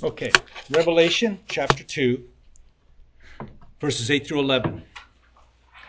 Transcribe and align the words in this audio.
Okay, 0.00 0.30
Revelation 0.70 1.40
chapter 1.48 1.82
2, 1.82 2.22
verses 3.80 4.12
8 4.12 4.28
through 4.28 4.38
11. 4.38 4.84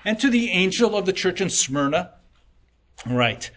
And 0.04 0.20
to 0.20 0.32
the 0.32 0.50
angel 0.50 0.98
of 0.98 1.06
the 1.06 1.14
church 1.14 1.42
in 1.42 1.50
Smyrna, 1.52 2.14
write, 3.06 3.52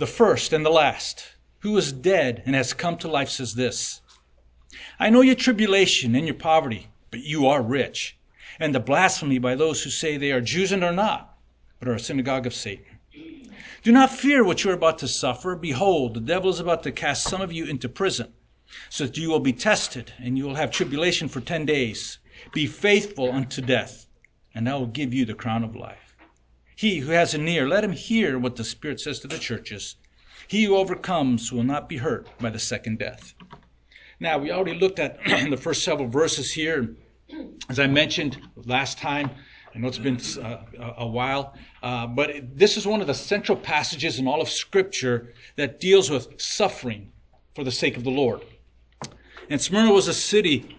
the 0.00 0.06
first 0.08 0.52
and 0.52 0.66
the 0.66 0.70
last, 0.70 1.36
who 1.60 1.76
is 1.76 1.92
dead 1.92 2.42
and 2.46 2.56
has 2.56 2.74
come 2.74 2.96
to 2.96 3.06
life, 3.06 3.28
says 3.28 3.54
this 3.54 4.00
I 4.98 5.08
know 5.08 5.20
your 5.20 5.36
tribulation 5.36 6.16
and 6.16 6.26
your 6.26 6.34
poverty, 6.34 6.88
but 7.12 7.20
you 7.20 7.46
are 7.46 7.62
rich, 7.62 8.18
and 8.58 8.74
the 8.74 8.80
blasphemy 8.80 9.38
by 9.38 9.54
those 9.54 9.84
who 9.84 9.90
say 9.90 10.16
they 10.16 10.32
are 10.32 10.40
Jews 10.40 10.72
and 10.72 10.82
are 10.82 10.92
not, 10.92 11.38
but 11.78 11.86
are 11.86 11.94
a 11.94 12.00
synagogue 12.00 12.48
of 12.48 12.54
Satan. 12.54 12.98
Do 13.84 13.92
not 13.92 14.10
fear 14.10 14.42
what 14.42 14.64
you 14.64 14.72
are 14.72 14.74
about 14.74 14.98
to 14.98 15.06
suffer. 15.06 15.54
Behold, 15.54 16.14
the 16.14 16.20
devil 16.20 16.50
is 16.50 16.58
about 16.58 16.82
to 16.82 16.90
cast 16.90 17.22
some 17.22 17.40
of 17.40 17.52
you 17.52 17.66
into 17.66 17.88
prison, 17.88 18.32
so 18.90 19.06
that 19.06 19.16
you 19.16 19.28
will 19.28 19.40
be 19.40 19.52
tested, 19.52 20.12
and 20.18 20.36
you 20.36 20.44
will 20.44 20.54
have 20.54 20.70
tribulation 20.70 21.28
for 21.28 21.40
ten 21.40 21.66
days. 21.66 22.18
Be 22.52 22.66
faithful 22.66 23.30
unto 23.30 23.60
death, 23.62 24.06
and 24.54 24.68
I 24.68 24.74
will 24.74 24.86
give 24.86 25.14
you 25.14 25.24
the 25.24 25.34
crown 25.34 25.64
of 25.64 25.76
life. 25.76 26.16
He 26.74 26.98
who 26.98 27.12
has 27.12 27.34
an 27.34 27.46
ear, 27.46 27.68
let 27.68 27.84
him 27.84 27.92
hear 27.92 28.38
what 28.38 28.56
the 28.56 28.64
Spirit 28.64 29.00
says 29.00 29.20
to 29.20 29.28
the 29.28 29.38
churches. 29.38 29.96
He 30.48 30.64
who 30.64 30.76
overcomes 30.76 31.52
will 31.52 31.62
not 31.62 31.88
be 31.88 31.98
hurt 31.98 32.26
by 32.38 32.50
the 32.50 32.58
second 32.58 32.98
death. 32.98 33.34
Now, 34.18 34.38
we 34.38 34.50
already 34.50 34.78
looked 34.78 34.98
at 34.98 35.18
the 35.26 35.56
first 35.56 35.84
several 35.84 36.08
verses 36.08 36.52
here. 36.52 36.96
As 37.68 37.78
I 37.78 37.86
mentioned 37.86 38.40
last 38.56 38.98
time, 38.98 39.30
I 39.74 39.78
know 39.78 39.88
it's 39.88 39.98
been 39.98 40.20
uh, 40.42 40.64
a 40.98 41.06
while, 41.06 41.54
uh, 41.82 42.06
but 42.06 42.30
it, 42.30 42.58
this 42.58 42.76
is 42.76 42.86
one 42.86 43.00
of 43.00 43.06
the 43.06 43.14
central 43.14 43.56
passages 43.56 44.18
in 44.18 44.28
all 44.28 44.42
of 44.42 44.48
Scripture 44.48 45.32
that 45.56 45.80
deals 45.80 46.10
with 46.10 46.40
suffering 46.40 47.10
for 47.54 47.64
the 47.64 47.70
sake 47.70 47.96
of 47.96 48.04
the 48.04 48.10
Lord. 48.10 48.42
And 49.48 49.60
Smyrna 49.60 49.92
was 49.92 50.08
a 50.08 50.14
city 50.14 50.78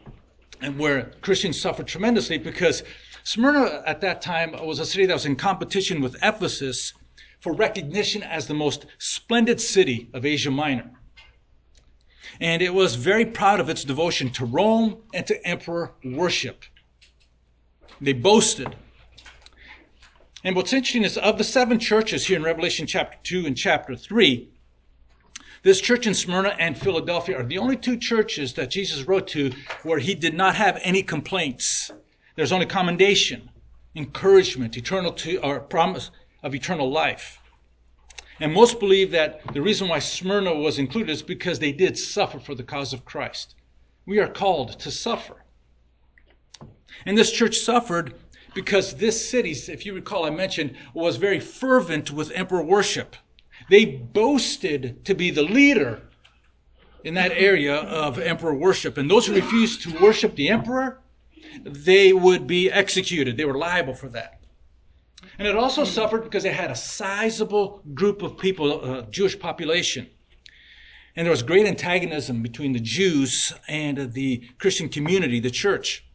where 0.78 1.11
Christians 1.22 1.59
suffered 1.59 1.88
tremendously 1.88 2.38
because 2.38 2.83
Smyrna 3.23 3.83
at 3.86 4.02
that 4.02 4.22
time 4.22 4.53
was 4.66 4.80
a 4.80 4.86
city 4.86 5.05
that 5.05 5.14
was 5.14 5.25
in 5.25 5.36
competition 5.36 6.02
with 6.02 6.16
Ephesus 6.23 6.94
for 7.39 7.53
recognition 7.53 8.23
as 8.23 8.47
the 8.47 8.53
most 8.53 8.86
splendid 8.97 9.59
city 9.59 10.09
of 10.14 10.25
Asia 10.25 10.52
Minor. 10.52 10.92
And 12.39 12.61
it 12.61 12.73
was 12.73 12.95
very 12.95 13.25
proud 13.25 13.59
of 13.59 13.70
its 13.70 13.83
devotion 13.83 14.30
to 14.31 14.45
Rome 14.45 15.03
and 15.14 15.27
to 15.27 15.45
emperor 15.45 15.94
worship. 16.03 16.64
They 18.02 18.14
boasted. 18.14 18.75
And 20.44 20.55
what's 20.55 20.73
interesting 20.73 21.03
is 21.03 21.17
of 21.17 21.38
the 21.38 21.44
seven 21.44 21.80
churches 21.80 22.25
here 22.25 22.38
in 22.38 22.44
Revelation 22.44 22.88
chapter 22.88 23.17
2 23.23 23.45
and 23.45 23.58
chapter 23.58 23.95
3, 23.95 24.50
this 25.64 25.80
church 25.80 26.06
in 26.06 26.14
Smyrna 26.14 26.56
and 26.59 26.78
Philadelphia 26.78 27.39
are 27.39 27.45
the 27.45 27.58
only 27.58 27.78
two 27.78 27.97
churches 27.97 28.53
that 28.53 28.69
Jesus 28.69 29.08
wrote 29.08 29.28
to 29.30 29.52
where 29.83 30.00
he 30.00 30.14
did 30.14 30.33
not 30.33 30.55
have 30.55 30.78
any 30.83 31.02
complaints. 31.02 31.89
There's 32.36 32.52
only 32.52 32.66
commendation, 32.66 33.50
encouragement, 33.95 34.75
eternal 34.75 35.14
to, 35.14 35.38
or 35.38 35.61
promise 35.61 36.11
of 36.44 36.53
eternal 36.53 36.92
life. 36.92 37.39
And 38.42 38.52
most 38.52 38.80
believe 38.80 39.11
that 39.11 39.53
the 39.53 39.61
reason 39.61 39.88
why 39.88 40.00
Smyrna 40.00 40.53
was 40.53 40.80
included 40.80 41.11
is 41.11 41.22
because 41.22 41.59
they 41.59 41.72
did 41.72 41.98
suffer 41.98 42.39
for 42.39 42.55
the 42.55 42.64
cause 42.64 42.92
of 42.92 43.05
Christ. 43.05 43.55
We 44.05 44.20
are 44.20 44.27
called 44.27 44.77
to 44.80 44.92
suffer. 44.92 45.45
And 47.05 47.17
this 47.17 47.31
church 47.31 47.59
suffered 47.59 48.16
because 48.53 48.95
this 48.95 49.30
city, 49.30 49.52
if 49.52 49.86
you 49.86 49.94
recall, 49.94 50.25
I 50.25 50.30
mentioned, 50.30 50.75
was 50.94 51.16
very 51.16 51.39
fervent 51.39 52.11
with 52.11 52.31
emperor 52.31 52.64
worship. 52.64 53.16
They 53.69 53.86
boasted 53.86 55.06
to 55.06 55.14
be 55.14 55.31
the 55.31 55.44
leader 55.44 56.02
in 57.03 57.14
that 57.16 57.31
area 57.31 57.75
of 57.75 58.20
emperor 58.20 58.55
worship. 58.55 58.97
And 58.97 59.09
those 59.09 59.28
who 59.28 59.36
refused 59.36 59.83
to 59.83 60.00
worship 60.02 60.36
the 60.36 60.50
emperor, 60.50 61.02
they 61.64 62.14
would 62.14 62.47
be 62.47 62.72
executed. 62.72 63.38
They 63.38 63.45
were 63.45 63.58
liable 63.58 63.94
for 63.94 64.09
that. 64.09 64.39
And 65.38 65.48
it 65.48 65.55
also 65.55 65.83
suffered 65.83 66.23
because 66.23 66.45
it 66.45 66.54
had 66.54 66.71
a 66.71 66.76
sizable 66.76 67.82
group 67.93 68.21
of 68.21 68.38
people, 68.38 68.83
uh, 68.83 69.02
Jewish 69.04 69.38
population. 69.38 70.09
And 71.15 71.26
there 71.26 71.32
was 71.32 71.43
great 71.43 71.65
antagonism 71.65 72.42
between 72.42 72.73
the 72.73 72.80
Jews 72.80 73.54
and 73.67 74.14
the 74.14 74.48
Christian 74.58 74.89
community, 74.89 75.39
the 75.39 75.52
church. 75.52 76.05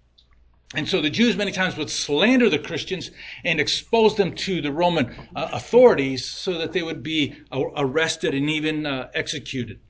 And 0.75 0.87
so 0.87 1.01
the 1.01 1.09
Jews 1.09 1.37
many 1.37 1.51
times 1.51 1.77
would 1.77 1.89
slander 1.89 2.51
the 2.51 2.59
Christians 2.59 3.11
and 3.45 3.59
expose 3.59 4.17
them 4.17 4.35
to 4.35 4.61
the 4.61 4.71
Roman 4.71 5.07
uh, 5.35 5.49
authorities 5.53 6.27
so 6.27 6.59
that 6.59 6.73
they 6.73 6.83
would 6.83 7.03
be 7.03 7.35
uh, 7.51 7.63
arrested 7.77 8.35
and 8.35 8.51
even 8.51 8.85
uh, 8.85 9.09
executed. 9.15 9.81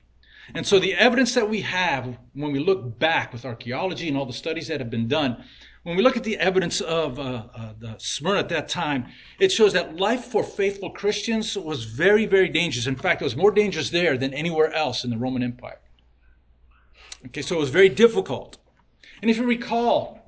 And 0.55 0.65
so 0.65 0.79
the 0.79 0.95
evidence 0.95 1.33
that 1.35 1.49
we 1.49 1.61
have 1.61 2.17
when 2.33 2.51
we 2.51 2.59
look 2.59 2.97
back 2.97 3.33
with 3.33 3.45
archaeology 3.45 4.07
and 4.07 4.17
all 4.17 4.25
the 4.25 4.33
studies 4.33 4.67
that 4.69 4.79
have 4.79 4.89
been 4.89 5.07
done, 5.07 5.43
when 5.83 5.95
we 5.95 6.03
look 6.03 6.17
at 6.17 6.23
the 6.23 6.37
evidence 6.37 6.81
of 6.81 7.19
uh, 7.19 7.43
uh, 7.53 7.73
the 7.77 7.95
Smyrna 7.97 8.39
at 8.39 8.49
that 8.49 8.69
time, 8.69 9.07
it 9.39 9.51
shows 9.51 9.73
that 9.73 9.97
life 9.97 10.25
for 10.25 10.43
faithful 10.43 10.89
Christians 10.91 11.57
was 11.57 11.83
very, 11.83 12.25
very 12.25 12.49
dangerous. 12.49 12.87
In 12.87 12.95
fact, 12.95 13.21
it 13.21 13.25
was 13.25 13.35
more 13.35 13.51
dangerous 13.51 13.89
there 13.89 14.17
than 14.17 14.33
anywhere 14.33 14.73
else 14.73 15.03
in 15.03 15.09
the 15.09 15.17
Roman 15.17 15.43
Empire. 15.43 15.79
Okay, 17.27 17.41
so 17.41 17.55
it 17.55 17.59
was 17.59 17.69
very 17.69 17.89
difficult. 17.89 18.57
And 19.21 19.29
if 19.29 19.37
you 19.37 19.43
recall, 19.43 20.18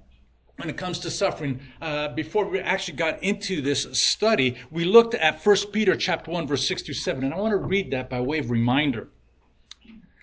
when 0.61 0.69
it 0.69 0.77
comes 0.77 0.99
to 0.99 1.09
suffering, 1.09 1.59
uh, 1.81 2.09
before 2.09 2.45
we 2.47 2.59
actually 2.59 2.95
got 2.95 3.21
into 3.23 3.61
this 3.61 3.87
study, 3.93 4.55
we 4.69 4.85
looked 4.85 5.15
at 5.15 5.43
1 5.43 5.55
Peter 5.71 5.95
chapter 5.95 6.29
1, 6.29 6.45
verse 6.45 6.67
6 6.67 6.83
through 6.83 6.93
7, 6.93 7.23
and 7.23 7.33
I 7.33 7.37
want 7.37 7.51
to 7.51 7.57
read 7.57 7.89
that 7.91 8.11
by 8.11 8.21
way 8.21 8.37
of 8.37 8.51
reminder. 8.51 9.09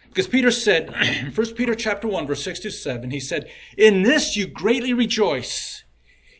Because 0.07 0.29
Peter 0.29 0.53
said, 0.53 0.95
in 1.03 1.33
1 1.33 1.55
Peter 1.55 1.75
chapter 1.75 2.07
1, 2.07 2.29
verse 2.29 2.45
6 2.45 2.61
to 2.61 2.71
7, 2.71 3.11
he 3.11 3.19
said, 3.19 3.51
In 3.77 4.05
this 4.05 4.37
you 4.37 4.47
greatly 4.47 4.93
rejoice, 4.93 5.83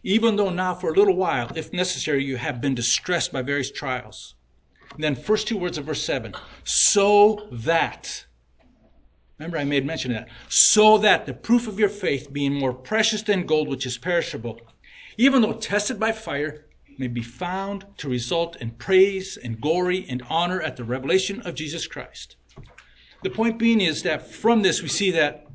even 0.05 0.37
though 0.37 0.51
now 0.51 0.75
for 0.75 0.91
a 0.91 0.97
little 0.97 1.17
while, 1.17 1.51
if 1.57 1.73
necessary, 1.73 2.25
you 2.25 2.37
have 2.37 2.61
been 2.61 2.77
distressed 2.77 3.33
by 3.33 3.43
various 3.43 3.73
trials. 3.73 4.37
And 4.95 5.03
then 5.03 5.17
first 5.17 5.49
two 5.49 5.59
words 5.59 5.77
of 5.77 5.87
verse 5.87 6.05
7, 6.05 6.35
so 6.63 7.49
that 7.51 8.27
Remember, 9.39 9.59
I 9.59 9.65
made 9.65 9.87
mention 9.87 10.11
of 10.11 10.25
that. 10.25 10.29
So 10.49 10.99
that 10.99 11.27
the 11.27 11.35
proof 11.35 11.69
of 11.69 11.79
your 11.79 11.89
faith, 11.89 12.33
being 12.33 12.53
more 12.53 12.73
precious 12.73 13.23
than 13.23 13.47
gold, 13.47 13.69
which 13.69 13.87
is 13.87 13.97
perishable, 13.97 14.61
even 15.17 15.43
though 15.43 15.53
tested 15.53 16.01
by 16.01 16.13
fire, 16.13 16.67
may 16.99 17.07
be 17.07 17.23
found 17.23 17.87
to 17.99 18.09
result 18.09 18.57
in 18.57 18.73
praise 18.73 19.37
and 19.37 19.61
glory 19.61 20.05
and 20.09 20.23
honor 20.29 20.61
at 20.61 20.77
the 20.77 20.85
revelation 20.85 21.41
of 21.43 21.55
Jesus 21.55 21.87
Christ. 21.87 22.37
The 23.23 23.31
point 23.31 23.59
being 23.59 23.81
is 23.81 24.03
that 24.03 24.31
from 24.31 24.63
this 24.63 24.83
we 24.83 24.89
see 24.89 25.13
that 25.13 25.47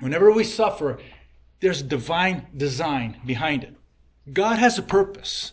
whenever 0.00 0.32
we 0.32 0.44
suffer, 0.44 0.98
there's 1.60 1.80
a 1.80 1.84
divine 1.84 2.46
design 2.56 3.20
behind 3.24 3.62
it. 3.62 3.76
God 4.32 4.58
has 4.58 4.78
a 4.78 4.82
purpose. 4.82 5.52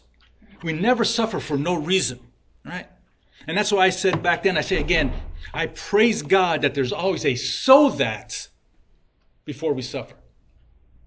We 0.63 0.73
never 0.73 1.03
suffer 1.03 1.39
for 1.39 1.57
no 1.57 1.75
reason, 1.75 2.19
right? 2.65 2.87
And 3.47 3.57
that's 3.57 3.71
why 3.71 3.85
I 3.85 3.89
said 3.91 4.23
back 4.23 4.43
then, 4.43 4.57
I 4.57 4.61
say 4.61 4.77
again, 4.77 5.13
I 5.53 5.67
praise 5.67 6.21
God 6.21 6.61
that 6.61 6.73
there's 6.73 6.93
always 6.93 7.25
a 7.25 7.35
so 7.35 7.89
that 7.91 8.47
before 9.45 9.73
we 9.73 9.81
suffer. 9.81 10.15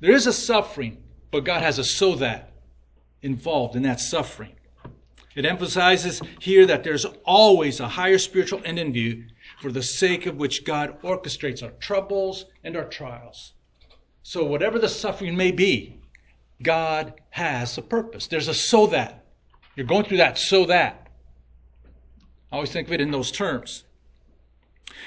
There 0.00 0.12
is 0.12 0.26
a 0.26 0.32
suffering, 0.32 1.02
but 1.30 1.44
God 1.44 1.62
has 1.62 1.78
a 1.78 1.84
so 1.84 2.14
that 2.16 2.52
involved 3.22 3.76
in 3.76 3.82
that 3.82 4.00
suffering. 4.00 4.54
It 5.36 5.44
emphasizes 5.44 6.20
here 6.40 6.66
that 6.66 6.82
there's 6.82 7.04
always 7.24 7.80
a 7.80 7.88
higher 7.88 8.18
spiritual 8.18 8.62
end 8.64 8.78
in 8.78 8.92
view 8.92 9.24
for 9.60 9.70
the 9.70 9.82
sake 9.82 10.26
of 10.26 10.36
which 10.36 10.64
God 10.64 11.00
orchestrates 11.02 11.62
our 11.62 11.70
troubles 11.72 12.46
and 12.64 12.76
our 12.76 12.86
trials. 12.86 13.52
So, 14.22 14.44
whatever 14.44 14.78
the 14.78 14.88
suffering 14.88 15.36
may 15.36 15.50
be, 15.52 16.00
God 16.62 17.14
has 17.30 17.78
a 17.78 17.82
purpose. 17.82 18.26
There's 18.26 18.48
a 18.48 18.54
so 18.54 18.86
that. 18.88 19.24
You're 19.76 19.86
going 19.86 20.04
through 20.04 20.18
that 20.18 20.36
so 20.36 20.66
that. 20.66 21.08
I 22.50 22.56
always 22.56 22.72
think 22.72 22.88
of 22.88 22.92
it 22.92 23.00
in 23.00 23.10
those 23.10 23.30
terms. 23.30 23.84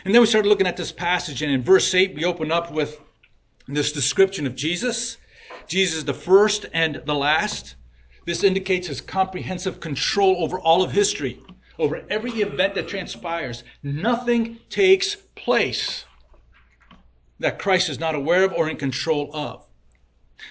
And 0.05 0.13
then 0.13 0.21
we 0.21 0.27
started 0.27 0.49
looking 0.49 0.67
at 0.67 0.77
this 0.77 0.91
passage, 0.91 1.41
and 1.41 1.51
in 1.51 1.63
verse 1.63 1.93
8, 1.93 2.15
we 2.15 2.25
open 2.25 2.51
up 2.51 2.71
with 2.71 2.99
this 3.67 3.91
description 3.91 4.45
of 4.45 4.55
Jesus. 4.55 5.17
Jesus, 5.67 6.03
the 6.03 6.13
first 6.13 6.65
and 6.73 7.01
the 7.05 7.15
last. 7.15 7.75
This 8.25 8.43
indicates 8.43 8.87
his 8.87 9.01
comprehensive 9.01 9.79
control 9.79 10.43
over 10.43 10.59
all 10.59 10.83
of 10.83 10.91
history, 10.91 11.39
over 11.77 12.03
every 12.09 12.31
event 12.41 12.75
that 12.75 12.87
transpires. 12.87 13.63
Nothing 13.81 14.59
takes 14.69 15.15
place 15.35 16.05
that 17.39 17.59
Christ 17.59 17.89
is 17.89 17.99
not 17.99 18.15
aware 18.15 18.43
of 18.43 18.53
or 18.53 18.69
in 18.69 18.77
control 18.77 19.29
of. 19.33 19.65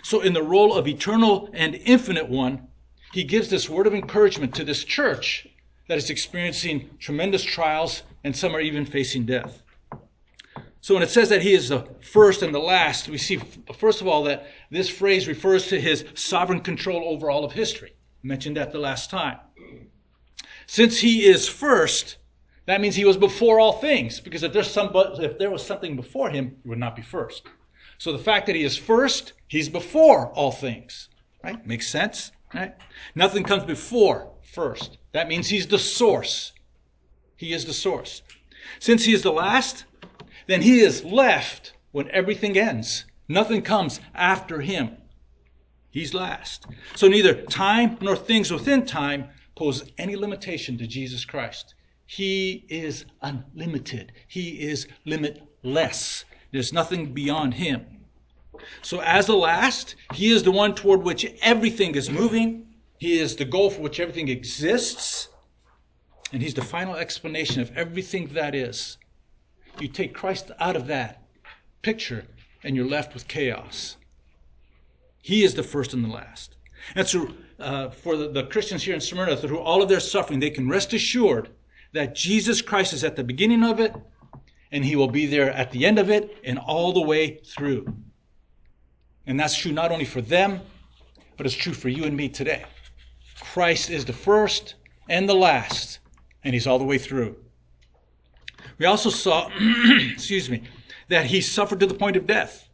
So, 0.02 0.20
in 0.20 0.32
the 0.32 0.42
role 0.42 0.74
of 0.74 0.86
eternal 0.86 1.50
and 1.52 1.74
infinite 1.74 2.28
one, 2.28 2.68
he 3.12 3.24
gives 3.24 3.48
this 3.48 3.68
word 3.68 3.86
of 3.86 3.94
encouragement 3.94 4.54
to 4.54 4.64
this 4.64 4.84
church 4.84 5.46
that 5.88 5.98
is 5.98 6.10
experiencing 6.10 6.90
tremendous 6.98 7.42
trials, 7.42 8.02
and 8.24 8.36
some 8.36 8.54
are 8.54 8.60
even 8.60 8.84
facing 8.84 9.26
death. 9.26 9.62
So 10.80 10.94
when 10.94 11.02
it 11.02 11.10
says 11.10 11.28
that 11.28 11.42
he 11.42 11.52
is 11.52 11.68
the 11.68 11.86
first 12.00 12.42
and 12.42 12.52
the 12.52 12.58
last, 12.58 13.08
we 13.08 13.16
see, 13.16 13.40
first 13.78 14.00
of 14.00 14.08
all, 14.08 14.24
that 14.24 14.48
this 14.70 14.88
phrase 14.88 15.28
refers 15.28 15.68
to 15.68 15.80
his 15.80 16.04
sovereign 16.14 16.60
control 16.60 17.04
over 17.06 17.30
all 17.30 17.44
of 17.44 17.52
history. 17.52 17.92
I 17.94 18.26
mentioned 18.26 18.56
that 18.56 18.72
the 18.72 18.80
last 18.80 19.08
time. 19.08 19.38
Since 20.66 20.98
he 20.98 21.24
is 21.24 21.48
first, 21.48 22.16
that 22.66 22.80
means 22.80 22.96
he 22.96 23.04
was 23.04 23.16
before 23.16 23.60
all 23.60 23.74
things, 23.74 24.20
because 24.20 24.42
if, 24.42 24.52
there's 24.52 24.70
some, 24.70 24.90
if 24.94 25.38
there 25.38 25.50
was 25.50 25.64
something 25.64 25.94
before 25.94 26.30
him, 26.30 26.56
it 26.64 26.68
would 26.68 26.78
not 26.78 26.96
be 26.96 27.02
first. 27.02 27.42
So 27.98 28.10
the 28.10 28.18
fact 28.18 28.46
that 28.46 28.56
he 28.56 28.64
is 28.64 28.76
first, 28.76 29.34
he's 29.46 29.68
before 29.68 30.32
all 30.32 30.50
things. 30.50 31.08
Right? 31.44 31.64
Makes 31.64 31.88
sense? 31.88 32.32
Right? 32.54 32.74
Nothing 33.14 33.44
comes 33.44 33.64
before 33.64 34.32
first. 34.42 34.98
That 35.12 35.28
means 35.28 35.48
he's 35.48 35.66
the 35.66 35.78
source. 35.78 36.52
He 37.42 37.52
is 37.52 37.64
the 37.64 37.74
source. 37.74 38.22
Since 38.78 39.04
he 39.04 39.12
is 39.12 39.22
the 39.22 39.32
last, 39.32 39.84
then 40.46 40.62
he 40.62 40.78
is 40.78 41.04
left 41.04 41.72
when 41.90 42.08
everything 42.12 42.56
ends. 42.56 43.04
Nothing 43.26 43.62
comes 43.62 43.98
after 44.14 44.60
him. 44.60 44.96
He's 45.90 46.14
last. 46.14 46.66
So 46.94 47.08
neither 47.08 47.34
time 47.34 47.98
nor 48.00 48.14
things 48.14 48.52
within 48.52 48.86
time 48.86 49.28
pose 49.56 49.90
any 49.98 50.14
limitation 50.14 50.78
to 50.78 50.86
Jesus 50.86 51.24
Christ. 51.24 51.74
He 52.06 52.64
is 52.68 53.06
unlimited. 53.22 54.12
He 54.28 54.60
is 54.60 54.86
limitless. 55.04 56.24
There's 56.52 56.72
nothing 56.72 57.12
beyond 57.12 57.54
him. 57.54 58.04
So 58.82 59.00
as 59.00 59.26
the 59.26 59.34
last, 59.34 59.96
he 60.14 60.30
is 60.30 60.44
the 60.44 60.52
one 60.52 60.76
toward 60.76 61.02
which 61.02 61.26
everything 61.42 61.96
is 61.96 62.08
moving. 62.08 62.68
He 62.98 63.18
is 63.18 63.34
the 63.34 63.44
goal 63.44 63.68
for 63.68 63.80
which 63.80 63.98
everything 63.98 64.28
exists. 64.28 65.28
And 66.32 66.42
he's 66.42 66.54
the 66.54 66.62
final 66.62 66.96
explanation 66.96 67.60
of 67.60 67.76
everything 67.76 68.28
that 68.28 68.54
is. 68.54 68.98
You 69.78 69.88
take 69.88 70.14
Christ 70.14 70.50
out 70.58 70.76
of 70.76 70.86
that 70.86 71.22
picture 71.82 72.24
and 72.64 72.74
you're 72.74 72.86
left 72.86 73.14
with 73.14 73.28
chaos. 73.28 73.96
He 75.20 75.44
is 75.44 75.54
the 75.54 75.62
first 75.62 75.92
and 75.92 76.04
the 76.04 76.08
last. 76.08 76.56
And 76.94 77.06
so, 77.06 77.28
uh, 77.60 77.90
for 77.90 78.16
the, 78.16 78.28
the 78.28 78.44
Christians 78.44 78.82
here 78.82 78.94
in 78.94 79.00
Smyrna, 79.00 79.36
through 79.36 79.60
all 79.60 79.82
of 79.82 79.88
their 79.88 80.00
suffering, 80.00 80.40
they 80.40 80.50
can 80.50 80.68
rest 80.68 80.92
assured 80.92 81.50
that 81.92 82.14
Jesus 82.14 82.60
Christ 82.60 82.92
is 82.92 83.04
at 83.04 83.14
the 83.14 83.22
beginning 83.22 83.62
of 83.62 83.78
it, 83.78 83.94
and 84.72 84.84
he 84.84 84.96
will 84.96 85.08
be 85.08 85.26
there 85.26 85.52
at 85.52 85.70
the 85.70 85.86
end 85.86 85.98
of 85.98 86.10
it 86.10 86.38
and 86.44 86.58
all 86.58 86.92
the 86.92 87.02
way 87.02 87.40
through. 87.44 87.94
And 89.26 89.38
that's 89.38 89.56
true 89.56 89.72
not 89.72 89.92
only 89.92 90.04
for 90.04 90.20
them, 90.20 90.60
but 91.36 91.46
it's 91.46 91.54
true 91.54 91.74
for 91.74 91.88
you 91.88 92.04
and 92.04 92.16
me 92.16 92.28
today. 92.28 92.64
Christ 93.40 93.90
is 93.90 94.04
the 94.04 94.12
first 94.12 94.74
and 95.08 95.28
the 95.28 95.34
last, 95.34 96.00
and 96.44 96.54
he's 96.54 96.66
all 96.66 96.78
the 96.78 96.84
way 96.84 96.98
through. 96.98 97.36
We 98.78 98.86
also 98.86 99.10
saw, 99.10 99.50
excuse 100.12 100.50
me, 100.50 100.62
that 101.08 101.26
he 101.26 101.40
suffered 101.40 101.80
to 101.80 101.86
the 101.86 101.94
point 101.94 102.16
of 102.16 102.26
death. 102.26 102.68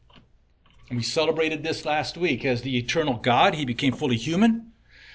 And 0.88 0.98
we 0.98 1.02
celebrated 1.02 1.62
this 1.62 1.84
last 1.84 2.16
week 2.16 2.44
as 2.44 2.62
the 2.62 2.78
eternal 2.78 3.14
God. 3.14 3.54
He 3.54 3.64
became 3.64 3.92
fully 3.92 4.16
human, 4.16 4.72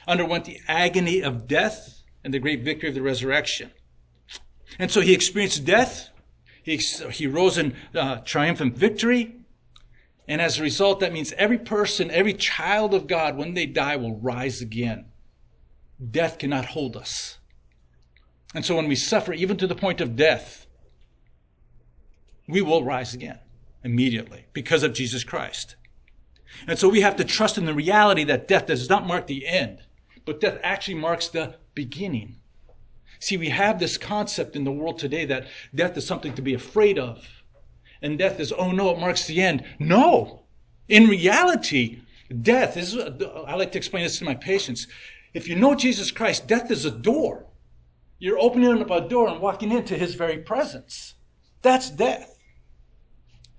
underwent 0.08 0.46
the 0.46 0.60
agony 0.68 1.22
of 1.22 1.48
death, 1.48 2.04
and 2.24 2.34
the 2.34 2.40
great 2.40 2.64
victory 2.64 2.90
of 2.90 2.96
the 2.96 3.02
resurrection. 3.02 3.72
And 4.80 4.92
so 4.92 5.02
he 5.02 5.14
experienced 5.14 5.66
death. 5.66 6.10
He, 6.64 6.78
he 6.78 7.28
rose 7.28 7.58
in 7.58 7.76
uh, 7.96 8.18
triumphant 8.18 8.78
victory. 8.78 9.36
And 10.28 10.42
as 10.42 10.60
a 10.60 10.64
result, 10.64 11.02
that 11.02 11.12
means 11.12 11.34
every 11.34 11.58
person, 11.58 12.10
every 12.12 12.34
child 12.34 12.94
of 12.94 13.08
God, 13.08 13.36
when 13.36 13.56
they 13.56 13.66
die, 13.66 13.98
will 13.98 14.16
rise 14.16 14.62
again. 14.62 15.06
Death 16.12 16.38
cannot 16.40 16.66
hold 16.66 16.96
us. 16.96 17.40
And 18.54 18.66
so 18.66 18.76
when 18.76 18.88
we 18.88 18.96
suffer, 18.96 19.34
even 19.34 19.58
to 19.58 19.68
the 19.68 19.76
point 19.76 20.02
of 20.02 20.16
death, 20.16 20.68
we 22.48 22.62
will 22.62 22.84
rise 22.84 23.14
again 23.14 23.40
immediately 23.84 24.46
because 24.54 24.84
of 24.84 24.94
Jesus 24.94 25.24
Christ. 25.24 25.76
And 26.68 26.78
so 26.78 26.88
we 26.88 27.02
have 27.02 27.16
to 27.16 27.24
trust 27.24 27.58
in 27.58 27.66
the 27.66 27.74
reality 27.74 28.24
that 28.26 28.48
death 28.48 28.68
does 28.68 28.90
not 28.90 29.08
mark 29.08 29.28
the 29.28 29.48
end, 29.48 29.80
but 30.26 30.40
death 30.40 30.60
actually 30.64 30.96
marks 30.96 31.28
the 31.28 31.56
beginning. 31.74 32.38
See, 33.20 33.38
we 33.38 33.50
have 33.50 33.80
this 33.80 33.98
concept 33.98 34.56
in 34.56 34.64
the 34.64 34.72
world 34.72 35.00
today 35.00 35.26
that 35.26 35.48
death 35.74 35.98
is 35.98 36.06
something 36.06 36.34
to 36.36 36.42
be 36.42 36.54
afraid 36.54 37.00
of. 37.00 37.26
And 38.02 38.20
death 38.20 38.40
is, 38.40 38.52
oh 38.52 38.72
no, 38.72 38.92
it 38.92 39.00
marks 39.00 39.26
the 39.26 39.42
end. 39.42 39.64
No. 39.80 40.44
In 40.90 41.08
reality, 41.08 42.02
death 42.42 42.76
is, 42.76 42.98
I 42.98 43.56
like 43.56 43.72
to 43.72 43.78
explain 43.78 44.04
this 44.04 44.20
to 44.20 44.26
my 44.26 44.36
patients. 44.36 44.88
If 45.34 45.48
you 45.48 45.56
know 45.56 45.74
Jesus 45.74 46.12
Christ, 46.12 46.48
death 46.48 46.70
is 46.70 46.86
a 46.86 46.92
door. 46.92 47.46
You're 48.19 48.39
opening 48.39 48.81
up 48.81 48.92
a 48.92 49.07
door 49.07 49.27
and 49.27 49.42
walking 49.42 49.71
into 49.71 49.98
his 49.98 50.15
very 50.15 50.38
presence. 50.38 51.15
That's 51.62 51.89
death. 51.89 52.38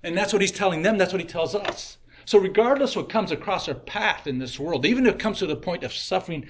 And 0.03 0.17
that's 0.17 0.33
what 0.33 0.43
he's 0.43 0.53
telling 0.53 0.83
them, 0.83 0.99
that's 0.99 1.13
what 1.13 1.23
he 1.23 1.27
tells 1.27 1.55
us. 1.55 1.99
So, 2.27 2.39
regardless 2.39 2.97
what 2.97 3.09
comes 3.09 3.33
across 3.33 3.69
our 3.69 3.75
path 3.75 4.27
in 4.27 4.39
this 4.39 4.59
world, 4.59 4.87
even 4.87 5.07
if 5.07 5.15
it 5.15 5.21
comes 5.21 5.39
to 5.39 5.47
the 5.47 5.57
point 5.57 5.85
of 5.85 5.93
suffering 5.93 6.47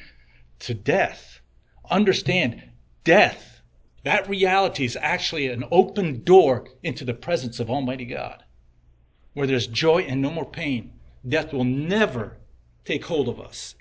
to 0.60 0.74
death, 0.74 1.40
understand 1.90 2.62
death, 3.02 3.60
that 4.04 4.28
reality 4.28 4.84
is 4.84 4.96
actually 5.00 5.48
an 5.48 5.64
open 5.72 6.22
door 6.22 6.68
into 6.82 7.04
the 7.04 7.14
presence 7.14 7.58
of 7.58 7.70
Almighty 7.70 8.04
God, 8.04 8.44
where 9.32 9.46
there's 9.46 9.66
joy 9.66 10.02
and 10.02 10.20
no 10.20 10.30
more 10.30 10.48
pain. 10.48 10.92
Death 11.26 11.52
will 11.52 11.64
never 11.64 12.36
take 12.84 13.04
hold 13.04 13.28
of 13.28 13.40
us. 13.40 13.74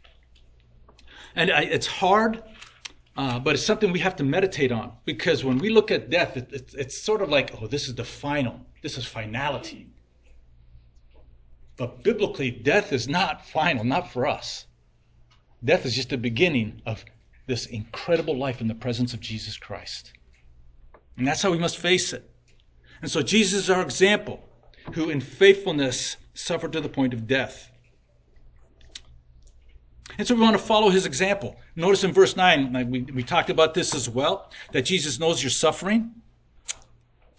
And 1.36 1.52
I, 1.52 1.64
it's 1.64 1.88
hard 1.88 2.44
uh, 3.16 3.40
but 3.40 3.54
it's 3.54 3.66
something 3.66 3.92
we 3.92 4.00
have 4.00 4.16
to 4.16 4.24
meditate 4.24 4.72
on 4.72 4.92
because 5.06 5.44
when 5.44 5.60
we 5.60 5.70
look 5.70 5.92
at 5.92 6.10
death, 6.10 6.36
it, 6.36 6.52
it, 6.52 6.74
it's 6.78 6.98
sort 6.98 7.22
of 7.22 7.30
like, 7.30 7.52
oh, 7.62 7.68
this 7.68 7.88
is 7.88 7.96
the 7.96 8.04
final, 8.04 8.60
this 8.82 8.98
is 8.98 9.06
finality. 9.06 9.88
But 11.78 12.04
biblically, 12.04 12.52
death 12.52 12.92
is 12.92 13.08
not 13.08 13.46
final, 13.46 13.84
not 13.84 14.12
for 14.12 14.26
us. 14.26 14.66
Death 15.64 15.86
is 15.86 15.96
just 15.96 16.10
the 16.10 16.18
beginning 16.18 16.82
of 16.86 17.06
this 17.48 17.66
incredible 17.68 18.38
life 18.38 18.62
in 18.62 18.68
the 18.68 18.76
presence 18.76 19.14
of 19.14 19.20
Jesus 19.20 19.58
Christ. 19.58 20.14
And 21.18 21.28
that's 21.28 21.42
how 21.42 21.52
we 21.52 21.58
must 21.58 21.78
face 21.78 22.14
it. 22.14 22.30
And 23.02 23.12
so 23.12 23.22
Jesus 23.22 23.64
is 23.64 23.70
our 23.70 23.82
example, 23.82 24.40
who 24.94 25.10
in 25.10 25.22
faithfulness 25.22 26.18
suffered 26.34 26.74
to 26.74 26.82
the 26.82 26.90
point 26.90 27.14
of 27.14 27.28
death. 27.28 27.72
And 30.18 30.28
so 30.28 30.36
we 30.36 30.42
want 30.42 30.58
to 30.58 30.64
follow 30.64 30.90
his 30.90 31.06
example. 31.06 31.56
Notice 31.76 32.04
in 32.04 32.14
verse 32.14 32.36
9, 32.36 32.90
we, 32.90 33.02
we 33.02 33.24
talked 33.24 33.50
about 33.50 33.74
this 33.74 33.96
as 33.96 34.10
well, 34.10 34.52
that 34.72 34.84
Jesus 34.84 35.20
knows 35.20 35.42
your 35.42 35.50
suffering. 35.50 36.12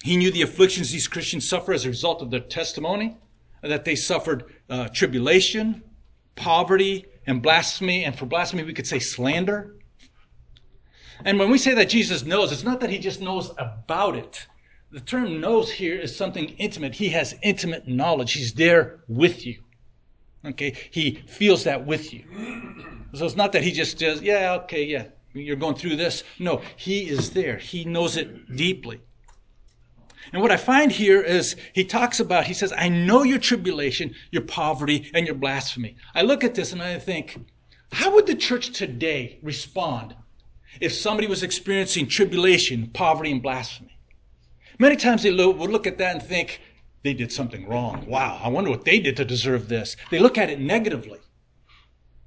He 0.02 0.16
knew 0.16 0.30
the 0.30 0.42
afflictions 0.42 0.90
these 0.90 1.08
Christians 1.08 1.48
suffer 1.48 1.72
as 1.72 1.84
a 1.84 1.88
result 1.88 2.20
of 2.20 2.30
their 2.30 2.40
testimony, 2.40 3.16
that 3.62 3.84
they 3.84 3.94
suffered 3.94 4.52
uh, 4.68 4.88
tribulation, 4.88 5.82
poverty, 6.36 7.06
and 7.26 7.40
blasphemy. 7.40 8.04
And 8.04 8.18
for 8.18 8.26
blasphemy, 8.26 8.64
we 8.64 8.74
could 8.74 8.86
say 8.86 8.98
slander. 8.98 9.76
And 11.24 11.38
when 11.38 11.50
we 11.50 11.58
say 11.58 11.74
that 11.74 11.88
Jesus 11.88 12.24
knows, 12.24 12.52
it's 12.52 12.64
not 12.64 12.80
that 12.80 12.90
he 12.90 12.98
just 12.98 13.20
knows 13.20 13.50
about 13.56 14.16
it. 14.16 14.46
The 14.90 15.00
term 15.00 15.40
knows 15.40 15.72
here 15.72 15.98
is 15.98 16.14
something 16.14 16.50
intimate. 16.50 16.94
He 16.94 17.08
has 17.08 17.34
intimate 17.42 17.88
knowledge. 17.88 18.32
He's 18.32 18.52
there 18.52 19.00
with 19.08 19.46
you. 19.46 19.63
Okay, 20.46 20.74
he 20.90 21.22
feels 21.26 21.64
that 21.64 21.86
with 21.86 22.12
you. 22.12 22.24
So 23.14 23.24
it's 23.24 23.36
not 23.36 23.52
that 23.52 23.62
he 23.62 23.72
just 23.72 23.98
says, 23.98 24.20
yeah, 24.20 24.58
okay, 24.64 24.84
yeah, 24.84 25.06
you're 25.32 25.56
going 25.56 25.76
through 25.76 25.96
this. 25.96 26.22
No, 26.38 26.60
he 26.76 27.08
is 27.08 27.30
there. 27.30 27.56
He 27.56 27.84
knows 27.84 28.16
it 28.16 28.54
deeply. 28.54 29.00
And 30.32 30.42
what 30.42 30.50
I 30.50 30.56
find 30.56 30.90
here 30.90 31.20
is 31.22 31.56
he 31.74 31.84
talks 31.84 32.18
about, 32.20 32.46
he 32.46 32.54
says, 32.54 32.72
I 32.76 32.88
know 32.88 33.22
your 33.22 33.38
tribulation, 33.38 34.14
your 34.30 34.42
poverty, 34.42 35.10
and 35.14 35.26
your 35.26 35.36
blasphemy. 35.36 35.96
I 36.14 36.22
look 36.22 36.44
at 36.44 36.54
this 36.54 36.72
and 36.72 36.82
I 36.82 36.98
think, 36.98 37.38
how 37.92 38.14
would 38.14 38.26
the 38.26 38.34
church 38.34 38.70
today 38.70 39.38
respond 39.42 40.16
if 40.80 40.92
somebody 40.92 41.28
was 41.28 41.42
experiencing 41.42 42.08
tribulation, 42.08 42.88
poverty, 42.88 43.30
and 43.30 43.42
blasphemy? 43.42 43.96
Many 44.78 44.96
times 44.96 45.22
they 45.22 45.30
would 45.30 45.70
look 45.70 45.86
at 45.86 45.98
that 45.98 46.16
and 46.16 46.22
think, 46.22 46.60
they 47.04 47.14
did 47.14 47.30
something 47.30 47.68
wrong. 47.68 48.04
Wow, 48.08 48.40
I 48.42 48.48
wonder 48.48 48.70
what 48.70 48.84
they 48.84 48.98
did 48.98 49.16
to 49.18 49.24
deserve 49.24 49.68
this. 49.68 49.96
They 50.10 50.18
look 50.18 50.38
at 50.38 50.50
it 50.50 50.58
negatively. 50.58 51.20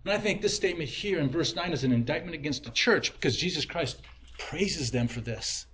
And 0.05 0.13
I 0.13 0.19
think 0.19 0.41
this 0.41 0.55
statement 0.55 0.87
here 0.87 1.19
in 1.19 1.29
verse 1.29 1.55
9 1.55 1.73
is 1.73 1.83
an 1.83 1.91
indictment 1.91 2.35
against 2.35 2.63
the 2.63 2.69
church 2.69 3.11
because 3.11 3.35
Jesus 3.35 3.65
Christ 3.65 4.01
praises 4.37 4.91
them 4.91 5.07
for 5.07 5.19
this. 5.19 5.65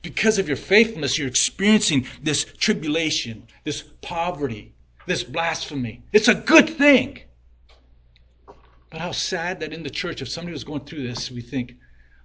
Because 0.00 0.38
of 0.38 0.46
your 0.46 0.56
faithfulness, 0.56 1.18
you're 1.18 1.28
experiencing 1.28 2.06
this 2.22 2.44
tribulation, 2.44 3.46
this 3.64 3.82
poverty, 4.00 4.72
this 5.06 5.24
blasphemy. 5.24 6.02
It's 6.12 6.28
a 6.28 6.34
good 6.34 6.70
thing. 6.70 7.20
But 8.88 9.00
how 9.00 9.12
sad 9.12 9.58
that 9.60 9.72
in 9.72 9.82
the 9.82 9.90
church, 9.90 10.22
if 10.22 10.28
somebody 10.28 10.52
was 10.52 10.64
going 10.64 10.84
through 10.84 11.06
this, 11.06 11.30
we 11.30 11.40
think, 11.40 11.74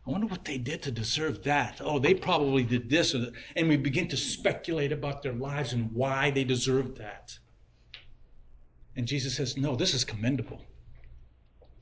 I 0.08 0.12
wonder 0.12 0.28
what 0.28 0.46
they 0.46 0.58
did 0.58 0.84
to 0.84 0.92
deserve 0.92 1.44
that. 1.44 1.82
Oh, 1.84 2.00
they 2.00 2.14
probably 2.14 2.64
did 2.64 2.90
this 2.90 3.14
or 3.14 3.20
that. 3.20 3.34
And 3.58 3.68
we 3.68 3.76
begin 3.76 4.08
to 4.08 4.18
speculate 4.18 4.94
about 4.94 5.22
their 5.22 5.34
lives 5.34 5.74
and 5.74 5.92
why 5.92 6.32
they 6.32 6.46
deserved 6.46 6.98
that. 7.00 7.38
And 8.96 9.06
Jesus 9.06 9.36
says, 9.36 9.58
No, 9.58 9.76
this 9.76 9.94
is 9.94 10.06
commendable. 10.06 10.62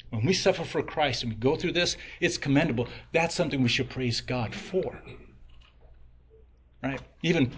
When 0.10 0.26
we 0.26 0.34
suffer 0.34 0.64
for 0.64 0.82
Christ 0.82 1.22
and 1.22 1.34
we 1.34 1.38
go 1.38 1.56
through 1.56 1.74
this, 1.74 1.98
it's 2.20 2.38
commendable. 2.38 2.88
That's 3.12 3.36
something 3.36 3.62
we 3.62 3.70
should 3.70 3.92
praise 3.92 4.22
God 4.22 4.56
for. 4.56 5.00
Right? 6.82 7.02
Even 7.22 7.52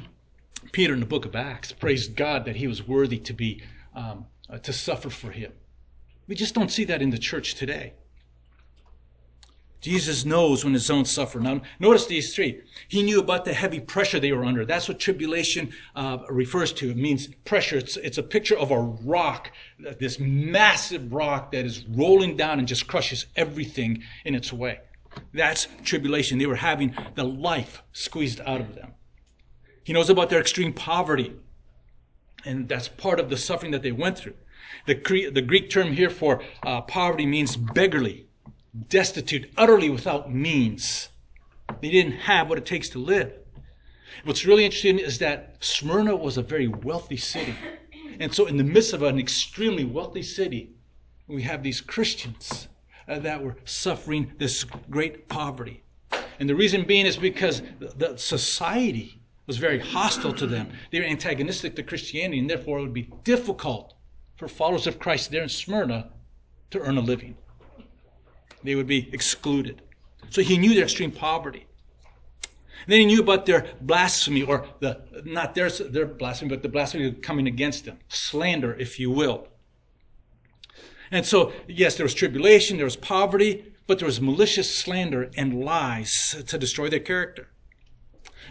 Peter 0.73 0.93
in 0.93 0.99
the 0.99 1.05
book 1.05 1.25
of 1.25 1.35
Acts 1.35 1.71
praised 1.71 2.15
God 2.15 2.43
that 2.43 2.57
he 2.57 2.67
was 2.67 2.85
worthy 2.85 3.19
to 3.19 3.33
be 3.33 3.61
um, 3.95 4.25
uh, 4.49 4.57
to 4.59 4.73
suffer 4.73 5.09
for 5.09 5.31
him. 5.31 5.53
We 6.27 6.35
just 6.35 6.55
don't 6.55 6.71
see 6.71 6.83
that 6.85 7.01
in 7.01 7.09
the 7.09 7.17
church 7.17 7.55
today. 7.55 7.93
Jesus 9.79 10.25
knows 10.25 10.63
when 10.63 10.73
his 10.73 10.89
own 10.89 11.05
suffer. 11.05 11.39
Now, 11.39 11.61
notice 11.79 12.07
these 12.07 12.33
three. 12.33 12.61
He 12.87 13.03
knew 13.03 13.19
about 13.19 13.45
the 13.45 13.53
heavy 13.53 13.79
pressure 13.79 14.19
they 14.19 14.31
were 14.31 14.43
under. 14.43 14.65
That's 14.65 14.87
what 14.87 14.99
tribulation 14.99 15.71
uh, 15.95 16.19
refers 16.29 16.73
to. 16.73 16.89
It 16.89 16.97
means 16.97 17.27
pressure. 17.45 17.77
It's, 17.77 17.95
it's 17.97 18.17
a 18.17 18.23
picture 18.23 18.57
of 18.57 18.71
a 18.71 18.79
rock, 18.79 19.51
this 19.99 20.19
massive 20.19 21.13
rock 21.13 21.51
that 21.51 21.65
is 21.65 21.85
rolling 21.89 22.35
down 22.35 22.57
and 22.59 22.67
just 22.67 22.87
crushes 22.87 23.27
everything 23.35 24.03
in 24.25 24.33
its 24.33 24.51
way. 24.51 24.79
That's 25.33 25.67
tribulation. 25.83 26.39
They 26.39 26.47
were 26.47 26.55
having 26.55 26.95
the 27.15 27.23
life 27.23 27.83
squeezed 27.93 28.41
out 28.41 28.61
of 28.61 28.73
them. 28.75 28.93
He 29.83 29.93
knows 29.93 30.09
about 30.09 30.29
their 30.29 30.41
extreme 30.41 30.73
poverty. 30.73 31.35
And 32.45 32.67
that's 32.67 32.87
part 32.87 33.19
of 33.19 33.29
the 33.29 33.37
suffering 33.37 33.71
that 33.71 33.83
they 33.83 33.91
went 33.91 34.17
through. 34.17 34.35
The, 34.85 34.95
the 35.33 35.41
Greek 35.41 35.69
term 35.69 35.91
here 35.93 36.09
for 36.09 36.41
uh, 36.63 36.81
poverty 36.81 37.25
means 37.25 37.55
beggarly 37.55 38.26
destitute, 38.89 39.51
utterly 39.57 39.89
without 39.89 40.33
means. 40.33 41.09
They 41.81 41.89
didn't 41.89 42.13
have 42.13 42.49
what 42.49 42.57
it 42.57 42.65
takes 42.65 42.89
to 42.89 42.99
live. 42.99 43.33
What's 44.23 44.45
really 44.45 44.65
interesting 44.65 44.99
is 44.99 45.19
that 45.19 45.57
Smyrna 45.59 46.15
was 46.15 46.37
a 46.37 46.41
very 46.41 46.67
wealthy 46.67 47.17
city. 47.17 47.55
And 48.19 48.33
so, 48.33 48.45
in 48.45 48.57
the 48.57 48.63
midst 48.63 48.93
of 48.93 49.03
an 49.03 49.19
extremely 49.19 49.83
wealthy 49.83 50.23
city, 50.23 50.71
we 51.27 51.41
have 51.43 51.61
these 51.61 51.81
Christians 51.81 52.67
uh, 53.07 53.19
that 53.19 53.43
were 53.43 53.57
suffering 53.65 54.31
this 54.37 54.63
great 54.89 55.27
poverty. 55.27 55.83
And 56.39 56.49
the 56.49 56.55
reason 56.55 56.83
being 56.83 57.05
is 57.05 57.17
because 57.17 57.61
the 57.79 58.17
society 58.17 59.19
was 59.45 59.57
very 59.57 59.79
hostile 59.79 60.33
to 60.33 60.47
them. 60.47 60.69
They 60.91 60.99
were 60.99 61.05
antagonistic 61.05 61.75
to 61.75 61.83
Christianity, 61.83 62.39
and 62.39 62.49
therefore 62.49 62.79
it 62.79 62.81
would 62.81 62.93
be 62.93 63.09
difficult 63.23 63.93
for 64.35 64.47
followers 64.47 64.87
of 64.87 64.99
Christ 64.99 65.31
there 65.31 65.43
in 65.43 65.49
Smyrna 65.49 66.09
to 66.71 66.79
earn 66.79 66.97
a 66.97 67.01
living 67.01 67.35
they 68.67 68.75
would 68.75 68.87
be 68.87 69.09
excluded. 69.13 69.81
So 70.29 70.41
he 70.41 70.57
knew 70.57 70.73
their 70.73 70.83
extreme 70.83 71.11
poverty. 71.11 71.65
And 72.87 72.93
then 72.93 72.99
he 72.99 73.05
knew 73.05 73.21
about 73.21 73.45
their 73.45 73.67
blasphemy, 73.81 74.43
or 74.43 74.65
the 74.79 75.01
not 75.25 75.55
their, 75.55 75.69
their 75.69 76.05
blasphemy, 76.05 76.49
but 76.49 76.61
the 76.63 76.69
blasphemy 76.69 77.11
coming 77.11 77.47
against 77.47 77.85
them. 77.85 77.99
Slander, 78.07 78.73
if 78.75 78.99
you 78.99 79.11
will. 79.11 79.47
And 81.11 81.25
so, 81.25 81.53
yes, 81.67 81.95
there 81.95 82.05
was 82.05 82.13
tribulation, 82.13 82.77
there 82.77 82.85
was 82.85 82.95
poverty, 82.95 83.73
but 83.87 83.99
there 83.99 84.05
was 84.05 84.19
malicious 84.19 84.73
slander 84.73 85.31
and 85.37 85.63
lies 85.63 86.35
to 86.47 86.57
destroy 86.57 86.89
their 86.89 86.99
character. 86.99 87.47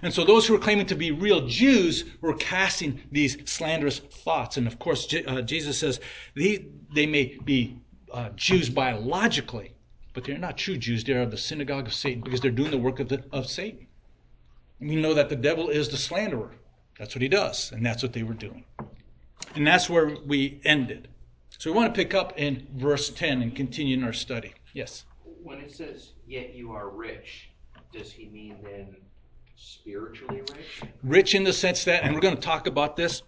And 0.02 0.12
so 0.12 0.24
those 0.24 0.46
who 0.46 0.54
were 0.54 0.58
claiming 0.58 0.86
to 0.86 0.94
be 0.94 1.10
real 1.10 1.46
Jews 1.46 2.04
were 2.20 2.34
casting 2.34 3.00
these 3.10 3.36
slanderous 3.44 3.98
thoughts. 3.98 4.56
And 4.56 4.66
of 4.66 4.78
course, 4.78 5.06
uh, 5.26 5.42
Jesus 5.42 5.78
says 5.78 6.00
they, 6.34 6.66
they 6.94 7.06
may 7.06 7.38
be 7.44 7.78
uh, 8.12 8.30
Jews 8.30 8.68
biologically, 8.68 9.75
but 10.16 10.24
they're 10.24 10.38
not 10.38 10.56
true 10.56 10.78
Jews. 10.78 11.04
They 11.04 11.12
are 11.12 11.20
of 11.20 11.30
the 11.30 11.36
synagogue 11.36 11.86
of 11.86 11.92
Satan 11.92 12.22
because 12.22 12.40
they're 12.40 12.50
doing 12.50 12.70
the 12.70 12.78
work 12.78 13.00
of, 13.00 13.10
the, 13.10 13.22
of 13.32 13.46
Satan. 13.46 13.86
We 14.80 14.96
know 14.96 15.12
that 15.12 15.28
the 15.28 15.36
devil 15.36 15.68
is 15.68 15.90
the 15.90 15.98
slanderer. 15.98 16.52
That's 16.98 17.14
what 17.14 17.20
he 17.20 17.28
does, 17.28 17.70
and 17.70 17.84
that's 17.84 18.02
what 18.02 18.14
they 18.14 18.22
were 18.22 18.32
doing. 18.32 18.64
And 19.54 19.66
that's 19.66 19.90
where 19.90 20.16
we 20.24 20.58
ended. 20.64 21.08
So 21.58 21.70
we 21.70 21.76
want 21.76 21.94
to 21.94 21.98
pick 21.98 22.14
up 22.14 22.32
in 22.38 22.66
verse 22.76 23.10
10 23.10 23.42
and 23.42 23.54
continue 23.54 23.94
in 23.94 24.04
our 24.04 24.14
study. 24.14 24.54
Yes? 24.72 25.04
When 25.42 25.58
it 25.58 25.70
says, 25.70 26.12
yet 26.26 26.54
you 26.54 26.72
are 26.72 26.88
rich, 26.88 27.50
does 27.92 28.10
he 28.10 28.28
mean 28.28 28.56
then 28.62 28.96
spiritually 29.54 30.40
rich? 30.40 30.82
Rich 31.02 31.34
in 31.34 31.44
the 31.44 31.52
sense 31.52 31.84
that, 31.84 32.04
and 32.04 32.14
we're 32.14 32.22
going 32.22 32.36
to 32.36 32.40
talk 32.40 32.66
about 32.66 32.96
this 32.96 33.22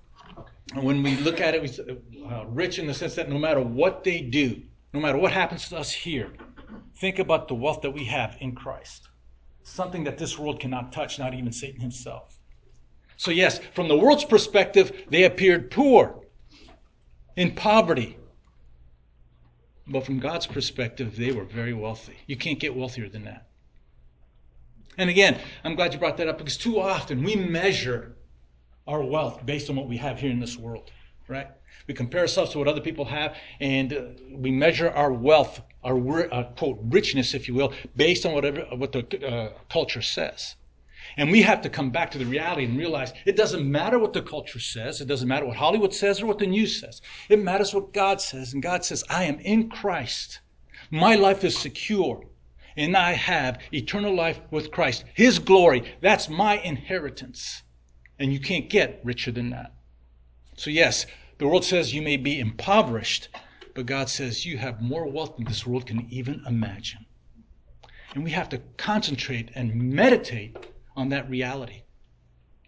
when 0.75 1.03
we 1.03 1.17
look 1.17 1.41
at 1.43 1.55
it, 1.55 1.63
we, 1.63 2.25
uh, 2.25 2.45
rich 2.47 2.79
in 2.79 2.87
the 2.87 2.95
sense 2.95 3.15
that 3.15 3.29
no 3.29 3.39
matter 3.39 3.61
what 3.61 4.05
they 4.05 4.21
do, 4.21 4.63
no 4.93 5.01
matter 5.01 5.19
what 5.19 5.33
happens 5.33 5.69
to 5.69 5.77
us 5.77 5.91
here, 5.91 6.33
Think 6.97 7.19
about 7.19 7.49
the 7.49 7.55
wealth 7.55 7.83
that 7.83 7.91
we 7.91 8.05
have 8.05 8.37
in 8.41 8.55
Christ. 8.55 9.09
Something 9.63 10.05
that 10.05 10.19
this 10.19 10.39
world 10.39 10.61
cannot 10.61 10.93
touch, 10.93 11.19
not 11.19 11.35
even 11.35 11.53
Satan 11.53 11.81
himself. 11.81 12.39
So, 13.17 13.31
yes, 13.31 13.61
from 13.75 13.89
the 13.89 13.97
world's 13.97 14.25
perspective, 14.25 15.07
they 15.11 15.25
appeared 15.25 15.71
poor, 15.71 16.23
in 17.37 17.55
poverty. 17.55 18.17
But 19.87 20.05
from 20.05 20.19
God's 20.19 20.47
perspective, 20.47 21.17
they 21.17 21.33
were 21.33 21.45
very 21.45 21.73
wealthy. 21.73 22.17
You 22.27 22.37
can't 22.37 22.59
get 22.59 22.75
wealthier 22.75 23.09
than 23.09 23.25
that. 23.25 23.49
And 24.99 25.09
again, 25.09 25.41
I'm 25.65 25.77
glad 25.77 25.93
you 25.93 25.99
brought 25.99 26.17
that 26.17 26.29
up 26.29 26.39
because 26.39 26.57
too 26.57 26.81
often 26.81 27.23
we 27.23 27.37
measure 27.37 28.17
our 28.87 29.03
wealth 29.03 29.47
based 29.47 29.71
on 29.71 29.77
what 29.77 29.87
we 29.87 29.97
have 29.99 30.19
here 30.19 30.31
in 30.31 30.41
this 30.41 30.57
world, 30.57 30.91
right? 31.29 31.47
We 31.87 31.95
compare 31.95 32.23
ourselves 32.23 32.51
to 32.53 32.59
what 32.59 32.69
other 32.69 32.81
people 32.81 33.05
have, 33.05 33.37
and 33.61 33.93
uh, 33.93 34.03
we 34.33 34.51
measure 34.51 34.91
our 34.91 35.13
wealth, 35.13 35.61
our 35.85 36.33
uh, 36.33 36.45
quote 36.57 36.79
richness, 36.83 37.35
if 37.35 37.49
you 37.49 37.55
will, 37.55 37.73
based 37.97 38.27
on 38.27 38.33
whatever 38.33 38.63
what 38.77 38.93
the 38.93 39.27
uh, 39.27 39.53
culture 39.71 40.03
says. 40.03 40.57
And 41.17 41.31
we 41.31 41.43
have 41.43 41.63
to 41.63 41.71
come 41.71 41.91
back 41.91 42.11
to 42.13 42.19
the 42.19 42.27
reality 42.27 42.65
and 42.65 42.77
realize 42.77 43.13
it 43.25 43.37
doesn't 43.37 43.69
matter 43.69 43.99
what 43.99 44.13
the 44.13 44.23
culture 44.23 44.61
says. 44.61 45.01
It 45.01 45.09
doesn't 45.09 45.29
matter 45.29 45.47
what 45.47 45.57
Hollywood 45.57 45.95
says 45.95 46.21
or 46.21 46.27
what 46.27 46.39
the 46.39 46.47
news 46.47 46.79
says. 46.79 47.01
It 47.29 47.43
matters 47.43 47.75
what 47.75 47.93
God 47.93 48.21
says. 48.21 48.53
And 48.53 48.63
God 48.63 48.85
says, 48.85 49.03
I 49.09 49.25
am 49.25 49.39
in 49.41 49.71
Christ. 49.71 50.41
My 50.91 51.15
life 51.15 51.45
is 51.45 51.57
secure. 51.57 52.25
And 52.77 52.97
I 52.97 53.13
have 53.13 53.61
eternal 53.73 54.15
life 54.15 54.41
with 54.51 54.71
Christ. 54.71 55.05
His 55.15 55.39
glory. 55.39 55.83
That's 56.01 56.29
my 56.29 56.59
inheritance. 56.59 57.63
And 58.19 58.33
you 58.33 58.41
can't 58.41 58.69
get 58.69 59.01
richer 59.03 59.33
than 59.33 59.51
that. 59.51 59.73
So 60.57 60.71
yes, 60.71 61.07
the 61.39 61.47
world 61.47 61.65
says 61.65 61.95
you 61.95 62.03
may 62.03 62.17
be 62.17 62.39
impoverished, 62.39 63.29
but 63.75 63.87
God 63.87 64.09
says 64.09 64.45
you 64.45 64.59
have 64.59 64.81
more 64.81 65.07
wealth 65.07 65.37
than 65.37 65.45
this 65.45 65.67
world 65.67 65.87
can 65.87 66.07
even 66.11 66.43
imagine. 66.47 67.05
And 68.15 68.25
we 68.25 68.31
have 68.31 68.49
to 68.51 68.59
concentrate 68.77 69.51
and 69.55 69.75
meditate 69.75 70.57
on 70.97 71.09
that 71.11 71.29
reality. 71.29 71.83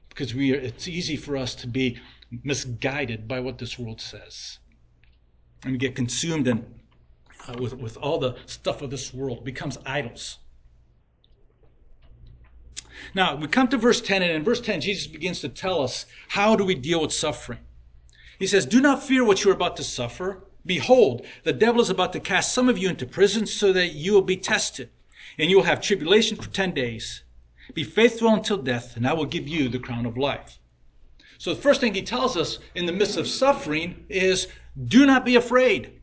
Because 0.09 0.35
we 0.35 0.53
are, 0.53 0.59
it's 0.61 0.87
easy 0.89 1.17
for 1.17 1.37
us 1.37 1.55
to 1.57 1.67
be 1.67 1.99
misguided 2.45 3.27
by 3.27 3.41
what 3.41 3.59
this 3.59 3.79
world 3.79 4.01
says. 4.01 4.59
And 5.65 5.79
get 5.79 5.95
consumed 5.95 6.47
in, 6.49 6.65
uh, 7.49 7.55
with, 7.59 7.75
with 7.75 7.97
all 7.97 8.19
the 8.19 8.37
stuff 8.47 8.83
of 8.83 8.91
this 8.91 9.13
world, 9.13 9.45
becomes 9.45 9.79
idols. 9.87 10.39
Now, 13.15 13.35
we 13.35 13.47
come 13.47 13.69
to 13.69 13.79
verse 13.79 14.01
10, 14.01 14.23
and 14.23 14.33
in 14.33 14.45
verse 14.45 14.61
10, 14.61 14.83
Jesus 14.83 15.07
begins 15.07 15.41
to 15.41 15.49
tell 15.49 15.83
us 15.83 16.07
how 16.29 16.55
do 16.55 16.65
we 16.65 16.75
deal 16.75 17.01
with 17.01 17.13
suffering. 17.13 17.61
He 18.39 18.47
says, 18.47 18.67
Do 18.67 18.81
not 18.81 19.03
fear 19.03 19.25
what 19.25 19.45
you 19.45 19.51
are 19.51 19.55
about 19.55 19.77
to 19.77 19.85
suffer. 19.85 20.45
Behold, 20.67 21.25
the 21.45 21.53
devil 21.53 21.81
is 21.81 21.91
about 21.91 22.13
to 22.13 22.21
cast 22.21 22.53
some 22.53 22.69
of 22.69 22.79
you 22.79 22.89
into 22.89 23.07
prison 23.07 23.47
so 23.47 23.73
that 23.73 23.93
you 23.93 24.13
will 24.13 24.23
be 24.23 24.37
tested, 24.37 24.91
and 25.39 25.51
you 25.51 25.57
will 25.57 25.65
have 25.65 25.81
tribulation 25.81 26.37
for 26.37 26.49
10 26.51 26.73
days. 26.73 27.23
Be 27.75 27.85
faithful 27.85 28.29
until 28.29 28.59
death, 28.59 28.97
and 28.97 29.07
I 29.07 29.13
will 29.13 29.25
give 29.25 29.49
you 29.49 29.69
the 29.69 29.79
crown 29.79 30.07
of 30.07 30.17
life. 30.17 30.59
So 31.39 31.55
the 31.55 31.61
first 31.61 31.81
thing 31.81 31.95
he 31.95 32.03
tells 32.03 32.37
us 32.37 32.59
in 32.75 32.85
the 32.85 32.93
midst 32.93 33.17
of 33.17 33.27
suffering 33.27 34.05
is 34.09 34.49
do 34.87 35.07
not 35.07 35.25
be 35.25 35.37
afraid. 35.37 36.01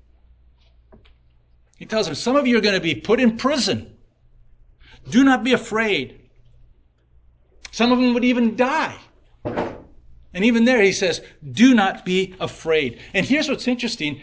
He 1.78 1.86
tells 1.86 2.08
them, 2.08 2.16
some 2.16 2.36
of 2.36 2.48
you 2.48 2.58
are 2.58 2.62
going 2.62 2.74
to 2.74 2.82
be 2.82 2.96
put 2.96 3.20
in 3.20 3.38
prison. 3.38 3.96
Do 5.10 5.24
not 5.24 5.44
be 5.44 5.54
afraid. 5.54 6.30
Some 7.72 7.92
of 7.92 8.00
them 8.00 8.16
would 8.16 8.26
even 8.26 8.56
die. 8.56 8.98
And 9.46 10.44
even 10.46 10.66
there, 10.66 10.82
he 10.82 10.92
says, 10.92 11.22
do 11.52 11.76
not 11.76 12.04
be 12.04 12.36
afraid. 12.40 13.00
And 13.14 13.26
here's 13.26 13.48
what's 13.48 13.68
interesting 13.68 14.22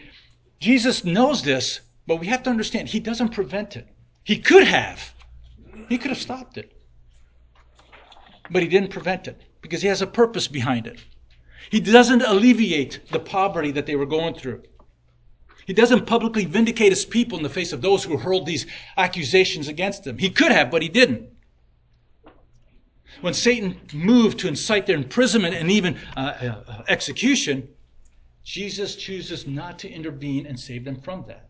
Jesus 0.65 1.05
knows 1.05 1.43
this, 1.43 1.81
but 2.07 2.17
we 2.17 2.27
have 2.29 2.43
to 2.45 2.51
understand 2.51 2.89
he 2.89 2.99
doesn't 2.99 3.35
prevent 3.35 3.77
it. 3.77 3.87
He 4.23 4.39
could 4.39 4.65
have, 4.67 5.13
he 5.91 5.99
could 5.99 6.11
have 6.11 6.19
stopped 6.19 6.57
it. 6.57 6.73
But 8.51 8.63
he 8.63 8.69
didn't 8.69 8.89
prevent 8.89 9.29
it 9.29 9.39
because 9.61 9.83
he 9.83 9.89
has 9.89 10.01
a 10.01 10.07
purpose 10.07 10.49
behind 10.49 10.87
it. 10.87 11.05
He 11.69 11.81
doesn't 11.81 12.23
alleviate 12.23 13.01
the 13.13 13.21
poverty 13.21 13.73
that 13.73 13.85
they 13.85 13.95
were 13.95 14.07
going 14.07 14.37
through. 14.37 14.63
He 15.67 15.75
doesn't 15.75 16.07
publicly 16.07 16.47
vindicate 16.47 16.93
his 16.93 17.05
people 17.05 17.37
in 17.37 17.43
the 17.43 17.51
face 17.51 17.75
of 17.75 17.83
those 17.83 18.05
who 18.05 18.17
hurled 18.17 18.47
these 18.47 18.67
accusations 18.97 19.69
against 19.69 20.07
him. 20.07 20.17
He 20.17 20.31
could 20.31 20.51
have, 20.51 20.71
but 20.71 20.81
he 20.81 20.89
didn't 20.89 21.29
when 23.21 23.35
Satan 23.35 23.81
moved 23.93 24.39
to 24.41 24.49
incite 24.49 24.87
their 24.87 24.97
imprisonment 24.97 25.55
and 25.55 25.71
even 25.71 25.99
uh, 26.17 26.21
uh, 26.21 26.83
execution, 26.89 27.69
Jesus 28.45 28.95
chooses 28.95 29.47
not 29.47 29.79
to 29.81 29.91
intervene 29.91 30.47
and 30.47 30.59
save 30.59 30.85
them 30.85 31.01
from 31.01 31.25
that. 31.27 31.49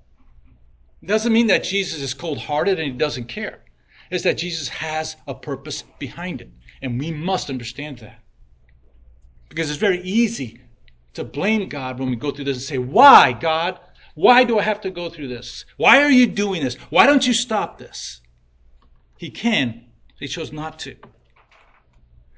It 1.02 1.06
doesn't 1.06 1.32
mean 1.32 1.48
that 1.48 1.64
Jesus 1.64 2.00
is 2.00 2.14
cold 2.14 2.38
hearted 2.38 2.78
and 2.78 2.92
he 2.92 2.96
doesn't 2.96 3.26
care. 3.26 3.64
It's 4.10 4.24
that 4.24 4.38
Jesus 4.38 4.68
has 4.68 5.16
a 5.26 5.34
purpose 5.34 5.82
behind 5.98 6.40
it. 6.40 6.50
And 6.80 6.98
we 6.98 7.10
must 7.10 7.50
understand 7.50 7.98
that. 7.98 8.20
Because 9.48 9.68
it's 9.68 9.78
very 9.78 10.00
easy 10.02 10.60
to 11.14 11.24
blame 11.24 11.68
God 11.68 11.98
when 11.98 12.10
we 12.10 12.16
go 12.16 12.30
through 12.30 12.44
this 12.44 12.56
and 12.56 12.62
say, 12.62 12.78
Why, 12.78 13.32
God? 13.32 13.80
Why 14.14 14.44
do 14.44 14.58
I 14.58 14.62
have 14.62 14.80
to 14.82 14.90
go 14.90 15.10
through 15.10 15.28
this? 15.28 15.64
Why 15.76 16.02
are 16.02 16.10
you 16.10 16.26
doing 16.26 16.62
this? 16.62 16.76
Why 16.90 17.06
don't 17.06 17.26
you 17.26 17.34
stop 17.34 17.78
this? 17.78 18.20
He 19.18 19.30
can. 19.30 19.86
He 20.18 20.28
chose 20.28 20.52
not 20.52 20.78
to. 20.80 20.96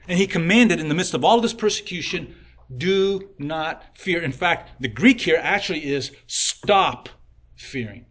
And 0.08 0.18
he 0.18 0.26
commanded 0.26 0.80
in 0.80 0.88
the 0.88 0.94
midst 0.94 1.14
of 1.14 1.24
all 1.24 1.40
this 1.40 1.52
persecution, 1.52 2.34
do 2.74 3.30
not 3.38 3.82
fear. 3.96 4.22
In 4.22 4.32
fact, 4.32 4.80
the 4.80 4.88
Greek 4.88 5.20
here 5.20 5.38
actually 5.40 5.84
is 5.84 6.12
stop 6.26 7.08
fearing. 7.54 8.06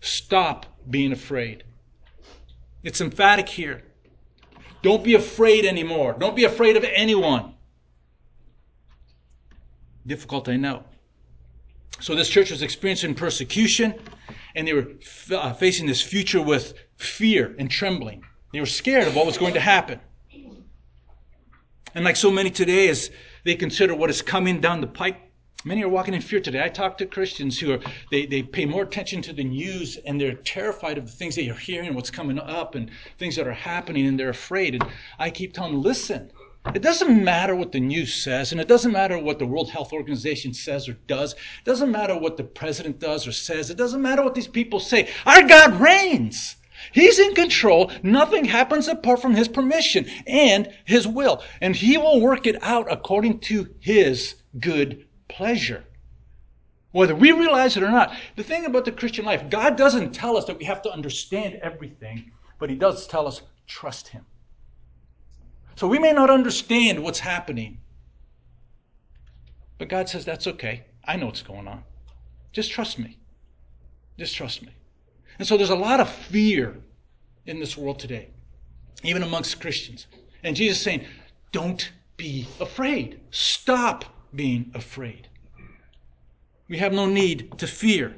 Stop 0.00 0.66
being 0.88 1.12
afraid. 1.12 1.64
It's 2.82 3.00
emphatic 3.00 3.48
here. 3.48 3.82
Don't 4.82 5.02
be 5.02 5.14
afraid 5.14 5.64
anymore. 5.64 6.14
Don't 6.18 6.36
be 6.36 6.44
afraid 6.44 6.76
of 6.76 6.84
anyone. 6.84 7.54
Difficult, 10.06 10.48
I 10.48 10.56
know. 10.56 10.84
So 12.00 12.14
this 12.14 12.28
church 12.28 12.50
was 12.50 12.60
experiencing 12.60 13.14
persecution, 13.14 13.94
and 14.54 14.68
they 14.68 14.74
were 14.74 14.88
f- 15.00 15.32
uh, 15.32 15.52
facing 15.54 15.86
this 15.86 16.02
future 16.02 16.42
with 16.42 16.74
fear 16.96 17.54
and 17.58 17.70
trembling. 17.70 18.22
They 18.52 18.60
were 18.60 18.66
scared 18.66 19.08
of 19.08 19.16
what 19.16 19.24
was 19.24 19.38
going 19.38 19.54
to 19.54 19.60
happen. 19.60 20.00
And 21.94 22.04
like 22.04 22.16
so 22.16 22.30
many 22.30 22.50
today, 22.50 22.88
as 22.88 23.10
they 23.44 23.54
consider 23.54 23.94
what 23.94 24.10
is 24.10 24.22
coming 24.22 24.60
down 24.60 24.80
the 24.80 24.86
pike, 24.86 25.20
many 25.64 25.82
are 25.82 25.88
walking 25.88 26.14
in 26.14 26.20
fear 26.20 26.40
today. 26.40 26.62
I 26.62 26.68
talk 26.68 26.98
to 26.98 27.06
Christians 27.06 27.58
who 27.58 27.72
are, 27.72 27.80
they, 28.10 28.26
they 28.26 28.42
pay 28.42 28.66
more 28.66 28.82
attention 28.82 29.22
to 29.22 29.32
the 29.32 29.44
news 29.44 29.96
and 30.04 30.20
they're 30.20 30.34
terrified 30.34 30.98
of 30.98 31.06
the 31.06 31.12
things 31.12 31.36
they 31.36 31.48
are 31.48 31.54
hearing, 31.54 31.94
what's 31.94 32.10
coming 32.10 32.38
up, 32.38 32.74
and 32.74 32.90
things 33.18 33.36
that 33.36 33.46
are 33.46 33.52
happening, 33.52 34.06
and 34.06 34.18
they're 34.18 34.30
afraid. 34.30 34.74
And 34.74 34.84
I 35.18 35.30
keep 35.30 35.52
telling 35.52 35.72
them, 35.72 35.82
listen, 35.82 36.30
it 36.74 36.80
doesn't 36.80 37.22
matter 37.22 37.54
what 37.54 37.72
the 37.72 37.80
news 37.80 38.14
says, 38.14 38.52
and 38.52 38.60
it 38.60 38.68
doesn't 38.68 38.92
matter 38.92 39.18
what 39.18 39.38
the 39.38 39.46
World 39.46 39.70
Health 39.70 39.92
Organization 39.92 40.54
says 40.54 40.88
or 40.88 40.94
does. 41.06 41.34
It 41.34 41.64
doesn't 41.64 41.90
matter 41.90 42.18
what 42.18 42.38
the 42.38 42.44
president 42.44 42.98
does 43.00 43.26
or 43.26 43.32
says. 43.32 43.68
It 43.68 43.76
doesn't 43.76 44.00
matter 44.00 44.22
what 44.22 44.34
these 44.34 44.48
people 44.48 44.80
say. 44.80 45.10
Our 45.26 45.42
God 45.42 45.74
reigns. 45.74 46.56
He's 46.92 47.18
in 47.18 47.34
control. 47.34 47.90
Nothing 48.02 48.44
happens 48.44 48.88
apart 48.88 49.20
from 49.20 49.34
His 49.34 49.48
permission 49.48 50.06
and 50.26 50.72
His 50.84 51.06
will. 51.06 51.42
And 51.60 51.74
He 51.74 51.96
will 51.96 52.20
work 52.20 52.46
it 52.46 52.62
out 52.62 52.90
according 52.90 53.40
to 53.40 53.74
His 53.80 54.36
good 54.58 55.06
pleasure. 55.28 55.84
Whether 56.92 57.14
we 57.14 57.32
realize 57.32 57.76
it 57.76 57.82
or 57.82 57.90
not. 57.90 58.14
The 58.36 58.44
thing 58.44 58.66
about 58.66 58.84
the 58.84 58.92
Christian 58.92 59.24
life, 59.24 59.50
God 59.50 59.76
doesn't 59.76 60.12
tell 60.12 60.36
us 60.36 60.44
that 60.44 60.58
we 60.58 60.64
have 60.64 60.82
to 60.82 60.92
understand 60.92 61.56
everything, 61.56 62.30
but 62.58 62.70
He 62.70 62.76
does 62.76 63.06
tell 63.06 63.26
us 63.26 63.42
trust 63.66 64.08
Him. 64.08 64.24
So 65.76 65.88
we 65.88 65.98
may 65.98 66.12
not 66.12 66.30
understand 66.30 67.02
what's 67.02 67.18
happening. 67.18 67.80
But 69.78 69.88
God 69.88 70.08
says, 70.08 70.24
that's 70.24 70.46
okay. 70.46 70.84
I 71.04 71.16
know 71.16 71.26
what's 71.26 71.42
going 71.42 71.66
on. 71.66 71.82
Just 72.52 72.70
trust 72.70 72.98
me. 72.98 73.18
Just 74.16 74.36
trust 74.36 74.62
me. 74.62 74.68
And 75.38 75.46
so 75.46 75.56
there's 75.56 75.70
a 75.70 75.76
lot 75.76 76.00
of 76.00 76.08
fear 76.08 76.76
in 77.46 77.60
this 77.60 77.76
world 77.76 77.98
today, 77.98 78.30
even 79.02 79.22
amongst 79.22 79.60
Christians. 79.60 80.06
And 80.42 80.54
Jesus 80.54 80.78
is 80.78 80.84
saying, 80.84 81.04
don't 81.52 81.90
be 82.16 82.46
afraid. 82.60 83.20
Stop 83.30 84.04
being 84.34 84.70
afraid. 84.74 85.28
We 86.68 86.78
have 86.78 86.92
no 86.92 87.06
need 87.06 87.58
to 87.58 87.66
fear. 87.66 88.14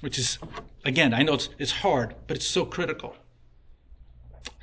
Which 0.00 0.18
is, 0.18 0.38
again, 0.84 1.12
I 1.12 1.22
know 1.22 1.34
it's, 1.34 1.50
it's 1.58 1.70
hard, 1.70 2.14
but 2.26 2.36
it's 2.36 2.46
so 2.46 2.64
critical. 2.64 3.14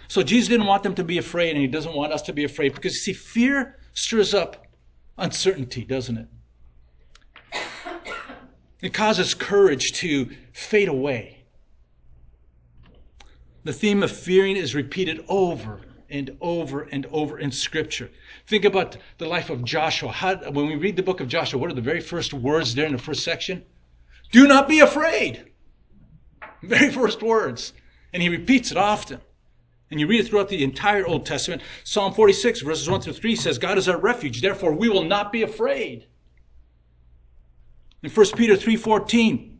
So 0.07 0.23
Jesus 0.23 0.49
didn't 0.49 0.65
want 0.65 0.83
them 0.83 0.95
to 0.95 1.03
be 1.03 1.17
afraid, 1.17 1.51
and 1.51 1.59
he 1.59 1.67
doesn't 1.67 1.93
want 1.93 2.13
us 2.13 2.21
to 2.23 2.33
be 2.33 2.43
afraid 2.43 2.73
because 2.73 2.93
you 2.93 2.99
see, 2.99 3.13
fear 3.13 3.77
stirs 3.93 4.33
up 4.33 4.65
uncertainty, 5.17 5.83
doesn't 5.83 6.17
it? 6.17 6.27
It 8.81 8.93
causes 8.93 9.33
courage 9.33 9.91
to 9.93 10.29
fade 10.57 10.87
away. 10.87 11.37
The 13.63 13.73
theme 13.73 14.01
of 14.01 14.11
fearing 14.11 14.55
is 14.55 14.73
repeated 14.73 15.23
over 15.29 15.81
and 16.09 16.35
over 16.41 16.81
and 16.81 17.05
over 17.11 17.37
in 17.37 17.51
Scripture. 17.51 18.09
Think 18.47 18.65
about 18.65 18.97
the 19.19 19.27
life 19.27 19.51
of 19.51 19.63
Joshua. 19.63 20.11
How, 20.11 20.35
when 20.49 20.67
we 20.67 20.75
read 20.75 20.95
the 20.95 21.03
book 21.03 21.21
of 21.21 21.27
Joshua, 21.27 21.59
what 21.59 21.69
are 21.69 21.75
the 21.75 21.81
very 21.81 22.01
first 22.01 22.33
words 22.33 22.73
there 22.73 22.87
in 22.87 22.93
the 22.93 22.97
first 22.97 23.23
section? 23.23 23.63
Do 24.31 24.47
not 24.47 24.67
be 24.67 24.79
afraid. 24.79 25.51
Very 26.63 26.91
first 26.91 27.21
words. 27.21 27.73
And 28.11 28.23
he 28.23 28.29
repeats 28.29 28.71
it 28.71 28.77
often. 28.77 29.21
And 29.91 29.99
you 29.99 30.07
read 30.07 30.21
it 30.21 30.27
throughout 30.27 30.49
the 30.49 30.63
entire 30.63 31.05
Old 31.05 31.25
Testament. 31.25 31.61
Psalm 31.83 32.13
46, 32.13 32.61
verses 32.61 32.89
1 32.89 33.01
through 33.01 33.13
3 33.13 33.35
says, 33.35 33.59
God 33.59 33.77
is 33.77 33.87
our 33.87 33.99
refuge, 33.99 34.41
therefore 34.41 34.73
we 34.73 34.89
will 34.89 35.03
not 35.03 35.31
be 35.31 35.43
afraid. 35.43 36.07
In 38.01 38.09
1 38.09 38.25
Peter 38.35 38.55
3.14, 38.55 39.56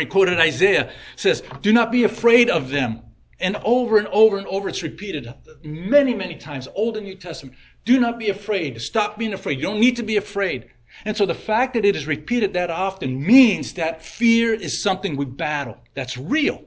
he 0.00 0.06
quoted 0.06 0.38
Isaiah, 0.38 0.92
says, 1.16 1.42
Do 1.60 1.72
not 1.72 1.92
be 1.92 2.04
afraid 2.04 2.48
of 2.50 2.70
them. 2.70 3.02
And 3.40 3.56
over 3.64 3.98
and 3.98 4.06
over 4.08 4.38
and 4.38 4.46
over 4.46 4.68
it's 4.68 4.82
repeated 4.82 5.32
many, 5.62 6.14
many 6.14 6.36
times, 6.36 6.68
Old 6.74 6.96
and 6.96 7.04
New 7.04 7.16
Testament. 7.16 7.56
Do 7.84 7.98
not 7.98 8.18
be 8.18 8.30
afraid. 8.30 8.80
Stop 8.80 9.18
being 9.18 9.32
afraid. 9.32 9.58
You 9.58 9.64
don't 9.64 9.80
need 9.80 9.96
to 9.96 10.04
be 10.04 10.16
afraid. 10.16 10.70
And 11.04 11.16
so 11.16 11.26
the 11.26 11.34
fact 11.34 11.74
that 11.74 11.84
it 11.84 11.96
is 11.96 12.06
repeated 12.06 12.52
that 12.52 12.70
often 12.70 13.20
means 13.20 13.74
that 13.74 14.04
fear 14.04 14.54
is 14.54 14.80
something 14.80 15.16
we 15.16 15.24
battle. 15.24 15.76
That's 15.94 16.16
real. 16.16 16.62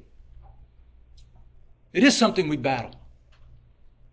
It 1.93 2.03
is 2.03 2.17
something 2.17 2.49
we 2.49 2.57
battle. 2.57 2.91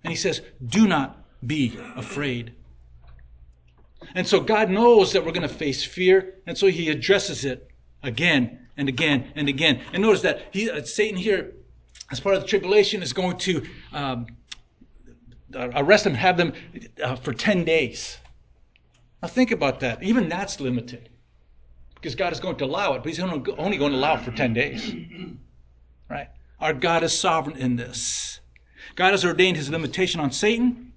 And 0.05 0.12
he 0.12 0.16
says, 0.16 0.40
do 0.64 0.87
not 0.87 1.25
be 1.44 1.77
afraid. 1.96 2.55
And 4.14 4.27
so 4.27 4.40
God 4.40 4.70
knows 4.70 5.12
that 5.12 5.25
we're 5.25 5.33
going 5.33 5.48
to 5.48 5.55
face 5.55 5.85
fear, 5.85 6.35
and 6.46 6.57
so 6.57 6.66
he 6.66 6.90
addresses 6.90 7.44
it 7.44 7.70
again 8.03 8.62
and 8.83 8.88
again 8.88 9.33
and 9.37 9.49
again. 9.49 9.81
And 9.92 10.03
notice 10.03 10.23
that 10.23 10.42
he, 10.51 10.68
uh, 10.68 10.83
Satan 10.83 11.16
here, 11.16 11.53
as 12.11 12.18
part 12.18 12.35
of 12.35 12.42
the 12.42 12.49
tribulation, 12.49 13.01
is 13.01 13.12
going 13.12 13.38
to 13.38 13.64
um, 13.92 14.27
arrest 15.55 16.03
them, 16.03 16.14
have 16.14 16.37
them 16.37 16.53
uh, 17.01 17.14
for 17.14 17.33
10 17.33 17.64
days. 17.64 18.18
Now 19.23 19.29
think 19.29 19.53
about 19.53 19.79
that. 19.81 20.03
Even 20.03 20.29
that's 20.29 20.61
limited. 20.61 21.11
Because 21.95 22.16
God 22.16 22.33
is 22.33 22.40
going 22.40 22.57
to 22.57 22.64
allow 22.64 22.95
it, 22.95 23.05
but 23.05 23.07
he's 23.07 23.21
only 23.21 23.38
going 23.79 23.92
to 23.92 23.97
allow 23.97 24.14
it 24.14 24.23
for 24.23 24.33
10 24.33 24.53
days. 24.53 24.92
Right? 26.11 26.29
Our 26.59 26.73
God 26.73 27.05
is 27.05 27.16
sovereign 27.16 27.57
in 27.57 27.77
this. 27.77 28.40
God 28.97 29.12
has 29.12 29.25
ordained 29.25 29.57
his 29.57 29.71
limitation 29.71 30.21
on 30.21 30.33
Satan, 30.33 30.92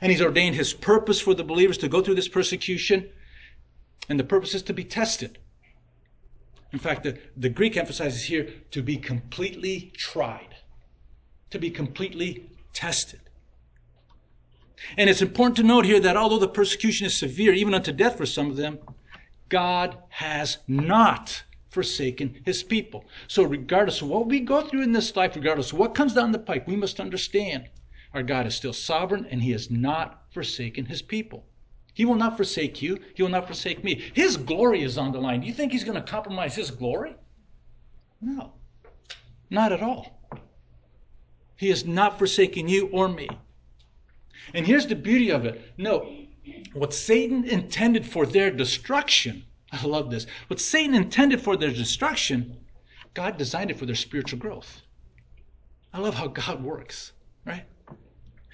and 0.00 0.12
he's 0.12 0.22
ordained 0.22 0.54
his 0.54 0.72
purpose 0.72 1.20
for 1.20 1.34
the 1.34 1.42
believers 1.42 1.78
to 1.78 1.88
go 1.88 2.00
through 2.00 2.14
this 2.14 2.28
persecution, 2.28 3.08
and 4.08 4.20
the 4.20 4.24
purpose 4.24 4.54
is 4.54 4.62
to 4.62 4.72
be 4.72 4.84
tested. 4.84 5.40
In 6.74 6.80
fact, 6.80 7.04
the, 7.04 7.16
the 7.36 7.48
Greek 7.48 7.76
emphasizes 7.76 8.24
here 8.24 8.48
to 8.72 8.82
be 8.82 8.96
completely 8.96 9.92
tried, 9.96 10.56
to 11.50 11.60
be 11.60 11.70
completely 11.70 12.50
tested. 12.72 13.20
And 14.96 15.08
it's 15.08 15.22
important 15.22 15.56
to 15.58 15.62
note 15.62 15.84
here 15.84 16.00
that 16.00 16.16
although 16.16 16.40
the 16.40 16.48
persecution 16.48 17.06
is 17.06 17.16
severe, 17.16 17.52
even 17.52 17.74
unto 17.74 17.92
death 17.92 18.16
for 18.16 18.26
some 18.26 18.50
of 18.50 18.56
them, 18.56 18.80
God 19.48 19.98
has 20.08 20.58
not 20.66 21.44
forsaken 21.70 22.40
his 22.44 22.64
people. 22.64 23.04
So, 23.28 23.44
regardless 23.44 24.02
of 24.02 24.08
what 24.08 24.26
we 24.26 24.40
go 24.40 24.62
through 24.62 24.82
in 24.82 24.90
this 24.90 25.14
life, 25.14 25.36
regardless 25.36 25.70
of 25.70 25.78
what 25.78 25.94
comes 25.94 26.12
down 26.12 26.32
the 26.32 26.40
pike, 26.40 26.66
we 26.66 26.74
must 26.74 26.98
understand 26.98 27.68
our 28.12 28.24
God 28.24 28.48
is 28.48 28.56
still 28.56 28.72
sovereign 28.72 29.28
and 29.30 29.40
he 29.40 29.52
has 29.52 29.70
not 29.70 30.24
forsaken 30.32 30.86
his 30.86 31.02
people. 31.02 31.44
He 31.94 32.04
will 32.04 32.16
not 32.16 32.36
forsake 32.36 32.82
you. 32.82 32.98
He 33.14 33.22
will 33.22 33.30
not 33.30 33.46
forsake 33.46 33.82
me. 33.82 34.02
His 34.14 34.36
glory 34.36 34.82
is 34.82 34.98
on 34.98 35.12
the 35.12 35.20
line. 35.20 35.40
Do 35.40 35.46
you 35.46 35.54
think 35.54 35.72
he's 35.72 35.84
going 35.84 35.96
to 35.96 36.02
compromise 36.02 36.54
his 36.54 36.70
glory? 36.70 37.16
No, 38.20 38.52
not 39.50 39.72
at 39.72 39.82
all. 39.82 40.20
He 41.56 41.68
has 41.68 41.84
not 41.84 42.18
forsaken 42.18 42.68
you 42.68 42.88
or 42.88 43.08
me. 43.08 43.28
And 44.52 44.66
here's 44.66 44.86
the 44.86 44.96
beauty 44.96 45.30
of 45.30 45.44
it. 45.44 45.72
No, 45.78 46.12
what 46.72 46.92
Satan 46.92 47.44
intended 47.44 48.04
for 48.04 48.26
their 48.26 48.50
destruction 48.50 49.44
I 49.82 49.86
love 49.86 50.10
this. 50.10 50.26
What 50.48 50.60
Satan 50.60 50.94
intended 50.94 51.40
for 51.40 51.56
their 51.56 51.70
destruction, 51.70 52.56
God 53.12 53.36
designed 53.36 53.70
it 53.70 53.78
for 53.78 53.86
their 53.86 53.94
spiritual 53.94 54.38
growth. 54.38 54.82
I 55.92 55.98
love 55.98 56.14
how 56.14 56.28
God 56.28 56.62
works, 56.62 57.12
right? 57.44 57.64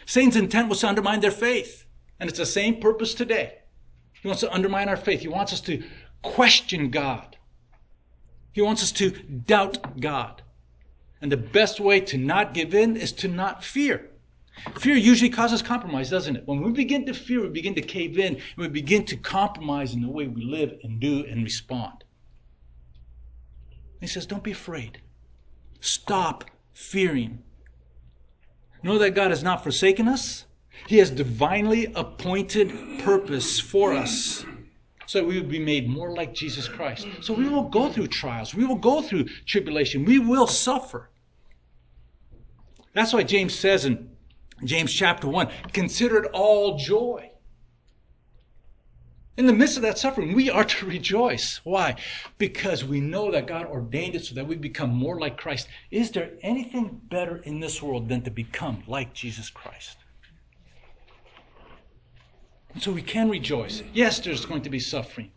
Satan's 0.07 0.37
intent 0.37 0.69
was 0.69 0.81
to 0.81 0.89
undermine 0.89 1.21
their 1.21 1.31
faith, 1.31 1.85
and 2.21 2.29
it's 2.29 2.39
the 2.39 2.47
same 2.47 2.81
purpose 2.81 3.15
today. 3.15 3.55
He 4.13 4.29
wants 4.29 4.41
to 4.43 4.53
undermine 4.53 4.89
our 4.89 4.97
faith. 4.97 5.21
He 5.21 5.29
wants 5.29 5.53
us 5.53 5.63
to 5.63 5.83
question 6.23 6.91
God. 6.91 7.37
He 8.53 8.61
wants 8.61 8.83
us 8.83 8.93
to 8.93 9.11
doubt 9.11 10.01
God. 10.01 10.43
And 11.23 11.33
the 11.33 11.37
best 11.37 11.81
way 11.81 12.01
to 12.01 12.19
not 12.19 12.55
give 12.55 12.75
in 12.75 12.97
is 12.97 13.13
to 13.13 13.29
not 13.29 13.65
fear. 13.65 14.11
Fear 14.79 14.97
usually 14.97 15.31
causes 15.31 15.63
compromise, 15.63 16.11
doesn't 16.11 16.37
it? 16.37 16.47
When 16.47 16.63
we 16.63 16.73
begin 16.73 17.07
to 17.07 17.15
fear, 17.15 17.41
we 17.41 17.49
begin 17.49 17.75
to 17.77 17.83
cave 17.83 18.19
in, 18.19 18.35
and 18.35 18.43
we 18.57 18.69
begin 18.69 19.05
to 19.07 19.17
compromise 19.17 19.95
in 19.95 20.03
the 20.03 20.11
way 20.11 20.27
we 20.27 20.45
live 20.45 20.79
and 20.83 21.01
do 21.01 21.25
and 21.25 21.43
respond. 21.43 22.05
He 24.01 24.07
says, 24.07 24.27
Don't 24.27 24.43
be 24.43 24.53
afraid. 24.53 25.01
Stop 25.81 26.45
fearing. 26.73 27.43
Know 28.83 28.99
that 28.99 29.15
God 29.15 29.31
has 29.31 29.43
not 29.43 29.63
forsaken 29.63 30.09
us. 30.09 30.47
He 30.87 30.99
has 30.99 31.11
divinely 31.11 31.93
appointed 31.95 33.01
purpose 33.01 33.61
for 33.61 33.93
us 33.93 34.45
so 35.07 35.19
that 35.19 35.27
we 35.27 35.41
would 35.41 35.49
be 35.49 35.59
made 35.59 35.89
more 35.89 36.15
like 36.15 36.33
Jesus 36.33 36.69
Christ. 36.69 37.07
So 37.21 37.35
we 37.35 37.49
will 37.49 37.69
go 37.69 37.91
through 37.91 38.07
trials. 38.07 38.55
We 38.55 38.65
will 38.65 38.77
go 38.77 39.03
through 39.03 39.25
tribulation. 39.45 40.05
We 40.05 40.19
will 40.21 40.47
suffer. 40.47 41.11
That's 42.93 43.13
why 43.13 43.25
James 43.25 43.55
says 43.55 43.85
in 43.85 44.11
James 44.65 44.93
chapter 44.93 45.29
1 45.29 45.49
consider 45.73 46.25
it 46.25 46.31
all 46.33 46.79
joy. 46.79 47.31
In 49.37 49.47
the 49.47 49.53
midst 49.53 49.77
of 49.77 49.83
that 49.83 49.99
suffering, 49.99 50.35
we 50.35 50.51
are 50.51 50.65
to 50.77 50.87
rejoice. 50.87 51.61
Why? 51.65 51.97
Because 52.39 52.85
we 52.85 53.01
know 53.01 53.31
that 53.31 53.47
God 53.47 53.67
ordained 53.67 54.15
it 54.15 54.25
so 54.25 54.35
that 54.35 54.47
we 54.47 54.57
become 54.57 54.91
more 54.91 55.19
like 55.19 55.39
Christ. 55.39 55.67
Is 55.91 56.11
there 56.11 56.33
anything 56.43 57.01
better 57.09 57.39
in 57.39 57.59
this 57.59 57.83
world 57.83 58.09
than 58.09 58.23
to 58.23 58.31
become 58.31 58.83
like 58.87 59.15
Jesus 59.15 59.51
Christ? 59.51 59.97
And 62.75 62.83
so 62.83 62.93
we 62.93 63.03
can 63.03 63.29
rejoice. 63.29 63.83
Yes, 63.93 64.21
there's 64.21 64.47
going 64.47 64.63
to 64.63 64.71
be 64.71 64.79
suffering. 64.79 65.31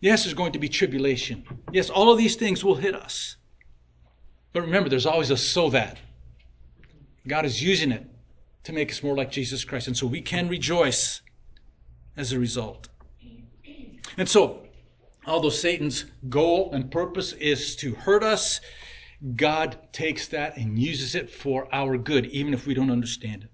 Yes, 0.00 0.24
there's 0.24 0.34
going 0.34 0.52
to 0.52 0.58
be 0.58 0.68
tribulation. 0.68 1.44
Yes, 1.72 1.90
all 1.90 2.10
of 2.10 2.18
these 2.18 2.36
things 2.36 2.64
will 2.64 2.74
hit 2.74 2.94
us. 2.94 3.36
But 4.52 4.62
remember, 4.62 4.88
there's 4.88 5.06
always 5.06 5.30
a 5.30 5.36
so 5.36 5.70
that. 5.70 5.98
God 7.28 7.44
is 7.44 7.62
using 7.62 7.92
it 7.92 8.06
to 8.64 8.72
make 8.72 8.90
us 8.90 9.02
more 9.02 9.14
like 9.14 9.30
Jesus 9.30 9.64
Christ. 9.64 9.86
And 9.86 9.96
so 9.96 10.06
we 10.06 10.20
can 10.20 10.48
rejoice 10.48 11.20
as 12.16 12.32
a 12.32 12.38
result. 12.38 12.88
And 14.16 14.28
so, 14.28 14.66
although 15.26 15.50
Satan's 15.50 16.06
goal 16.28 16.70
and 16.72 16.90
purpose 16.90 17.32
is 17.34 17.76
to 17.76 17.94
hurt 17.94 18.24
us, 18.24 18.60
God 19.36 19.78
takes 19.92 20.28
that 20.28 20.56
and 20.56 20.78
uses 20.78 21.14
it 21.14 21.30
for 21.30 21.72
our 21.74 21.96
good, 21.98 22.26
even 22.26 22.54
if 22.54 22.66
we 22.66 22.74
don't 22.74 22.90
understand 22.90 23.44
it. 23.44 23.50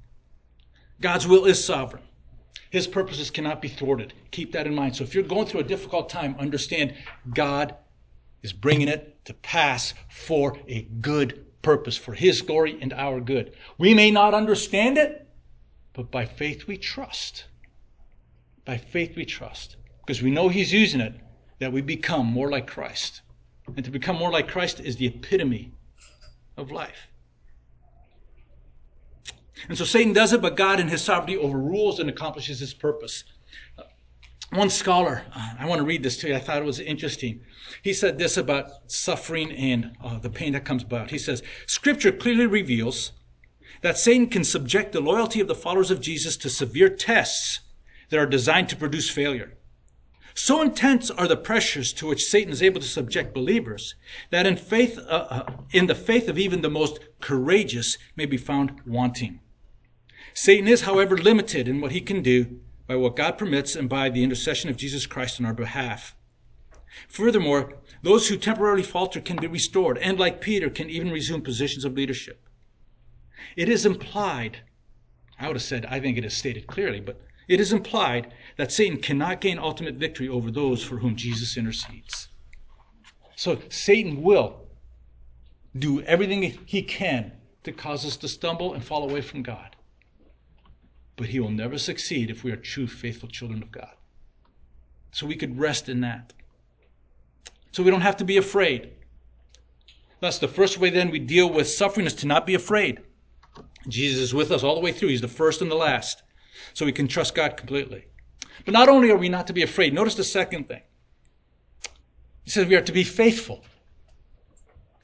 God's 1.00 1.26
will 1.26 1.44
is 1.44 1.62
sovereign. 1.62 2.04
His 2.70 2.86
purposes 2.86 3.30
cannot 3.30 3.62
be 3.62 3.68
thwarted. 3.68 4.12
Keep 4.30 4.52
that 4.52 4.66
in 4.66 4.74
mind. 4.74 4.96
So 4.96 5.04
if 5.04 5.14
you're 5.14 5.24
going 5.24 5.46
through 5.46 5.60
a 5.60 5.64
difficult 5.64 6.08
time, 6.08 6.36
understand 6.38 6.94
God 7.32 7.76
is 8.42 8.52
bringing 8.52 8.88
it 8.88 9.24
to 9.26 9.34
pass 9.34 9.94
for 10.08 10.58
a 10.68 10.82
good 11.00 11.44
purpose, 11.62 11.96
for 11.96 12.14
His 12.14 12.42
glory 12.42 12.78
and 12.80 12.92
our 12.92 13.20
good. 13.20 13.54
We 13.78 13.94
may 13.94 14.10
not 14.10 14.34
understand 14.34 14.98
it, 14.98 15.28
but 15.92 16.10
by 16.10 16.26
faith 16.26 16.66
we 16.66 16.76
trust. 16.76 17.44
By 18.64 18.78
faith 18.78 19.16
we 19.16 19.24
trust. 19.24 19.76
Because 20.04 20.22
we 20.22 20.30
know 20.30 20.48
He's 20.48 20.72
using 20.72 21.00
it, 21.00 21.14
that 21.58 21.72
we 21.72 21.80
become 21.80 22.26
more 22.26 22.50
like 22.50 22.66
Christ. 22.66 23.22
And 23.66 23.84
to 23.84 23.90
become 23.90 24.16
more 24.16 24.30
like 24.30 24.48
Christ 24.48 24.80
is 24.80 24.96
the 24.96 25.06
epitome 25.06 25.72
of 26.56 26.70
life. 26.70 27.08
And 29.68 29.76
so 29.76 29.84
Satan 29.84 30.12
does 30.12 30.32
it, 30.32 30.42
but 30.42 30.56
God 30.56 30.80
in 30.80 30.88
his 30.88 31.02
sovereignty 31.02 31.36
overrules 31.36 31.98
and 31.98 32.08
accomplishes 32.08 32.60
his 32.60 32.74
purpose. 32.74 33.24
One 34.50 34.70
scholar, 34.70 35.24
uh, 35.34 35.54
I 35.58 35.66
want 35.66 35.80
to 35.80 35.84
read 35.84 36.02
this 36.02 36.16
to 36.18 36.28
you, 36.28 36.36
I 36.36 36.38
thought 36.38 36.62
it 36.62 36.64
was 36.64 36.78
interesting. 36.78 37.40
He 37.82 37.92
said 37.92 38.16
this 38.16 38.36
about 38.36 38.70
suffering 38.86 39.50
and 39.52 39.96
uh, 40.02 40.18
the 40.18 40.30
pain 40.30 40.52
that 40.52 40.64
comes 40.64 40.84
about. 40.84 41.10
He 41.10 41.18
says, 41.18 41.42
Scripture 41.66 42.12
clearly 42.12 42.46
reveals 42.46 43.12
that 43.82 43.98
Satan 43.98 44.28
can 44.28 44.44
subject 44.44 44.92
the 44.92 45.00
loyalty 45.00 45.40
of 45.40 45.48
the 45.48 45.54
followers 45.54 45.90
of 45.90 46.00
Jesus 46.00 46.36
to 46.38 46.48
severe 46.48 46.88
tests 46.88 47.60
that 48.10 48.20
are 48.20 48.26
designed 48.26 48.68
to 48.68 48.76
produce 48.76 49.10
failure. 49.10 49.56
So 50.34 50.62
intense 50.62 51.10
are 51.10 51.26
the 51.26 51.36
pressures 51.36 51.92
to 51.94 52.06
which 52.06 52.24
Satan 52.24 52.52
is 52.52 52.62
able 52.62 52.80
to 52.80 52.86
subject 52.86 53.34
believers 53.34 53.94
that 54.30 54.46
in 54.46 54.56
faith, 54.56 54.98
uh, 54.98 55.26
uh, 55.30 55.52
in 55.72 55.86
the 55.86 55.94
faith 55.94 56.28
of 56.28 56.38
even 56.38 56.60
the 56.60 56.70
most 56.70 57.00
courageous 57.20 57.98
may 58.16 58.26
be 58.26 58.36
found 58.36 58.80
wanting. 58.86 59.40
Satan 60.38 60.68
is, 60.68 60.82
however, 60.82 61.16
limited 61.16 61.66
in 61.66 61.80
what 61.80 61.92
he 61.92 62.00
can 62.02 62.22
do 62.22 62.60
by 62.86 62.94
what 62.94 63.16
God 63.16 63.38
permits 63.38 63.74
and 63.74 63.88
by 63.88 64.10
the 64.10 64.22
intercession 64.22 64.68
of 64.68 64.76
Jesus 64.76 65.06
Christ 65.06 65.40
on 65.40 65.46
our 65.46 65.54
behalf. 65.54 66.14
Furthermore, 67.08 67.78
those 68.02 68.28
who 68.28 68.36
temporarily 68.36 68.82
falter 68.82 69.18
can 69.22 69.38
be 69.38 69.46
restored, 69.46 69.96
and 69.96 70.18
like 70.18 70.42
Peter, 70.42 70.68
can 70.68 70.90
even 70.90 71.10
resume 71.10 71.40
positions 71.40 71.86
of 71.86 71.94
leadership. 71.94 72.50
It 73.56 73.70
is 73.70 73.86
implied, 73.86 74.58
I 75.40 75.46
would 75.46 75.56
have 75.56 75.62
said, 75.62 75.86
I 75.86 76.00
think 76.00 76.18
it 76.18 76.24
is 76.26 76.36
stated 76.36 76.66
clearly, 76.66 77.00
but 77.00 77.18
it 77.48 77.58
is 77.58 77.72
implied 77.72 78.30
that 78.58 78.70
Satan 78.70 79.00
cannot 79.00 79.40
gain 79.40 79.58
ultimate 79.58 79.94
victory 79.94 80.28
over 80.28 80.50
those 80.50 80.84
for 80.84 80.98
whom 80.98 81.16
Jesus 81.16 81.56
intercedes. 81.56 82.28
So 83.36 83.58
Satan 83.70 84.22
will 84.22 84.66
do 85.78 86.02
everything 86.02 86.42
he 86.66 86.82
can 86.82 87.32
to 87.64 87.72
cause 87.72 88.04
us 88.04 88.18
to 88.18 88.28
stumble 88.28 88.74
and 88.74 88.84
fall 88.84 89.08
away 89.08 89.22
from 89.22 89.42
God 89.42 89.75
but 91.16 91.26
he 91.26 91.40
will 91.40 91.50
never 91.50 91.78
succeed 91.78 92.30
if 92.30 92.44
we 92.44 92.52
are 92.52 92.56
true, 92.56 92.86
faithful 92.86 93.28
children 93.28 93.62
of 93.62 93.72
God. 93.72 93.94
So 95.12 95.26
we 95.26 95.36
could 95.36 95.58
rest 95.58 95.88
in 95.88 96.02
that. 96.02 96.32
So 97.72 97.82
we 97.82 97.90
don't 97.90 98.02
have 98.02 98.18
to 98.18 98.24
be 98.24 98.36
afraid. 98.36 98.90
Thus, 100.20 100.38
the 100.38 100.48
first 100.48 100.78
way 100.78 100.90
then 100.90 101.10
we 101.10 101.18
deal 101.18 101.50
with 101.50 101.68
suffering 101.68 102.06
is 102.06 102.14
to 102.14 102.26
not 102.26 102.46
be 102.46 102.54
afraid. 102.54 103.00
Jesus 103.88 104.20
is 104.20 104.34
with 104.34 104.50
us 104.50 104.62
all 104.62 104.74
the 104.74 104.80
way 104.80 104.92
through. 104.92 105.08
He's 105.08 105.20
the 105.20 105.28
first 105.28 105.62
and 105.62 105.70
the 105.70 105.76
last. 105.76 106.22
So 106.74 106.84
we 106.84 106.92
can 106.92 107.08
trust 107.08 107.34
God 107.34 107.56
completely. 107.56 108.06
But 108.64 108.72
not 108.72 108.88
only 108.88 109.10
are 109.10 109.16
we 109.16 109.28
not 109.28 109.46
to 109.46 109.52
be 109.52 109.62
afraid, 109.62 109.94
notice 109.94 110.14
the 110.14 110.24
second 110.24 110.68
thing. 110.68 110.82
He 112.44 112.50
says 112.50 112.66
we 112.66 112.76
are 112.76 112.82
to 112.82 112.92
be 112.92 113.04
faithful. 113.04 113.64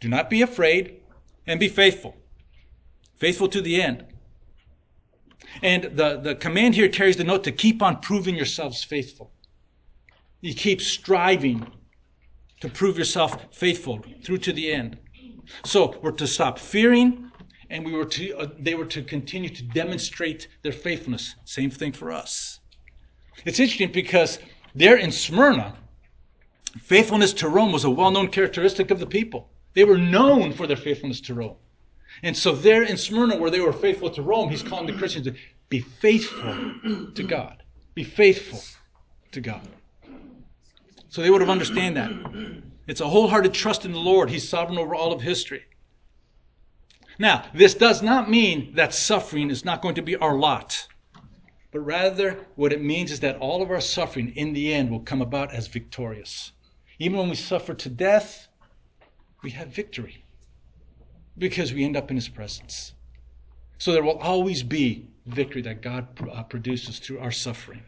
Do 0.01 0.09
not 0.09 0.31
be 0.31 0.42
afraid 0.42 1.01
and 1.46 1.61
be 1.61 1.68
faithful. 1.68 2.16
Faithful 3.18 3.48
to 3.48 3.61
the 3.61 3.81
end. 3.81 4.05
And 5.63 5.85
the, 5.85 6.19
the 6.19 6.35
command 6.35 6.75
here 6.75 6.89
carries 6.89 7.17
the 7.17 7.25
note 7.25 7.45
to 7.45 7.53
keep 7.53 7.83
on 7.83 8.01
proving 8.01 8.35
yourselves 8.35 8.83
faithful. 8.83 9.33
You 10.41 10.55
keep 10.55 10.81
striving 10.81 11.67
to 12.61 12.69
prove 12.69 12.99
yourself 12.99 13.55
faithful 13.55 14.05
through 14.25 14.39
to 14.39 14.53
the 14.53 14.73
end. 14.73 14.99
So 15.65 15.99
we're 16.03 16.13
to 16.13 16.27
stop 16.27 16.59
fearing, 16.59 17.31
and 17.71 17.85
we 17.85 17.93
were 17.93 18.05
to, 18.05 18.39
uh, 18.39 18.47
they 18.59 18.75
were 18.75 18.87
to 18.87 19.03
continue 19.03 19.49
to 19.51 19.63
demonstrate 19.63 20.49
their 20.63 20.73
faithfulness. 20.73 21.35
Same 21.45 21.71
thing 21.71 21.93
for 21.93 22.13
us. 22.13 22.61
It's 23.45 23.59
interesting 23.59 23.93
because 23.93 24.39
there 24.75 24.97
in 24.97 25.11
Smyrna, 25.11 25.77
faithfulness 26.81 27.33
to 27.35 27.49
Rome 27.49 27.73
was 27.73 27.85
a 27.85 27.91
well 27.91 28.11
known 28.11 28.29
characteristic 28.29 28.91
of 28.91 29.01
the 29.01 29.07
people. 29.07 29.51
They 29.75 29.85
were 29.85 29.99
known 29.99 30.53
for 30.53 30.67
their 30.67 30.77
faithfulness 30.77 31.21
to 31.23 31.35
Rome. 31.35 31.57
And 32.23 32.37
so 32.37 32.53
there 32.53 32.83
in 32.83 32.97
Smyrna, 32.97 33.37
where 33.37 33.51
they 33.51 33.61
were 33.61 33.73
faithful 33.73 34.11
to 34.11 34.23
Rome, 34.23 34.49
he's 34.49 34.63
calling 34.63 34.87
the 34.87 34.93
Christians 34.93 35.27
to 35.27 35.35
be 35.69 35.81
faithful 35.81 36.77
to 37.15 37.23
God. 37.23 37.63
Be 37.95 38.05
faithful 38.05 38.63
to 39.33 39.41
God. 39.41 39.67
So 41.09 41.21
they 41.21 41.31
would 41.31 41.41
have 41.41 41.51
understand 41.51 41.97
that. 41.97 42.13
It's 42.87 43.01
a 43.01 43.09
wholehearted 43.09 43.53
trust 43.53 43.85
in 43.85 43.93
the 43.93 43.99
Lord. 43.99 44.31
He's 44.31 44.49
sovereign 44.49 44.79
over 44.79 44.95
all 44.95 45.13
of 45.13 45.21
history. 45.21 45.65
Now, 47.19 47.45
this 47.55 47.75
does 47.75 48.03
not 48.03 48.31
mean 48.31 48.75
that 48.77 48.95
suffering 48.95 49.51
is 49.51 49.65
not 49.65 49.83
going 49.83 49.97
to 49.97 50.03
be 50.03 50.17
our 50.17 50.37
lot, 50.37 50.87
but 51.71 51.81
rather 51.81 52.47
what 52.55 52.73
it 52.73 52.83
means 52.83 53.11
is 53.11 53.21
that 53.21 53.37
all 53.39 53.63
of 53.63 53.71
our 53.71 53.81
suffering 53.81 54.33
in 54.37 54.53
the 54.53 54.73
end 54.73 54.91
will 54.91 55.01
come 55.01 55.21
about 55.21 55.53
as 55.53 55.67
victorious. 55.67 56.53
Even 56.99 57.19
when 57.19 57.29
we 57.29 57.37
suffer 57.37 57.75
to 57.75 57.89
death, 57.89 58.49
we 59.43 59.51
have 59.51 59.69
victory 59.69 60.25
because 61.38 61.73
we 61.73 61.85
end 61.85 61.97
up 61.97 62.11
in 62.11 62.16
his 62.16 62.29
presence. 62.29 62.92
So 63.79 63.92
there 63.92 64.03
will 64.03 64.18
always 64.18 64.62
be 64.62 65.09
victory 65.27 65.62
that 65.62 65.83
God 65.83 66.07
uh, 66.31 66.42
produces 66.45 66.99
through 66.99 67.21
our 67.21 67.33
suffering. 67.33 67.83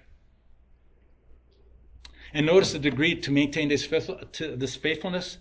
And 2.32 2.46
notice 2.46 2.72
the 2.72 2.78
degree 2.78 3.14
to 3.20 3.30
maintain 3.30 3.68
this, 3.68 3.86
this 3.86 4.76
faithfulness 4.76 5.38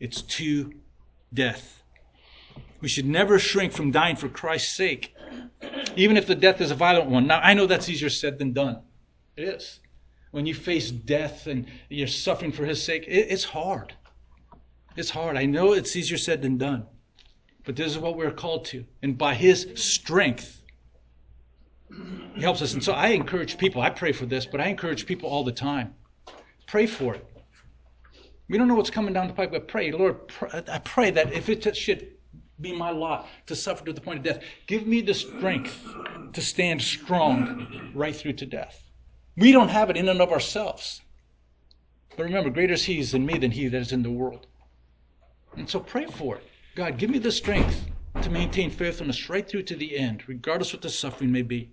it's 0.00 0.22
to 0.22 0.72
death. 1.34 1.82
We 2.80 2.88
should 2.88 3.06
never 3.06 3.38
shrink 3.38 3.72
from 3.72 3.90
dying 3.90 4.16
for 4.16 4.28
Christ's 4.28 4.76
sake, 4.76 5.14
even 5.96 6.16
if 6.16 6.26
the 6.26 6.34
death 6.34 6.60
is 6.60 6.70
a 6.70 6.76
violent 6.76 7.10
one. 7.10 7.26
Now, 7.26 7.40
I 7.40 7.54
know 7.54 7.66
that's 7.66 7.88
easier 7.88 8.10
said 8.10 8.38
than 8.38 8.52
done. 8.52 8.82
It 9.36 9.48
is. 9.48 9.80
When 10.30 10.46
you 10.46 10.54
face 10.54 10.90
death 10.90 11.46
and 11.46 11.66
you're 11.88 12.06
suffering 12.06 12.52
for 12.52 12.64
His 12.64 12.82
sake, 12.82 13.04
it's 13.08 13.44
hard. 13.44 13.94
It's 14.96 15.10
hard. 15.10 15.36
I 15.36 15.46
know 15.46 15.72
it's 15.72 15.96
easier 15.96 16.18
said 16.18 16.42
than 16.42 16.58
done. 16.58 16.86
But 17.68 17.76
this 17.76 17.92
is 17.92 17.98
what 17.98 18.16
we're 18.16 18.30
called 18.30 18.64
to. 18.66 18.86
And 19.02 19.18
by 19.18 19.34
His 19.34 19.68
strength, 19.74 20.62
He 22.34 22.40
helps 22.40 22.62
us. 22.62 22.72
And 22.72 22.82
so 22.82 22.94
I 22.94 23.08
encourage 23.08 23.58
people, 23.58 23.82
I 23.82 23.90
pray 23.90 24.12
for 24.12 24.24
this, 24.24 24.46
but 24.46 24.58
I 24.58 24.68
encourage 24.68 25.04
people 25.04 25.28
all 25.28 25.44
the 25.44 25.52
time. 25.52 25.94
Pray 26.66 26.86
for 26.86 27.14
it. 27.14 27.26
We 28.48 28.56
don't 28.56 28.68
know 28.68 28.74
what's 28.74 28.88
coming 28.88 29.12
down 29.12 29.26
the 29.26 29.34
pipe, 29.34 29.50
but 29.50 29.68
pray. 29.68 29.92
Lord, 29.92 30.16
I 30.66 30.78
pray 30.78 31.10
that 31.10 31.34
if 31.34 31.50
it 31.50 31.76
should 31.76 32.12
be 32.58 32.74
my 32.74 32.88
lot 32.88 33.28
to 33.48 33.54
suffer 33.54 33.84
to 33.84 33.92
the 33.92 34.00
point 34.00 34.20
of 34.20 34.24
death, 34.24 34.42
give 34.66 34.86
me 34.86 35.02
the 35.02 35.12
strength 35.12 35.78
to 36.32 36.40
stand 36.40 36.80
strong 36.80 37.92
right 37.94 38.16
through 38.16 38.32
to 38.32 38.46
death. 38.46 38.82
We 39.36 39.52
don't 39.52 39.68
have 39.68 39.90
it 39.90 39.98
in 39.98 40.08
and 40.08 40.22
of 40.22 40.32
ourselves. 40.32 41.02
But 42.16 42.22
remember, 42.22 42.48
greater 42.48 42.72
is 42.72 42.84
He 42.84 42.98
is 42.98 43.12
in 43.12 43.26
me 43.26 43.36
than 43.36 43.50
He 43.50 43.68
that 43.68 43.78
is 43.78 43.92
in 43.92 44.02
the 44.02 44.10
world. 44.10 44.46
And 45.54 45.68
so 45.68 45.80
pray 45.80 46.06
for 46.06 46.36
it. 46.36 46.47
God, 46.78 46.96
give 46.96 47.10
me 47.10 47.18
the 47.18 47.32
strength 47.32 47.90
to 48.22 48.30
maintain 48.30 48.70
faithfulness 48.70 49.28
right 49.28 49.48
through 49.48 49.64
to 49.64 49.74
the 49.74 49.98
end, 49.98 50.22
regardless 50.28 50.72
what 50.72 50.80
the 50.80 50.88
suffering 50.88 51.32
may 51.32 51.42
be. 51.42 51.72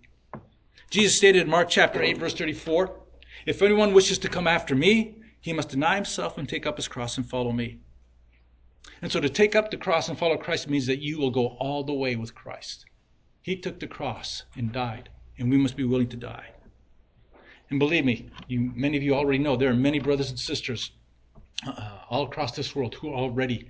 Jesus 0.90 1.16
stated 1.16 1.44
in 1.44 1.48
Mark 1.48 1.70
chapter 1.70 2.02
8, 2.02 2.18
verse 2.18 2.34
34, 2.34 2.92
If 3.46 3.62
anyone 3.62 3.94
wishes 3.94 4.18
to 4.18 4.30
come 4.30 4.48
after 4.48 4.74
me, 4.74 5.20
he 5.40 5.54
must 5.54 5.70
deny 5.70 5.94
himself 5.94 6.40
and 6.40 6.50
take 6.50 6.66
up 6.66 6.78
his 6.78 6.88
cross 6.88 7.18
and 7.18 7.30
follow 7.30 7.52
me. 7.52 7.78
And 9.04 9.12
so 9.12 9.20
to 9.20 9.30
take 9.30 9.56
up 9.56 9.70
the 9.70 9.78
cross 9.78 10.10
and 10.10 10.18
follow 10.18 10.38
Christ 10.38 10.72
means 10.72 10.88
that 10.88 11.04
you 11.04 11.20
will 11.20 11.30
go 11.30 11.50
all 11.60 11.84
the 11.84 11.94
way 11.94 12.16
with 12.16 12.34
Christ. 12.34 12.86
He 13.44 13.56
took 13.56 13.80
the 13.80 13.86
cross 13.86 14.46
and 14.58 14.72
died, 14.72 15.10
and 15.38 15.52
we 15.52 15.58
must 15.58 15.78
be 15.78 15.84
willing 15.84 16.10
to 16.10 16.18
die. 16.18 16.50
And 17.70 17.78
believe 17.78 18.06
me, 18.06 18.32
you, 18.48 18.72
many 18.74 18.98
of 18.98 19.04
you 19.04 19.14
already 19.14 19.38
know 19.38 19.56
there 19.56 19.70
are 19.70 19.76
many 19.76 20.00
brothers 20.00 20.32
and 20.32 20.40
sisters 20.40 20.94
uh, 21.68 22.00
all 22.10 22.24
across 22.24 22.54
this 22.54 22.76
world 22.76 22.96
who 22.96 23.10
are 23.10 23.18
already 23.18 23.70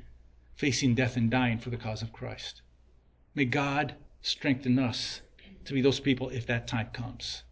facing 0.55 0.95
death 0.95 1.17
and 1.17 1.29
dying 1.29 1.57
for 1.57 1.69
the 1.69 1.77
cause 1.77 2.01
of 2.01 2.13
Christ. 2.13 2.61
May 3.33 3.45
God 3.45 3.95
strengthen 4.21 4.79
us 4.79 5.21
to 5.65 5.73
be 5.73 5.81
those 5.81 5.99
people 5.99 6.29
if 6.29 6.47
that 6.47 6.67
time 6.67 6.87
comes, 6.93 7.43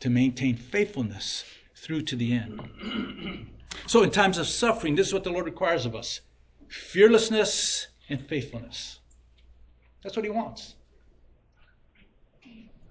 to 0.00 0.10
maintain 0.10 0.56
faithfulness 0.56 1.44
through 1.74 2.02
to 2.02 2.16
the 2.16 2.32
end. 2.32 3.48
so, 3.86 4.02
in 4.02 4.10
times 4.10 4.38
of 4.38 4.46
suffering, 4.46 4.94
this 4.94 5.08
is 5.08 5.14
what 5.14 5.24
the 5.24 5.30
Lord 5.30 5.46
requires 5.46 5.86
of 5.86 5.94
us 5.94 6.20
fearlessness 6.68 7.88
and 8.08 8.26
faithfulness. 8.28 9.00
That's 10.02 10.16
what 10.16 10.24
He 10.24 10.30
wants. 10.30 10.74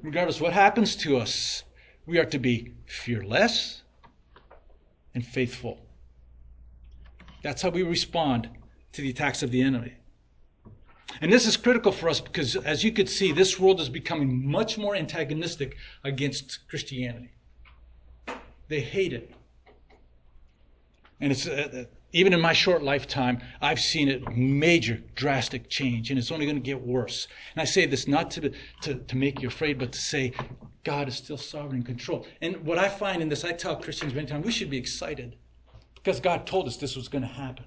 Regardless 0.01 0.41
what 0.41 0.53
happens 0.53 0.95
to 0.97 1.17
us, 1.17 1.63
we 2.05 2.17
are 2.17 2.25
to 2.25 2.39
be 2.39 2.73
fearless 2.85 3.83
and 5.13 5.25
faithful. 5.25 5.79
That's 7.43 7.61
how 7.61 7.69
we 7.69 7.83
respond 7.83 8.49
to 8.93 9.01
the 9.01 9.09
attacks 9.09 9.43
of 9.43 9.51
the 9.51 9.61
enemy. 9.61 9.93
And 11.19 11.31
this 11.31 11.45
is 11.45 11.57
critical 11.57 11.91
for 11.91 12.09
us 12.09 12.21
because, 12.21 12.55
as 12.55 12.83
you 12.83 12.91
could 12.91 13.09
see, 13.09 13.31
this 13.31 13.59
world 13.59 13.79
is 13.81 13.89
becoming 13.89 14.49
much 14.49 14.77
more 14.77 14.95
antagonistic 14.95 15.75
against 16.03 16.67
Christianity. 16.69 17.31
They 18.69 18.79
hate 18.79 19.13
it. 19.13 19.33
And 21.19 21.31
it's 21.31 21.47
uh, 21.47 21.69
uh 21.73 21.83
even 22.13 22.33
in 22.33 22.41
my 22.41 22.53
short 22.53 22.83
lifetime, 22.83 23.41
I've 23.61 23.79
seen 23.79 24.09
it 24.09 24.35
major, 24.35 25.01
drastic 25.15 25.69
change, 25.69 26.09
and 26.09 26.19
it's 26.19 26.31
only 26.31 26.45
going 26.45 26.57
to 26.57 26.61
get 26.61 26.81
worse. 26.81 27.27
And 27.55 27.61
I 27.61 27.65
say 27.65 27.85
this 27.85 28.07
not 28.07 28.29
to, 28.31 28.51
to, 28.81 28.95
to 28.95 29.15
make 29.15 29.41
you 29.41 29.47
afraid, 29.47 29.79
but 29.79 29.93
to 29.93 29.99
say 29.99 30.33
God 30.83 31.07
is 31.07 31.15
still 31.15 31.37
sovereign 31.37 31.77
and 31.77 31.85
control. 31.85 32.25
And 32.41 32.57
what 32.65 32.77
I 32.77 32.89
find 32.89 33.21
in 33.21 33.29
this, 33.29 33.45
I 33.45 33.53
tell 33.53 33.77
Christians 33.77 34.13
many 34.13 34.27
times, 34.27 34.45
we 34.45 34.51
should 34.51 34.69
be 34.69 34.77
excited 34.77 35.37
because 35.95 36.19
God 36.19 36.45
told 36.45 36.67
us 36.67 36.75
this 36.77 36.95
was 36.95 37.07
going 37.07 37.21
to 37.21 37.27
happen. 37.27 37.65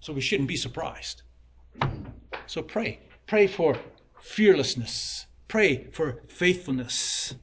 So 0.00 0.12
we 0.12 0.20
shouldn't 0.20 0.48
be 0.48 0.56
surprised. 0.56 1.22
So 2.46 2.62
pray. 2.62 3.00
Pray 3.26 3.46
for 3.46 3.76
fearlessness. 4.20 5.26
Pray 5.48 5.84
for 5.92 6.22
faithfulness. 6.28 7.34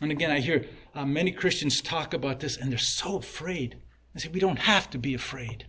And 0.00 0.10
again, 0.10 0.30
I 0.30 0.40
hear 0.40 0.66
uh, 0.94 1.04
many 1.04 1.32
Christians 1.32 1.80
talk 1.80 2.14
about 2.14 2.40
this 2.40 2.56
and 2.56 2.70
they're 2.70 2.78
so 2.78 3.16
afraid. 3.16 3.76
I 4.14 4.20
say, 4.20 4.28
we 4.28 4.40
don't 4.40 4.58
have 4.58 4.90
to 4.90 4.98
be 4.98 5.14
afraid. 5.14 5.66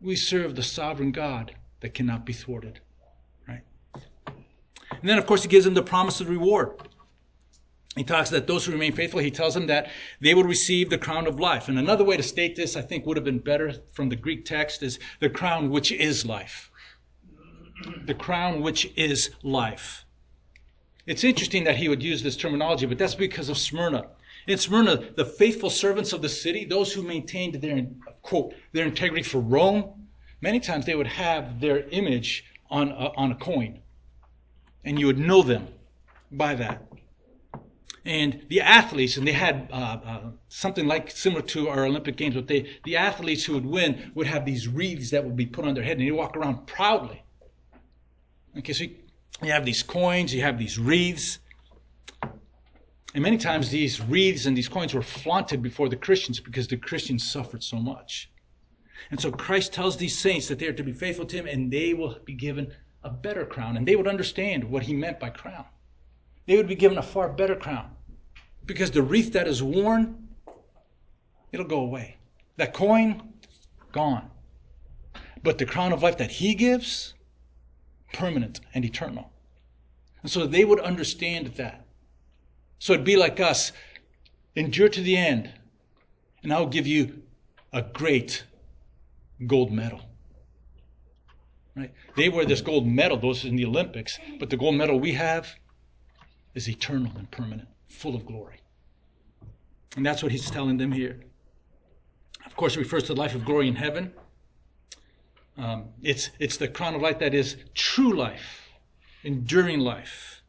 We 0.00 0.16
serve 0.16 0.54
the 0.54 0.62
sovereign 0.62 1.12
God 1.12 1.54
that 1.80 1.94
cannot 1.94 2.24
be 2.24 2.32
thwarted. 2.32 2.80
Right? 3.48 3.62
And 4.26 5.08
then, 5.08 5.18
of 5.18 5.26
course, 5.26 5.42
he 5.42 5.48
gives 5.48 5.64
them 5.64 5.74
the 5.74 5.82
promise 5.82 6.20
of 6.20 6.28
reward. 6.28 6.88
He 7.96 8.04
talks 8.04 8.30
that 8.30 8.46
those 8.46 8.64
who 8.64 8.72
remain 8.72 8.92
faithful, 8.92 9.18
he 9.20 9.32
tells 9.32 9.54
them 9.54 9.66
that 9.66 9.90
they 10.20 10.32
will 10.34 10.44
receive 10.44 10.90
the 10.90 10.98
crown 10.98 11.26
of 11.26 11.40
life. 11.40 11.68
And 11.68 11.78
another 11.78 12.04
way 12.04 12.16
to 12.16 12.22
state 12.22 12.54
this, 12.54 12.76
I 12.76 12.82
think, 12.82 13.04
would 13.04 13.16
have 13.16 13.24
been 13.24 13.40
better 13.40 13.74
from 13.92 14.08
the 14.08 14.16
Greek 14.16 14.44
text, 14.44 14.82
is 14.82 14.98
the 15.18 15.28
crown 15.28 15.70
which 15.70 15.90
is 15.90 16.24
life 16.24 16.70
the 18.04 18.14
crown 18.14 18.60
which 18.60 18.90
is 18.96 19.30
life. 19.42 20.04
It's 21.06 21.24
interesting 21.24 21.64
that 21.64 21.76
he 21.76 21.88
would 21.88 22.02
use 22.02 22.22
this 22.22 22.36
terminology, 22.36 22.86
but 22.86 22.98
that's 22.98 23.14
because 23.14 23.48
of 23.48 23.58
Smyrna. 23.58 24.08
In 24.46 24.58
Smyrna, 24.58 25.12
the 25.16 25.24
faithful 25.24 25.70
servants 25.70 26.12
of 26.12 26.22
the 26.22 26.28
city, 26.28 26.64
those 26.64 26.92
who 26.92 27.02
maintained 27.02 27.54
their 27.56 27.86
quote 28.22 28.54
their 28.72 28.86
integrity 28.86 29.22
for 29.22 29.40
Rome, 29.40 30.08
many 30.40 30.60
times 30.60 30.86
they 30.86 30.94
would 30.94 31.06
have 31.06 31.60
their 31.60 31.88
image 31.90 32.44
on 32.70 32.90
a, 32.90 33.12
on 33.16 33.32
a 33.32 33.34
coin, 33.34 33.80
and 34.84 34.98
you 34.98 35.06
would 35.06 35.18
know 35.18 35.42
them 35.42 35.68
by 36.30 36.54
that. 36.54 36.86
And 38.04 38.44
the 38.48 38.62
athletes, 38.62 39.16
and 39.16 39.26
they 39.26 39.32
had 39.32 39.68
uh, 39.70 39.98
uh, 40.04 40.20
something 40.48 40.86
like 40.86 41.10
similar 41.10 41.42
to 41.42 41.68
our 41.68 41.84
Olympic 41.84 42.16
Games, 42.16 42.34
but 42.34 42.48
they 42.48 42.70
the 42.84 42.96
athletes 42.96 43.44
who 43.44 43.54
would 43.54 43.66
win 43.66 44.12
would 44.14 44.26
have 44.26 44.44
these 44.46 44.66
wreaths 44.66 45.10
that 45.10 45.24
would 45.24 45.36
be 45.36 45.46
put 45.46 45.66
on 45.66 45.74
their 45.74 45.84
head, 45.84 45.98
and 45.98 46.06
they 46.06 46.10
walk 46.12 46.36
around 46.36 46.66
proudly 46.66 47.22
Okay, 48.58 48.72
so 48.72 48.84
you 48.84 49.52
have 49.52 49.64
these 49.64 49.82
coins, 49.82 50.34
you 50.34 50.42
have 50.42 50.58
these 50.58 50.78
wreaths. 50.78 51.38
And 53.14 53.22
many 53.22 53.38
times 53.38 53.70
these 53.70 54.00
wreaths 54.00 54.46
and 54.46 54.56
these 54.56 54.68
coins 54.68 54.92
were 54.92 55.02
flaunted 55.02 55.62
before 55.62 55.88
the 55.88 55.96
Christians 55.96 56.40
because 56.40 56.68
the 56.68 56.76
Christians 56.76 57.30
suffered 57.30 57.62
so 57.62 57.76
much. 57.76 58.30
And 59.10 59.20
so 59.20 59.30
Christ 59.30 59.72
tells 59.72 59.96
these 59.96 60.18
saints 60.18 60.48
that 60.48 60.58
they 60.58 60.66
are 60.66 60.72
to 60.72 60.82
be 60.82 60.92
faithful 60.92 61.26
to 61.26 61.36
him 61.36 61.46
and 61.46 61.70
they 61.70 61.94
will 61.94 62.18
be 62.24 62.34
given 62.34 62.72
a 63.02 63.10
better 63.10 63.46
crown. 63.46 63.76
And 63.76 63.86
they 63.86 63.96
would 63.96 64.08
understand 64.08 64.64
what 64.64 64.82
he 64.82 64.94
meant 64.94 65.18
by 65.18 65.30
crown. 65.30 65.64
They 66.50 66.56
would 66.56 66.66
be 66.66 66.74
given 66.74 66.98
a 66.98 67.02
far 67.02 67.28
better 67.28 67.54
crown. 67.54 67.92
Because 68.66 68.90
the 68.90 69.02
wreath 69.02 69.34
that 69.34 69.46
is 69.46 69.62
worn, 69.62 70.30
it'll 71.52 71.64
go 71.64 71.78
away. 71.78 72.16
That 72.56 72.74
coin, 72.74 73.34
gone. 73.92 74.28
But 75.44 75.58
the 75.58 75.64
crown 75.64 75.92
of 75.92 76.02
life 76.02 76.16
that 76.16 76.32
he 76.32 76.56
gives, 76.56 77.14
permanent 78.12 78.58
and 78.74 78.84
eternal. 78.84 79.30
And 80.22 80.30
so 80.32 80.44
they 80.44 80.64
would 80.64 80.80
understand 80.80 81.54
that. 81.54 81.86
So 82.80 82.94
it'd 82.94 83.06
be 83.06 83.16
like 83.16 83.38
us 83.38 83.70
endure 84.56 84.88
to 84.88 85.02
the 85.02 85.16
end, 85.16 85.52
and 86.42 86.52
I'll 86.52 86.66
give 86.66 86.88
you 86.88 87.22
a 87.72 87.82
great 87.82 88.42
gold 89.46 89.70
medal. 89.70 90.00
Right? 91.76 91.92
They 92.16 92.28
wear 92.28 92.44
this 92.44 92.60
gold 92.60 92.88
medal, 92.88 93.18
those 93.18 93.44
in 93.44 93.54
the 93.54 93.66
Olympics, 93.66 94.18
but 94.40 94.50
the 94.50 94.56
gold 94.56 94.74
medal 94.74 94.98
we 94.98 95.12
have 95.12 95.59
is 96.54 96.68
eternal 96.68 97.12
and 97.16 97.30
permanent, 97.30 97.68
full 97.88 98.14
of 98.14 98.26
glory. 98.26 98.60
And 99.96 100.04
that's 100.04 100.22
what 100.22 100.32
he's 100.32 100.50
telling 100.50 100.76
them 100.76 100.92
here. 100.92 101.20
Of 102.46 102.56
course, 102.56 102.76
it 102.76 102.80
refers 102.80 103.04
to 103.04 103.14
the 103.14 103.20
life 103.20 103.34
of 103.34 103.44
glory 103.44 103.68
in 103.68 103.74
heaven. 103.76 104.12
Um, 105.56 105.86
it's, 106.02 106.30
it's 106.38 106.56
the 106.56 106.68
crown 106.68 106.94
of 106.94 107.02
life 107.02 107.18
that 107.18 107.34
is 107.34 107.56
true 107.74 108.14
life, 108.14 108.70
enduring 109.24 109.80
life. 109.80 110.42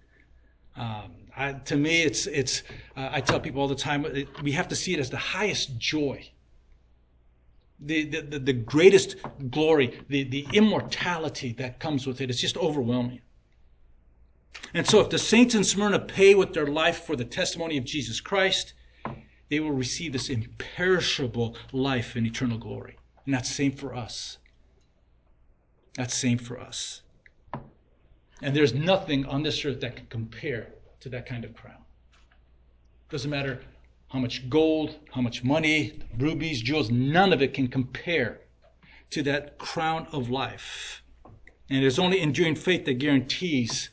Um, 0.77 1.11
I, 1.35 1.53
to 1.53 1.75
me, 1.75 2.03
it's, 2.03 2.27
it's 2.27 2.63
uh, 2.95 3.09
I 3.11 3.21
tell 3.21 3.39
people 3.39 3.61
all 3.61 3.67
the 3.67 3.75
time, 3.75 4.05
it, 4.05 4.27
we 4.41 4.51
have 4.53 4.67
to 4.69 4.75
see 4.75 4.93
it 4.93 4.99
as 4.99 5.09
the 5.09 5.17
highest 5.17 5.77
joy, 5.77 6.29
the, 7.79 8.05
the, 8.05 8.39
the, 8.39 8.53
greatest 8.53 9.15
glory, 9.49 10.01
the, 10.07 10.23
the 10.23 10.47
immortality 10.53 11.53
that 11.53 11.79
comes 11.79 12.05
with 12.05 12.21
it. 12.21 12.29
It's 12.29 12.39
just 12.39 12.57
overwhelming. 12.57 13.21
And 14.73 14.87
so, 14.87 14.99
if 15.01 15.09
the 15.09 15.19
saints 15.19 15.55
in 15.55 15.63
Smyrna 15.63 15.99
pay 15.99 16.35
with 16.35 16.53
their 16.53 16.67
life 16.67 17.03
for 17.05 17.15
the 17.15 17.25
testimony 17.25 17.77
of 17.77 17.83
Jesus 17.83 18.21
Christ, 18.21 18.73
they 19.49 19.59
will 19.59 19.71
receive 19.71 20.13
this 20.13 20.29
imperishable 20.29 21.57
life 21.73 22.15
in 22.15 22.25
eternal 22.25 22.57
glory. 22.57 22.97
And 23.25 23.33
that's 23.33 23.49
the 23.49 23.55
same 23.55 23.73
for 23.73 23.93
us. 23.93 24.37
That's 25.95 26.15
same 26.15 26.37
for 26.37 26.59
us. 26.59 27.01
And 28.41 28.55
there's 28.55 28.73
nothing 28.73 29.25
on 29.25 29.43
this 29.43 29.63
earth 29.65 29.81
that 29.81 29.97
can 29.97 30.07
compare 30.07 30.73
to 31.01 31.09
that 31.09 31.25
kind 31.25 31.43
of 31.43 31.53
crown. 31.53 31.83
Doesn't 33.09 33.29
matter 33.29 33.61
how 34.07 34.19
much 34.19 34.49
gold, 34.49 34.97
how 35.11 35.21
much 35.21 35.43
money, 35.43 35.99
rubies, 36.17 36.61
jewels, 36.61 36.89
none 36.89 37.33
of 37.33 37.41
it 37.41 37.53
can 37.53 37.67
compare 37.67 38.39
to 39.09 39.21
that 39.23 39.57
crown 39.57 40.07
of 40.11 40.29
life. 40.29 41.03
And 41.69 41.83
it's 41.83 41.99
only 41.99 42.21
enduring 42.21 42.55
faith 42.55 42.85
that 42.85 42.95
guarantees 42.95 43.89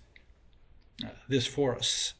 this 1.28 1.46
for 1.46 1.74
us. 1.74 2.14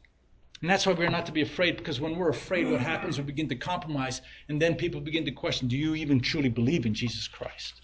And 0.61 0.69
that's 0.69 0.87
why 0.87 0.93
we're 0.93 1.09
not 1.09 1.27
to 1.27 1.33
be 1.33 1.43
afraid, 1.43 1.77
because 1.77 2.01
when 2.01 2.17
we're 2.17 2.31
afraid, 2.31 2.69
what 2.69 2.81
happens? 2.81 3.17
We 3.17 3.25
begin 3.25 3.49
to 3.49 3.55
compromise, 3.55 4.23
and 4.49 4.61
then 4.61 4.75
people 4.75 5.01
begin 5.01 5.25
to 5.25 5.31
question 5.31 5.69
do 5.69 5.77
you 5.77 5.95
even 5.95 6.21
truly 6.21 6.49
believe 6.49 6.85
in 6.85 6.95
Jesus 6.95 7.29
Christ? 7.29 7.81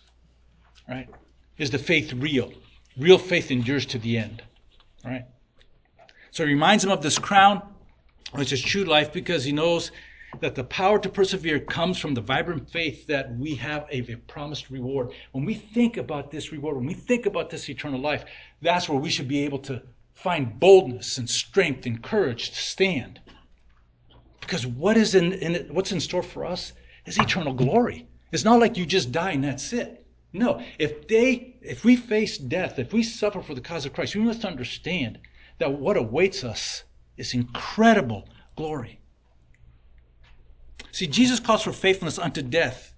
Right? 0.88 1.08
Is 1.56 1.70
the 1.70 1.78
faith 1.78 2.12
real? 2.14 2.52
Real 2.96 3.18
faith 3.18 3.50
endures 3.50 3.86
to 3.86 3.98
the 3.98 4.18
end. 4.18 4.42
Right? 5.04 5.24
So 6.32 6.44
he 6.44 6.52
reminds 6.52 6.82
him 6.82 6.90
of 6.90 7.00
this 7.00 7.18
crown, 7.18 7.62
which 8.32 8.52
is 8.52 8.60
true 8.60 8.84
life, 8.84 9.12
because 9.12 9.44
he 9.44 9.52
knows 9.52 9.92
that 10.40 10.56
the 10.56 10.64
power 10.64 10.98
to 10.98 11.08
persevere 11.08 11.60
comes 11.60 11.96
from 11.96 12.14
the 12.14 12.20
vibrant 12.20 12.68
faith 12.68 13.06
that 13.06 13.36
we 13.36 13.54
have 13.54 13.86
a, 13.92 14.00
a, 14.10 14.16
promised 14.26 14.68
reward. 14.68 15.12
When 15.30 15.44
we 15.44 15.54
think 15.54 15.96
about 15.96 16.32
this 16.32 16.50
reward, 16.50 16.76
when 16.76 16.86
we 16.86 16.94
think 16.94 17.26
about 17.26 17.50
this 17.50 17.68
eternal 17.68 18.00
life, 18.00 18.24
that's 18.60 18.88
where 18.88 18.98
we 18.98 19.10
should 19.10 19.28
be 19.28 19.44
able 19.44 19.60
to 19.60 19.80
find 20.14 20.58
boldness 20.58 21.18
and 21.18 21.28
strength 21.28 21.86
and 21.86 22.02
courage 22.02 22.50
to 22.50 22.56
stand. 22.56 23.20
Because 24.40 24.66
what 24.66 24.96
is 24.96 25.14
in, 25.14 25.32
in 25.34 25.74
what's 25.74 25.92
in 25.92 26.00
store 26.00 26.22
for 26.22 26.44
us 26.44 26.72
is 27.06 27.18
eternal 27.18 27.52
glory. 27.52 28.06
It's 28.32 28.44
not 28.44 28.60
like 28.60 28.76
you 28.76 28.86
just 28.86 29.12
die 29.12 29.32
and 29.32 29.44
that's 29.44 29.72
it. 29.72 30.04
No, 30.32 30.60
if 30.78 31.06
they, 31.06 31.56
if 31.62 31.84
we 31.84 31.94
face 31.94 32.38
death, 32.38 32.78
if 32.78 32.92
we 32.92 33.02
suffer 33.02 33.40
for 33.40 33.54
the 33.54 33.60
cause 33.60 33.86
of 33.86 33.92
Christ, 33.92 34.16
we 34.16 34.22
must 34.22 34.44
understand 34.44 35.18
that 35.58 35.72
what 35.72 35.96
awaits 35.96 36.42
us 36.42 36.82
is 37.16 37.34
incredible 37.34 38.28
glory. 38.56 39.00
See, 40.90 41.06
Jesus 41.06 41.40
calls 41.40 41.62
for 41.62 41.72
faithfulness 41.72 42.18
unto 42.18 42.42
death 42.42 42.94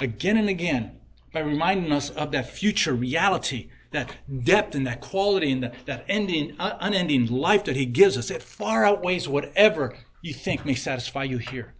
again 0.00 0.36
and 0.36 0.48
again 0.48 0.98
by 1.32 1.40
reminding 1.40 1.92
us 1.92 2.10
of 2.10 2.32
that 2.32 2.50
future 2.50 2.94
reality, 2.94 3.68
that 3.90 4.14
depth 4.44 4.74
and 4.74 4.86
that 4.86 5.00
quality 5.00 5.52
and 5.52 5.62
that, 5.62 5.74
that 5.86 6.04
ending, 6.08 6.54
uh, 6.58 6.76
unending 6.80 7.26
life 7.26 7.64
that 7.64 7.76
He 7.76 7.86
gives 7.86 8.16
us. 8.16 8.30
It 8.30 8.42
far 8.42 8.84
outweighs 8.84 9.28
whatever 9.28 9.96
you 10.22 10.34
think 10.34 10.64
may 10.64 10.74
satisfy 10.74 11.24
you 11.24 11.38
here. 11.38 11.74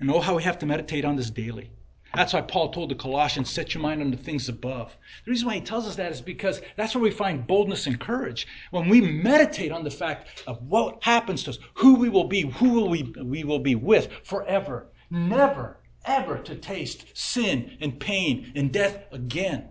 And 0.00 0.10
oh, 0.10 0.20
how 0.20 0.36
we 0.36 0.42
have 0.42 0.58
to 0.60 0.66
meditate 0.66 1.04
on 1.04 1.16
this 1.16 1.30
daily. 1.30 1.70
That's 2.14 2.32
why 2.32 2.40
Paul 2.40 2.70
told 2.70 2.90
the 2.90 2.94
Colossians, 2.94 3.50
set 3.50 3.74
your 3.74 3.82
mind 3.82 4.00
on 4.00 4.10
the 4.10 4.16
things 4.16 4.48
above. 4.48 4.96
The 5.24 5.30
reason 5.30 5.46
why 5.46 5.56
he 5.56 5.60
tells 5.60 5.86
us 5.86 5.96
that 5.96 6.10
is 6.10 6.20
because 6.20 6.62
that's 6.76 6.94
where 6.94 7.02
we 7.02 7.10
find 7.10 7.46
boldness 7.46 7.86
and 7.86 8.00
courage. 8.00 8.46
When 8.70 8.88
we 8.88 9.00
meditate 9.00 9.72
on 9.72 9.84
the 9.84 9.90
fact 9.90 10.44
of 10.46 10.62
what 10.62 11.02
happens 11.02 11.44
to 11.44 11.50
us, 11.50 11.58
who 11.74 11.96
we 11.96 12.08
will 12.08 12.24
be, 12.24 12.42
who 12.42 12.70
will 12.70 12.88
we, 12.88 13.12
we 13.22 13.44
will 13.44 13.58
be 13.58 13.74
with 13.74 14.10
forever, 14.24 14.86
never, 15.10 15.77
ever 16.08 16.38
to 16.38 16.56
taste 16.56 17.04
sin 17.14 17.76
and 17.80 18.00
pain 18.00 18.52
and 18.56 18.72
death 18.72 19.04
again. 19.12 19.68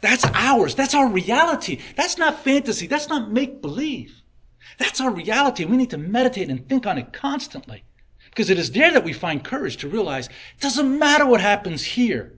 That's 0.00 0.24
ours. 0.32 0.74
That's 0.74 0.94
our 0.94 1.08
reality. 1.08 1.80
That's 1.96 2.18
not 2.18 2.44
fantasy. 2.44 2.86
That's 2.86 3.08
not 3.08 3.32
make 3.32 3.60
believe. 3.60 4.22
That's 4.78 5.00
our 5.00 5.10
reality. 5.10 5.64
We 5.64 5.76
need 5.76 5.90
to 5.90 5.98
meditate 5.98 6.50
and 6.50 6.68
think 6.68 6.86
on 6.86 6.98
it 6.98 7.12
constantly. 7.12 7.84
Because 8.30 8.50
it 8.50 8.58
is 8.58 8.70
there 8.72 8.92
that 8.92 9.04
we 9.04 9.12
find 9.12 9.44
courage 9.44 9.76
to 9.78 9.88
realize 9.88 10.26
it 10.26 10.60
doesn't 10.60 10.98
matter 10.98 11.26
what 11.26 11.40
happens 11.40 11.84
here. 11.84 12.34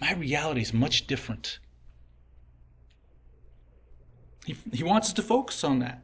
My 0.00 0.12
reality 0.14 0.60
is 0.60 0.74
much 0.74 1.06
different. 1.06 1.58
He, 4.44 4.56
he 4.72 4.82
wants 4.82 5.08
us 5.08 5.14
to 5.14 5.22
focus 5.22 5.64
on 5.64 5.78
that. 5.80 6.02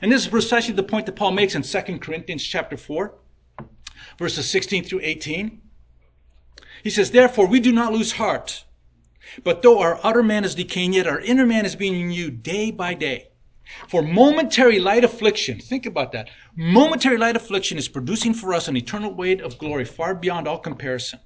And 0.00 0.10
this 0.10 0.22
is 0.22 0.28
precisely 0.28 0.72
the 0.72 0.82
point 0.82 1.06
that 1.06 1.16
Paul 1.16 1.32
makes 1.32 1.54
in 1.54 1.62
2 1.62 1.98
Corinthians 1.98 2.42
chapter 2.42 2.76
4, 2.76 3.14
verses 4.18 4.48
16 4.50 4.84
through 4.84 5.00
18. 5.02 5.60
He 6.82 6.90
says, 6.90 7.10
Therefore, 7.10 7.46
we 7.46 7.60
do 7.60 7.72
not 7.72 7.92
lose 7.92 8.12
heart. 8.12 8.64
But 9.42 9.62
though 9.62 9.80
our 9.80 9.98
outer 10.04 10.22
man 10.22 10.44
is 10.44 10.54
decaying, 10.54 10.92
yet 10.92 11.06
our 11.06 11.20
inner 11.20 11.46
man 11.46 11.64
is 11.64 11.76
being 11.76 11.94
renewed 11.94 12.42
day 12.42 12.70
by 12.70 12.94
day. 12.94 13.28
For 13.88 14.02
momentary 14.02 14.78
light 14.78 15.04
affliction, 15.04 15.58
think 15.58 15.86
about 15.86 16.12
that. 16.12 16.28
Momentary 16.54 17.16
light 17.16 17.36
affliction 17.36 17.78
is 17.78 17.88
producing 17.88 18.34
for 18.34 18.52
us 18.52 18.68
an 18.68 18.76
eternal 18.76 19.14
weight 19.14 19.40
of 19.40 19.58
glory 19.58 19.86
far 19.86 20.14
beyond 20.14 20.46
all 20.46 20.58
comparison. 20.58 21.20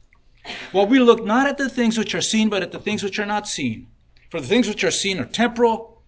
While 0.70 0.86
we 0.86 1.00
look 1.00 1.24
not 1.24 1.48
at 1.48 1.58
the 1.58 1.68
things 1.68 1.98
which 1.98 2.14
are 2.14 2.20
seen, 2.20 2.48
but 2.48 2.62
at 2.62 2.72
the 2.72 2.78
things 2.78 3.02
which 3.02 3.18
are 3.18 3.26
not 3.26 3.48
seen. 3.48 3.88
For 4.30 4.40
the 4.40 4.46
things 4.46 4.68
which 4.68 4.84
are 4.84 4.90
seen 4.90 5.18
are 5.18 5.24
temporal, 5.24 6.02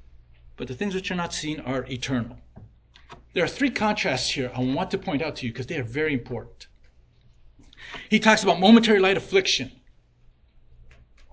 but 0.56 0.68
the 0.68 0.74
things 0.74 0.94
which 0.94 1.10
are 1.10 1.16
not 1.16 1.34
seen 1.34 1.60
are 1.60 1.84
eternal. 1.90 2.38
There 3.32 3.44
are 3.44 3.48
three 3.48 3.70
contrasts 3.70 4.30
here 4.30 4.50
I 4.54 4.60
want 4.60 4.90
to 4.90 4.98
point 4.98 5.22
out 5.22 5.36
to 5.36 5.46
you 5.46 5.52
because 5.52 5.66
they 5.66 5.78
are 5.78 5.84
very 5.84 6.12
important. 6.12 6.66
He 8.08 8.18
talks 8.18 8.42
about 8.42 8.60
momentary 8.60 8.98
light 8.98 9.16
affliction. 9.16 9.70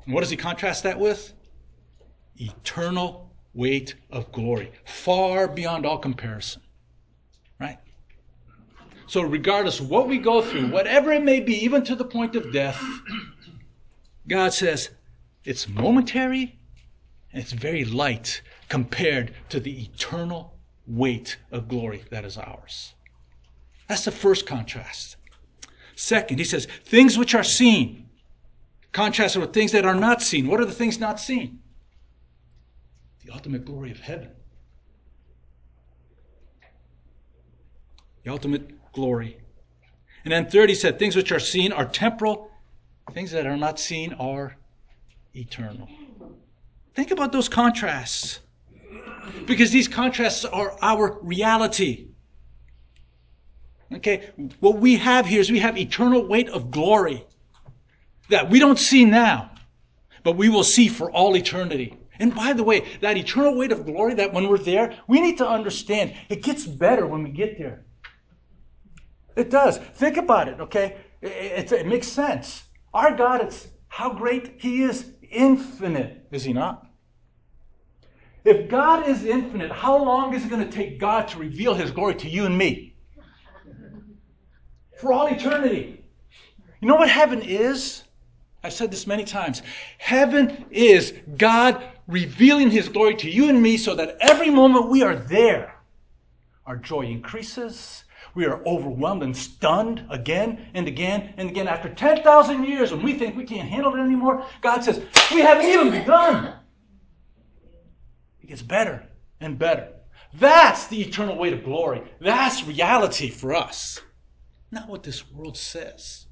And 0.06 0.14
what 0.14 0.22
does 0.22 0.30
he 0.30 0.38
contrast 0.38 0.84
that 0.84 1.00
with? 1.00 1.34
Eternal 2.38 3.32
weight 3.54 3.96
of 4.12 4.32
glory, 4.32 4.72
far 4.86 5.48
beyond 5.48 5.86
all 5.86 5.98
comparison. 5.98 6.62
Right? 7.60 7.80
So, 9.08 9.22
regardless 9.22 9.82
what 9.82 10.08
we 10.08 10.20
go 10.20 10.42
through, 10.42 10.70
whatever 10.70 11.12
it 11.12 11.24
may 11.24 11.40
be, 11.40 11.64
even 11.64 11.84
to 11.86 11.96
the 11.96 12.06
point 12.06 12.36
of 12.36 12.54
death, 12.54 12.82
God 14.28 14.54
says 14.54 14.92
it's 15.44 15.68
momentary 15.68 16.60
and 17.32 17.42
it's 17.42 17.54
very 17.54 17.86
light 17.86 18.42
compared 18.70 19.34
to 19.50 19.60
the 19.60 19.82
eternal 19.82 20.57
weight 20.88 21.38
of 21.52 21.68
glory 21.68 22.04
that 22.10 22.26
is 22.26 22.38
ours. 22.38 22.94
That's 23.88 24.06
the 24.06 24.12
first 24.12 24.46
contrast. 24.46 25.18
Second, 25.96 26.38
he 26.38 26.44
says, 26.44 26.68
things 26.86 27.18
which 27.18 27.36
are 27.36 27.44
seen, 27.44 28.10
contrasted 28.92 29.42
with 29.42 29.54
things 29.54 29.72
that 29.72 29.86
are 29.86 29.96
not 29.96 30.22
seen. 30.22 30.48
What 30.48 30.60
are 30.60 30.66
the 30.66 30.72
things 30.72 31.00
not 31.00 31.20
seen? 31.20 31.60
the 33.28 33.34
ultimate 33.34 33.66
glory 33.66 33.92
of 33.92 34.00
heaven. 34.00 34.30
The 38.24 38.32
ultimate 38.32 38.94
glory. 38.94 39.38
And 40.24 40.32
then 40.32 40.50
third, 40.50 40.70
he 40.70 40.76
said, 40.76 40.98
things 40.98 41.16
which 41.16 41.32
are 41.34 41.40
seen 41.40 41.74
are 41.74 41.86
temporal, 41.86 42.50
things 43.12 43.32
that 43.32 43.46
are 43.46 43.58
not 43.58 43.80
seen 43.80 44.14
are 44.14 44.56
eternal. 45.36 45.90
Think 46.94 47.12
about 47.12 47.34
those 47.34 47.50
contrasts. 47.50 48.40
Because 49.46 49.72
these 49.72 49.88
contrasts 49.88 50.46
are 50.46 50.78
our 50.82 51.20
reality. 51.22 52.08
Okay, 53.94 54.30
what 54.60 54.80
we 54.80 54.98
have 54.98 55.26
here 55.26 55.40
is 55.40 55.50
we 55.50 55.60
have 55.60 55.78
eternal 55.78 56.28
weight 56.28 56.50
of 56.50 56.72
glory 56.72 57.26
that 58.30 58.50
we 58.50 58.60
don't 58.60 58.78
see 58.78 59.06
now, 59.06 59.52
but 60.24 60.36
we 60.36 60.50
will 60.50 60.64
see 60.64 60.90
for 60.90 61.10
all 61.12 61.38
eternity. 61.38 61.98
And 62.20 62.36
by 62.36 62.54
the 62.54 62.64
way, 62.64 62.86
that 63.02 63.16
eternal 63.16 63.56
weight 63.56 63.72
of 63.72 63.86
glory, 63.86 64.14
that 64.16 64.34
when 64.34 64.50
we're 64.50 64.58
there, 64.58 64.98
we 65.08 65.22
need 65.22 65.38
to 65.38 65.48
understand 65.48 66.16
it 66.30 66.44
gets 66.44 66.66
better 66.66 67.06
when 67.06 67.24
we 67.24 67.30
get 67.30 67.58
there. 67.58 67.86
It 69.36 69.50
does. 69.50 69.78
Think 69.78 70.18
about 70.18 70.48
it, 70.48 70.60
okay? 70.60 70.98
It, 71.22 71.28
it, 71.30 71.72
it 71.72 71.88
makes 71.88 72.08
sense. 72.08 72.64
Our 72.94 73.16
God, 73.16 73.42
it's 73.42 73.68
how 73.88 74.12
great 74.12 74.56
He 74.58 74.82
is, 74.82 75.12
infinite, 75.30 76.28
is 76.32 76.44
He 76.44 76.54
not? 76.54 76.87
If 78.48 78.70
God 78.70 79.10
is 79.10 79.26
infinite, 79.26 79.70
how 79.74 80.02
long 80.02 80.34
is 80.34 80.46
it 80.46 80.50
going 80.50 80.64
to 80.64 80.72
take 80.72 81.02
God 81.02 81.28
to 81.28 81.38
reveal 81.38 81.74
His 81.74 81.92
glory 81.92 82.16
to 82.16 82.30
you 82.30 82.46
and 82.46 82.58
me? 82.58 82.96
For 85.02 85.12
all 85.12 85.28
eternity. 85.28 86.02
You 86.80 86.88
know 86.88 86.96
what 86.96 87.10
heaven 87.10 87.42
is? 87.42 88.04
I've 88.64 88.72
said 88.72 88.90
this 88.90 89.06
many 89.06 89.26
times. 89.26 89.64
Heaven 89.98 90.66
is 90.72 91.14
God 91.38 91.84
revealing 92.08 92.72
his 92.72 92.88
glory 92.88 93.16
to 93.16 93.30
you 93.30 93.50
and 93.50 93.62
me 93.62 93.76
so 93.76 93.96
that 93.96 94.16
every 94.22 94.50
moment 94.50 94.88
we 94.88 95.04
are 95.04 95.16
there, 95.16 95.76
our 96.66 96.78
joy 96.78 97.02
increases. 97.02 98.06
We 98.34 98.46
are 98.46 98.66
overwhelmed 98.66 99.24
and 99.24 99.36
stunned 99.36 100.06
again 100.10 100.70
and 100.74 100.88
again 100.88 101.34
and 101.36 101.50
again. 101.50 101.68
After 101.68 101.90
10,000 101.94 102.64
years, 102.64 102.94
when 102.94 103.04
we 103.04 103.14
think 103.14 103.36
we 103.36 103.44
can't 103.44 103.68
handle 103.68 103.94
it 103.94 104.00
anymore, 104.00 104.46
God 104.62 104.86
says, 104.86 105.02
We 105.34 105.42
haven't 105.42 105.66
even 105.66 105.92
begun. 105.92 106.54
It 108.48 108.52
gets 108.52 108.62
better 108.62 109.04
and 109.42 109.60
better. 109.60 109.90
That's 110.34 110.88
the 110.88 111.02
eternal 111.02 111.38
weight 111.38 111.52
of 111.52 111.66
glory. 111.66 112.02
That's 112.22 112.64
reality 112.64 113.30
for 113.30 113.54
us, 113.54 114.00
not 114.72 114.88
what 114.88 115.04
this 115.04 115.30
world 115.30 115.58
says. 115.58 116.28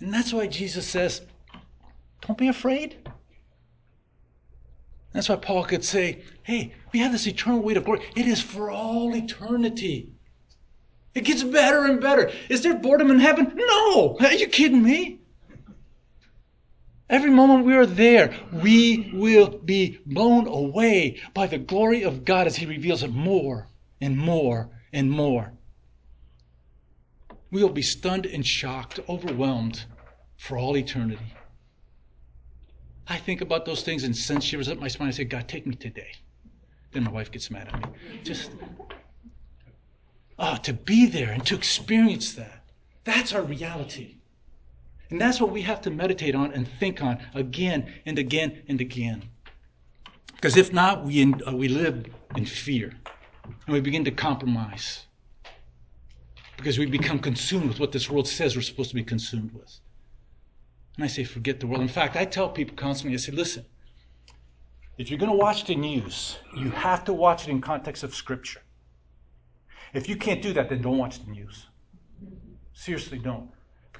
And 0.00 0.12
that's 0.12 0.32
why 0.32 0.48
Jesus 0.48 0.88
says, 0.88 1.22
Don't 2.22 2.36
be 2.36 2.48
afraid. 2.48 3.08
That's 5.12 5.28
why 5.28 5.36
Paul 5.36 5.64
could 5.64 5.84
say, 5.84 6.22
hey, 6.42 6.72
we 6.92 6.98
have 7.00 7.12
this 7.12 7.26
eternal 7.26 7.60
weight 7.60 7.76
of 7.76 7.84
glory. 7.84 8.04
It 8.16 8.26
is 8.26 8.40
for 8.40 8.70
all 8.70 9.14
eternity. 9.14 10.12
It 11.14 11.22
gets 11.22 11.42
better 11.42 11.84
and 11.84 12.00
better. 12.00 12.32
Is 12.48 12.62
there 12.62 12.74
boredom 12.74 13.10
in 13.10 13.18
heaven? 13.20 13.52
No. 13.54 14.16
Are 14.20 14.32
you 14.32 14.46
kidding 14.46 14.82
me? 14.82 15.19
Every 17.10 17.30
moment 17.30 17.66
we 17.66 17.74
are 17.74 17.86
there, 17.86 18.32
we 18.52 19.10
will 19.12 19.48
be 19.48 19.98
blown 20.06 20.46
away 20.46 21.20
by 21.34 21.48
the 21.48 21.58
glory 21.58 22.04
of 22.04 22.24
God 22.24 22.46
as 22.46 22.54
He 22.54 22.66
reveals 22.66 23.02
it 23.02 23.10
more 23.10 23.66
and 24.00 24.16
more 24.16 24.70
and 24.92 25.10
more. 25.10 25.52
We 27.50 27.64
will 27.64 27.72
be 27.72 27.82
stunned 27.82 28.26
and 28.26 28.46
shocked, 28.46 29.00
overwhelmed 29.08 29.84
for 30.36 30.56
all 30.56 30.76
eternity. 30.76 31.34
I 33.08 33.18
think 33.18 33.40
about 33.40 33.64
those 33.64 33.82
things 33.82 34.04
and 34.04 34.16
send 34.16 34.44
shivers 34.44 34.68
up 34.68 34.78
my 34.78 34.86
spine. 34.86 35.08
I 35.08 35.10
say, 35.10 35.24
God, 35.24 35.48
take 35.48 35.66
me 35.66 35.74
today. 35.74 36.12
Then 36.92 37.02
my 37.02 37.10
wife 37.10 37.32
gets 37.32 37.50
mad 37.50 37.70
at 37.72 37.80
me. 37.80 37.98
Just, 38.22 38.52
ah, 40.38 40.54
oh, 40.54 40.62
to 40.62 40.72
be 40.72 41.06
there 41.06 41.32
and 41.32 41.44
to 41.46 41.56
experience 41.56 42.34
that. 42.34 42.64
That's 43.02 43.32
our 43.32 43.42
reality. 43.42 44.19
And 45.10 45.20
that's 45.20 45.40
what 45.40 45.50
we 45.50 45.62
have 45.62 45.80
to 45.82 45.90
meditate 45.90 46.34
on 46.34 46.52
and 46.52 46.66
think 46.78 47.02
on 47.02 47.18
again 47.34 47.92
and 48.06 48.18
again 48.18 48.62
and 48.68 48.80
again. 48.80 49.24
Because 50.34 50.56
if 50.56 50.72
not, 50.72 51.04
we, 51.04 51.20
in, 51.20 51.42
uh, 51.46 51.52
we 51.52 51.68
live 51.68 52.06
in 52.36 52.46
fear 52.46 52.92
and 53.44 53.74
we 53.74 53.80
begin 53.80 54.04
to 54.04 54.10
compromise. 54.10 55.06
Because 56.56 56.78
we 56.78 56.86
become 56.86 57.18
consumed 57.18 57.68
with 57.68 57.80
what 57.80 57.92
this 57.92 58.08
world 58.08 58.28
says 58.28 58.54
we're 58.54 58.62
supposed 58.62 58.90
to 58.90 58.94
be 58.94 59.02
consumed 59.02 59.52
with. 59.52 59.80
And 60.96 61.04
I 61.04 61.08
say, 61.08 61.24
forget 61.24 61.60
the 61.60 61.66
world. 61.66 61.82
In 61.82 61.88
fact, 61.88 62.16
I 62.16 62.24
tell 62.24 62.48
people 62.48 62.76
constantly, 62.76 63.14
I 63.14 63.18
say, 63.18 63.32
listen, 63.32 63.64
if 64.98 65.10
you're 65.10 65.18
going 65.18 65.30
to 65.30 65.36
watch 65.36 65.64
the 65.64 65.74
news, 65.74 66.38
you 66.56 66.70
have 66.70 67.04
to 67.04 67.12
watch 67.12 67.48
it 67.48 67.50
in 67.50 67.60
context 67.60 68.02
of 68.02 68.14
Scripture. 68.14 68.60
If 69.94 70.08
you 70.08 70.16
can't 70.16 70.42
do 70.42 70.52
that, 70.52 70.68
then 70.68 70.82
don't 70.82 70.98
watch 70.98 71.24
the 71.24 71.30
news. 71.30 71.66
Seriously, 72.74 73.18
don't. 73.18 73.50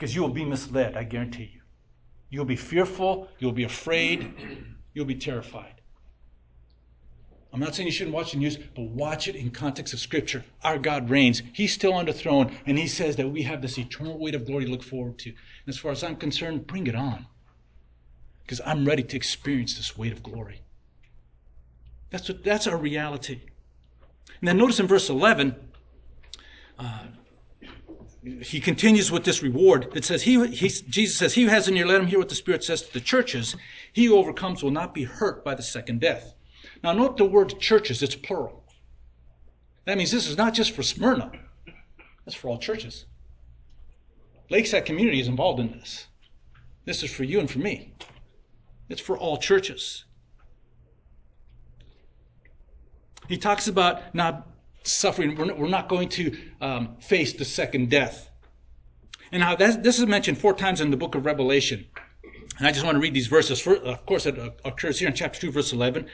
Because 0.00 0.14
you 0.14 0.22
will 0.22 0.30
be 0.30 0.46
misled, 0.46 0.96
I 0.96 1.04
guarantee 1.04 1.50
you. 1.52 1.60
You'll 2.30 2.46
be 2.46 2.56
fearful, 2.56 3.28
you'll 3.38 3.52
be 3.52 3.64
afraid, 3.64 4.32
you'll 4.94 5.04
be 5.04 5.14
terrified. 5.14 5.74
I'm 7.52 7.60
not 7.60 7.74
saying 7.74 7.86
you 7.86 7.92
shouldn't 7.92 8.16
watch 8.16 8.32
the 8.32 8.38
news, 8.38 8.56
but 8.56 8.84
watch 8.84 9.28
it 9.28 9.36
in 9.36 9.50
context 9.50 9.92
of 9.92 10.00
Scripture. 10.00 10.42
Our 10.64 10.78
God 10.78 11.10
reigns. 11.10 11.42
He's 11.52 11.74
still 11.74 11.92
on 11.92 12.06
the 12.06 12.14
throne, 12.14 12.56
and 12.64 12.78
He 12.78 12.86
says 12.86 13.16
that 13.16 13.28
we 13.28 13.42
have 13.42 13.60
this 13.60 13.76
eternal 13.76 14.18
weight 14.18 14.34
of 14.34 14.46
glory 14.46 14.64
to 14.64 14.70
look 14.70 14.82
forward 14.82 15.18
to. 15.18 15.28
And 15.28 15.68
as 15.68 15.76
far 15.76 15.92
as 15.92 16.02
I'm 16.02 16.16
concerned, 16.16 16.66
bring 16.66 16.86
it 16.86 16.94
on. 16.94 17.26
Because 18.42 18.62
I'm 18.64 18.86
ready 18.86 19.02
to 19.02 19.16
experience 19.16 19.76
this 19.76 19.98
weight 19.98 20.12
of 20.12 20.22
glory. 20.22 20.62
That's, 22.08 22.26
what, 22.26 22.42
that's 22.42 22.66
our 22.66 22.78
reality. 22.78 23.40
And 24.40 24.48
then 24.48 24.56
notice 24.56 24.80
in 24.80 24.86
verse 24.86 25.10
11, 25.10 25.54
uh, 26.78 27.02
he 28.22 28.60
continues 28.60 29.10
with 29.10 29.24
this 29.24 29.42
reward. 29.42 29.88
It 29.94 30.04
says, 30.04 30.22
he, 30.22 30.46
he, 30.48 30.68
Jesus 30.68 31.16
says, 31.16 31.34
He 31.34 31.44
who 31.44 31.48
has 31.48 31.68
in 31.68 31.76
ear, 31.76 31.86
let 31.86 32.00
him 32.00 32.06
hear 32.06 32.18
what 32.18 32.28
the 32.28 32.34
Spirit 32.34 32.62
says 32.62 32.82
to 32.82 32.92
the 32.92 33.00
churches. 33.00 33.56
He 33.92 34.06
who 34.06 34.16
overcomes 34.16 34.62
will 34.62 34.70
not 34.70 34.92
be 34.92 35.04
hurt 35.04 35.42
by 35.44 35.54
the 35.54 35.62
second 35.62 36.00
death. 36.00 36.34
Now, 36.82 36.92
note 36.92 37.16
the 37.16 37.24
word 37.24 37.58
churches, 37.58 38.02
it's 38.02 38.14
plural. 38.14 38.62
That 39.86 39.96
means 39.96 40.10
this 40.10 40.26
is 40.26 40.36
not 40.36 40.54
just 40.54 40.72
for 40.72 40.82
Smyrna, 40.82 41.32
that's 42.24 42.36
for 42.36 42.48
all 42.48 42.58
churches. 42.58 43.06
Lakeside 44.50 44.84
community 44.84 45.20
is 45.20 45.28
involved 45.28 45.60
in 45.60 45.70
this. 45.70 46.06
This 46.84 47.02
is 47.02 47.10
for 47.10 47.24
you 47.24 47.40
and 47.40 47.50
for 47.50 47.60
me. 47.60 47.94
It's 48.88 49.00
for 49.00 49.16
all 49.16 49.38
churches. 49.38 50.04
He 53.28 53.38
talks 53.38 53.68
about 53.68 54.14
not 54.14 54.48
suffering. 54.82 55.36
We're 55.36 55.68
not 55.68 55.88
going 55.88 56.08
to 56.10 56.36
um, 56.60 56.96
face 57.00 57.32
the 57.32 57.44
second 57.44 57.90
death. 57.90 58.30
And 59.32 59.40
now 59.40 59.54
this 59.54 59.98
is 59.98 60.06
mentioned 60.06 60.38
four 60.38 60.54
times 60.54 60.80
in 60.80 60.90
the 60.90 60.96
book 60.96 61.14
of 61.14 61.24
Revelation. 61.24 61.86
And 62.58 62.66
I 62.66 62.72
just 62.72 62.84
want 62.84 62.96
to 62.96 63.00
read 63.00 63.14
these 63.14 63.28
verses. 63.28 63.66
Of 63.66 64.06
course, 64.06 64.26
it 64.26 64.36
occurs 64.64 64.98
here 64.98 65.08
in 65.08 65.14
chapter 65.14 65.40
2, 65.40 65.50
verse 65.52 65.72
11. 65.72 66.06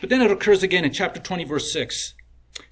But 0.00 0.10
then 0.10 0.20
it 0.20 0.30
occurs 0.30 0.62
again 0.62 0.84
in 0.84 0.92
chapter 0.92 1.20
20, 1.20 1.44
verse 1.44 1.72
6. 1.72 2.14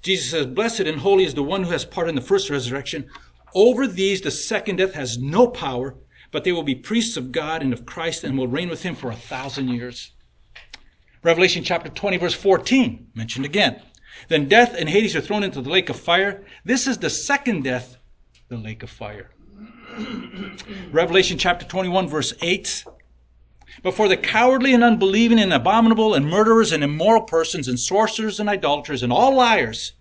Jesus 0.02 0.30
says, 0.30 0.46
Blessed 0.46 0.80
and 0.80 0.98
holy 0.98 1.24
is 1.24 1.34
the 1.34 1.42
one 1.42 1.62
who 1.64 1.70
has 1.70 1.84
part 1.84 2.08
in 2.08 2.14
the 2.14 2.20
first 2.20 2.50
resurrection. 2.50 3.08
Over 3.54 3.86
these 3.86 4.20
the 4.20 4.30
second 4.30 4.76
death 4.76 4.94
has 4.94 5.18
no 5.18 5.46
power, 5.46 5.94
but 6.30 6.44
they 6.44 6.52
will 6.52 6.62
be 6.62 6.74
priests 6.74 7.16
of 7.16 7.32
God 7.32 7.62
and 7.62 7.72
of 7.72 7.86
Christ 7.86 8.24
and 8.24 8.36
will 8.36 8.48
reign 8.48 8.68
with 8.68 8.82
him 8.82 8.94
for 8.94 9.10
a 9.10 9.16
thousand 9.16 9.68
years. 9.68 10.12
Revelation 11.22 11.62
chapter 11.62 11.88
20, 11.88 12.16
verse 12.16 12.34
14, 12.34 13.12
mentioned 13.14 13.44
again. 13.44 13.80
Then 14.28 14.48
death 14.48 14.74
and 14.78 14.88
Hades 14.88 15.16
are 15.16 15.20
thrown 15.20 15.42
into 15.42 15.60
the 15.60 15.70
lake 15.70 15.90
of 15.90 15.98
fire. 15.98 16.44
This 16.64 16.86
is 16.86 16.98
the 16.98 17.10
second 17.10 17.64
death, 17.64 17.96
the 18.48 18.56
lake 18.56 18.82
of 18.82 18.90
fire. 18.90 19.30
Revelation 20.90 21.38
chapter 21.38 21.66
21, 21.66 22.08
verse 22.08 22.32
8. 22.40 22.84
But 23.82 23.94
for 23.94 24.08
the 24.08 24.16
cowardly 24.16 24.74
and 24.74 24.84
unbelieving 24.84 25.40
and 25.40 25.52
abominable 25.52 26.14
and 26.14 26.28
murderers 26.28 26.72
and 26.72 26.84
immoral 26.84 27.22
persons 27.22 27.68
and 27.68 27.78
sorcerers 27.78 28.38
and 28.38 28.48
idolaters 28.48 29.02
and 29.02 29.12
all 29.12 29.34
liars, 29.34 29.94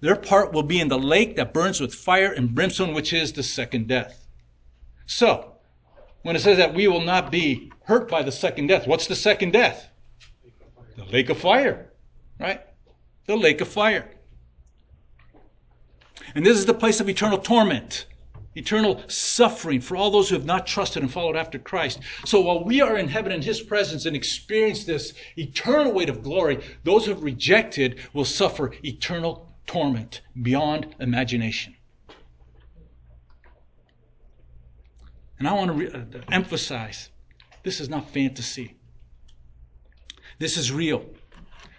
their 0.00 0.16
part 0.16 0.52
will 0.52 0.62
be 0.62 0.80
in 0.80 0.88
the 0.88 0.98
lake 0.98 1.36
that 1.36 1.54
burns 1.54 1.80
with 1.80 1.94
fire 1.94 2.32
and 2.32 2.54
brimstone, 2.54 2.94
which 2.94 3.12
is 3.12 3.32
the 3.32 3.42
second 3.42 3.88
death. 3.88 4.26
So, 5.06 5.52
when 6.22 6.36
it 6.36 6.40
says 6.40 6.56
that 6.58 6.74
we 6.74 6.88
will 6.88 7.00
not 7.00 7.30
be 7.30 7.70
hurt 7.84 8.08
by 8.08 8.22
the 8.22 8.32
second 8.32 8.68
death, 8.68 8.86
what's 8.86 9.06
the 9.06 9.16
second 9.16 9.52
death? 9.52 9.88
The 10.96 11.04
lake 11.04 11.30
of 11.30 11.38
fire, 11.38 11.90
right? 12.38 12.60
The 13.26 13.36
lake 13.36 13.60
of 13.60 13.68
fire. 13.68 14.10
And 16.34 16.44
this 16.44 16.58
is 16.58 16.66
the 16.66 16.74
place 16.74 17.00
of 17.00 17.08
eternal 17.08 17.38
torment 17.38 18.06
eternal 18.54 19.02
suffering 19.08 19.80
for 19.80 19.96
all 19.96 20.10
those 20.10 20.28
who 20.28 20.36
have 20.36 20.44
not 20.44 20.66
trusted 20.66 21.02
and 21.02 21.12
followed 21.12 21.36
after 21.36 21.58
Christ. 21.58 22.00
So 22.24 22.40
while 22.40 22.64
we 22.64 22.80
are 22.80 22.96
in 22.96 23.08
heaven 23.08 23.32
in 23.32 23.42
His 23.42 23.60
presence 23.60 24.06
and 24.06 24.14
experience 24.14 24.84
this 24.84 25.14
eternal 25.36 25.92
weight 25.92 26.08
of 26.08 26.22
glory, 26.22 26.62
those 26.84 27.04
who 27.04 27.12
have 27.12 27.22
rejected 27.22 28.00
will 28.12 28.24
suffer 28.24 28.72
eternal 28.84 29.52
torment 29.66 30.20
beyond 30.40 30.94
imagination. 31.00 31.74
And 35.38 35.48
I 35.48 35.52
want 35.52 35.68
to 35.68 35.72
re- 35.72 35.90
uh, 35.92 36.20
emphasize 36.30 37.10
this 37.64 37.80
is 37.80 37.88
not 37.88 38.08
fantasy. 38.10 38.76
This 40.38 40.56
is 40.56 40.70
real. 40.70 41.04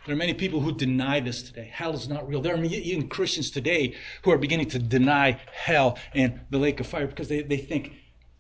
There 0.06 0.14
are 0.14 0.18
many 0.18 0.36
people 0.36 0.60
who 0.60 0.72
deny 0.72 1.20
this 1.20 1.41
today. 1.41 1.70
Hell 1.74 1.93
is 1.95 2.08
not 2.08 2.28
real. 2.28 2.39
There 2.39 2.56
are 2.56 2.64
even 2.64 3.08
Christians 3.08 3.49
today 3.49 3.95
who 4.22 4.32
are 4.32 4.38
beginning 4.38 4.70
to 4.70 4.80
deny 4.80 5.39
hell 5.51 5.97
and 6.14 6.39
the 6.51 6.60
lake 6.60 6.80
of 6.80 6.86
fire 6.86 7.08
because 7.08 7.28
they, 7.28 7.41
they 7.41 7.58
think 7.58 7.93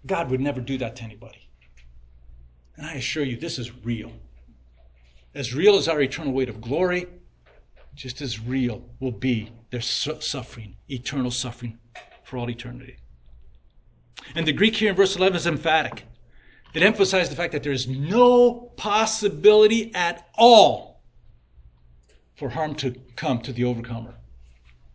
God 0.05 0.29
would 0.29 0.41
never 0.41 0.61
do 0.61 0.77
that 0.77 0.95
to 0.97 1.03
anybody. 1.03 1.49
And 2.77 2.85
I 2.85 2.93
assure 2.93 3.23
you, 3.23 3.37
this 3.37 3.57
is 3.57 3.83
real. 3.83 4.11
As 5.33 5.55
real 5.55 5.75
as 5.75 5.87
our 5.87 6.01
eternal 6.01 6.33
weight 6.33 6.49
of 6.49 6.61
glory, 6.61 7.07
just 7.95 8.21
as 8.21 8.39
real 8.39 8.83
will 8.99 9.11
be 9.11 9.49
their 9.71 9.81
suffering, 9.81 10.75
eternal 10.89 11.31
suffering 11.31 11.79
for 12.23 12.37
all 12.37 12.49
eternity. 12.49 12.97
And 14.35 14.45
the 14.45 14.53
Greek 14.53 14.75
here 14.75 14.91
in 14.91 14.95
verse 14.95 15.15
11 15.15 15.35
is 15.35 15.47
emphatic. 15.47 16.03
It 16.75 16.83
emphasizes 16.83 17.29
the 17.29 17.35
fact 17.35 17.53
that 17.53 17.63
there 17.63 17.71
is 17.71 17.87
no 17.87 18.71
possibility 18.75 19.93
at 19.95 20.27
all 20.35 20.94
for 22.35 22.49
harm 22.49 22.75
to 22.75 22.95
come 23.15 23.39
to 23.41 23.53
the 23.53 23.63
overcomer. 23.63 24.15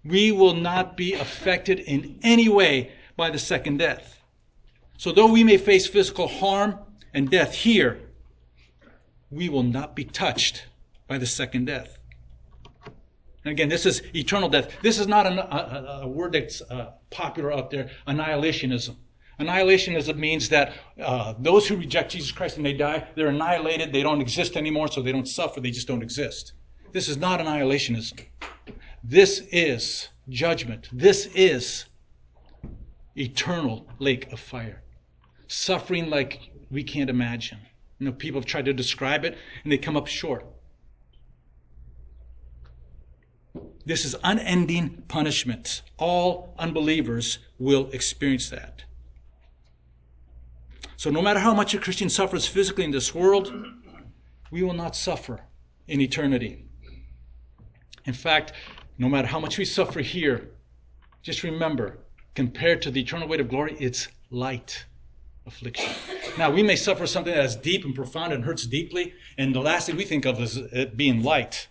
We 0.04 0.32
will 0.32 0.54
not 0.54 0.96
be 0.96 1.14
affected 1.14 1.80
in 1.80 2.18
any 2.22 2.48
way 2.48 2.92
by 3.16 3.30
the 3.30 3.38
second 3.38 3.78
death. 3.78 4.22
So, 4.96 5.12
though 5.12 5.26
we 5.26 5.44
may 5.44 5.56
face 5.56 5.86
physical 5.86 6.28
harm 6.28 6.78
and 7.14 7.30
death 7.30 7.54
here, 7.54 8.00
we 9.30 9.48
will 9.48 9.62
not 9.62 9.96
be 9.96 10.04
touched 10.04 10.64
by 11.06 11.18
the 11.18 11.26
second 11.26 11.66
death. 11.66 11.98
And 13.44 13.52
again, 13.52 13.68
this 13.68 13.86
is 13.86 14.02
eternal 14.14 14.48
death. 14.48 14.70
This 14.82 14.98
is 14.98 15.06
not 15.06 15.26
a, 15.26 15.30
a, 15.30 16.00
a 16.02 16.08
word 16.08 16.32
that's 16.32 16.60
uh, 16.62 16.92
popular 17.10 17.52
out 17.52 17.70
there, 17.70 17.90
annihilationism. 18.06 18.96
Annihilationism 19.38 20.16
means 20.16 20.50
that 20.50 20.74
uh, 21.02 21.32
those 21.38 21.66
who 21.66 21.76
reject 21.76 22.12
Jesus 22.12 22.30
Christ 22.30 22.58
and 22.58 22.66
they 22.66 22.74
die, 22.74 23.08
they're 23.16 23.28
annihilated, 23.28 23.92
they 23.92 24.02
don't 24.02 24.20
exist 24.20 24.56
anymore, 24.56 24.88
so 24.88 25.00
they 25.00 25.12
don't 25.12 25.26
suffer, 25.26 25.60
they 25.60 25.70
just 25.70 25.88
don't 25.88 26.02
exist. 26.02 26.52
This 26.92 27.08
is 27.08 27.16
not 27.16 27.40
annihilationism. 27.40 28.26
This 29.02 29.42
is 29.52 30.08
judgment. 30.28 30.88
This 30.92 31.26
is 31.34 31.86
eternal 33.16 33.86
lake 33.98 34.32
of 34.32 34.40
fire. 34.40 34.82
Suffering 35.46 36.10
like 36.10 36.50
we 36.70 36.82
can't 36.82 37.10
imagine. 37.10 37.58
You 37.98 38.06
know, 38.06 38.12
people 38.12 38.40
have 38.40 38.46
tried 38.46 38.64
to 38.64 38.72
describe 38.72 39.24
it 39.24 39.36
and 39.62 39.72
they 39.72 39.78
come 39.78 39.96
up 39.96 40.06
short. 40.06 40.46
This 43.84 44.04
is 44.04 44.14
unending 44.22 45.02
punishment. 45.08 45.82
All 45.98 46.54
unbelievers 46.58 47.38
will 47.58 47.90
experience 47.92 48.50
that. 48.50 48.84
So, 50.96 51.10
no 51.10 51.22
matter 51.22 51.40
how 51.40 51.54
much 51.54 51.74
a 51.74 51.78
Christian 51.78 52.10
suffers 52.10 52.46
physically 52.46 52.84
in 52.84 52.90
this 52.90 53.14
world, 53.14 53.52
we 54.50 54.62
will 54.62 54.74
not 54.74 54.94
suffer 54.94 55.40
in 55.88 56.00
eternity. 56.00 56.69
In 58.04 58.14
fact, 58.14 58.52
no 58.98 59.08
matter 59.08 59.28
how 59.28 59.40
much 59.40 59.58
we 59.58 59.64
suffer 59.64 60.00
here, 60.00 60.48
just 61.22 61.42
remember, 61.42 61.98
compared 62.34 62.82
to 62.82 62.90
the 62.90 63.00
eternal 63.00 63.28
weight 63.28 63.40
of 63.40 63.48
glory, 63.48 63.76
it's 63.78 64.08
light 64.30 64.84
affliction. 65.46 65.92
Now, 66.38 66.50
we 66.50 66.62
may 66.62 66.76
suffer 66.76 67.06
something 67.06 67.34
that's 67.34 67.56
deep 67.56 67.84
and 67.84 67.94
profound 67.94 68.32
and 68.32 68.44
hurts 68.44 68.66
deeply, 68.66 69.14
and 69.36 69.54
the 69.54 69.60
last 69.60 69.86
thing 69.86 69.96
we 69.96 70.04
think 70.04 70.24
of 70.24 70.40
is 70.40 70.56
it 70.56 70.96
being 70.96 71.22
light. 71.22 71.68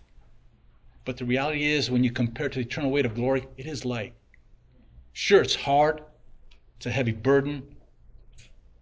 But 1.04 1.16
the 1.16 1.24
reality 1.24 1.64
is, 1.64 1.90
when 1.90 2.04
you 2.04 2.12
compare 2.12 2.48
to 2.48 2.58
the 2.58 2.64
eternal 2.64 2.90
weight 2.90 3.06
of 3.06 3.14
glory, 3.14 3.48
it 3.56 3.66
is 3.66 3.84
light. 3.84 4.14
Sure, 5.12 5.40
it's 5.40 5.54
hard, 5.54 6.02
it's 6.76 6.86
a 6.86 6.90
heavy 6.90 7.12
burden, 7.12 7.76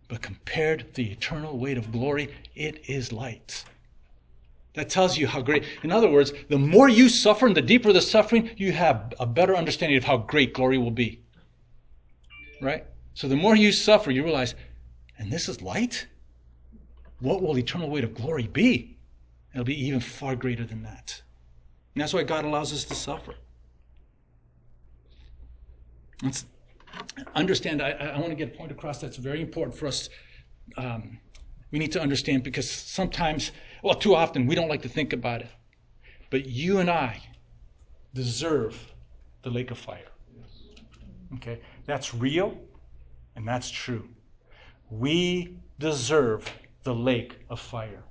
but 0.08 0.20
compared 0.20 0.80
to 0.80 1.02
the 1.02 1.12
eternal 1.12 1.58
weight 1.58 1.78
of 1.78 1.92
glory, 1.92 2.34
it 2.54 2.88
is 2.88 3.12
light. 3.12 3.64
That 4.74 4.90
tells 4.90 5.18
you 5.18 5.26
how 5.26 5.40
great. 5.40 5.64
In 5.82 5.90
other 5.90 6.10
words, 6.10 6.32
the 6.48 6.58
more 6.58 6.88
you 6.88 7.08
suffer 7.08 7.46
and 7.46 7.56
the 7.56 7.62
deeper 7.62 7.92
the 7.92 8.00
suffering, 8.00 8.50
you 8.56 8.72
have 8.72 9.14
a 9.18 9.26
better 9.26 9.56
understanding 9.56 9.98
of 9.98 10.04
how 10.04 10.18
great 10.18 10.54
glory 10.54 10.78
will 10.78 10.90
be. 10.90 11.22
Right? 12.60 12.84
So 13.14 13.28
the 13.28 13.36
more 13.36 13.56
you 13.56 13.72
suffer, 13.72 14.10
you 14.10 14.22
realize, 14.22 14.54
and 15.18 15.32
this 15.32 15.48
is 15.48 15.62
light? 15.62 16.06
What 17.20 17.42
will 17.42 17.54
the 17.54 17.60
eternal 17.60 17.90
weight 17.90 18.04
of 18.04 18.14
glory 18.14 18.46
be? 18.46 18.98
It'll 19.52 19.64
be 19.64 19.86
even 19.86 20.00
far 20.00 20.36
greater 20.36 20.64
than 20.64 20.82
that. 20.82 21.20
And 21.94 22.02
that's 22.02 22.14
why 22.14 22.22
God 22.22 22.44
allows 22.44 22.72
us 22.72 22.84
to 22.84 22.94
suffer. 22.94 23.34
Let's 26.22 26.44
understand, 27.34 27.82
I, 27.82 27.90
I 27.90 28.18
want 28.18 28.30
to 28.30 28.36
get 28.36 28.54
a 28.54 28.56
point 28.56 28.70
across 28.70 29.00
that's 29.00 29.16
very 29.16 29.40
important 29.40 29.76
for 29.76 29.86
us. 29.86 30.08
Um, 30.76 31.18
we 31.70 31.78
need 31.78 31.92
to 31.92 32.00
understand 32.00 32.44
because 32.44 32.70
sometimes 32.70 33.52
well, 33.82 33.94
too 33.94 34.14
often 34.14 34.46
we 34.46 34.54
don't 34.54 34.68
like 34.68 34.82
to 34.82 34.88
think 34.88 35.12
about 35.12 35.40
it. 35.40 35.48
But 36.30 36.46
you 36.46 36.78
and 36.78 36.90
I 36.90 37.22
deserve 38.14 38.92
the 39.42 39.50
lake 39.50 39.70
of 39.70 39.78
fire. 39.78 40.10
Okay? 41.36 41.60
That's 41.86 42.14
real 42.14 42.58
and 43.36 43.46
that's 43.46 43.70
true. 43.70 44.08
We 44.90 45.56
deserve 45.78 46.50
the 46.82 46.94
lake 46.94 47.38
of 47.50 47.60
fire. 47.60 48.02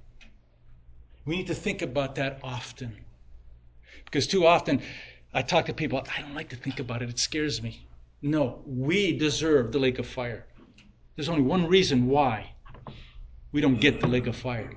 We 1.25 1.37
need 1.37 1.47
to 1.47 1.55
think 1.55 1.81
about 1.81 2.15
that 2.15 2.39
often. 2.43 2.95
Because 4.05 4.27
too 4.27 4.45
often 4.45 4.81
I 5.33 5.41
talk 5.41 5.65
to 5.65 5.73
people, 5.73 6.01
I 6.17 6.21
don't 6.21 6.33
like 6.33 6.49
to 6.49 6.55
think 6.55 6.79
about 6.79 7.01
it, 7.01 7.09
it 7.09 7.19
scares 7.19 7.61
me. 7.61 7.85
No, 8.21 8.61
we 8.65 9.17
deserve 9.17 9.71
the 9.71 9.79
lake 9.79 9.99
of 9.99 10.07
fire. 10.07 10.45
There's 11.15 11.29
only 11.29 11.43
one 11.43 11.67
reason 11.67 12.07
why 12.07 12.53
we 13.51 13.59
don't 13.59 13.79
get 13.79 13.99
the 13.99 14.07
lake 14.07 14.27
of 14.27 14.35
fire. 14.35 14.71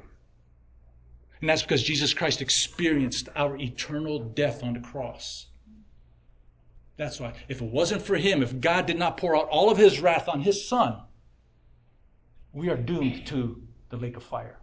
And 1.40 1.48
that's 1.48 1.62
because 1.62 1.82
Jesus 1.82 2.12
Christ 2.12 2.42
experienced 2.42 3.28
our 3.34 3.56
eternal 3.56 4.18
death 4.18 4.62
on 4.62 4.74
the 4.74 4.80
cross. 4.80 5.46
That's 6.96 7.18
why. 7.18 7.32
If 7.48 7.62
it 7.62 7.70
wasn't 7.70 8.02
for 8.02 8.16
him, 8.16 8.42
if 8.42 8.60
God 8.60 8.86
did 8.86 8.98
not 8.98 9.16
pour 9.16 9.34
out 9.34 9.48
all 9.48 9.70
of 9.70 9.78
his 9.78 10.00
wrath 10.00 10.28
on 10.28 10.42
his 10.42 10.68
son, 10.68 11.00
we 12.52 12.68
are 12.68 12.76
doomed 12.76 13.26
to 13.28 13.62
the 13.88 13.96
lake 13.96 14.16
of 14.16 14.22
fire. 14.22 14.58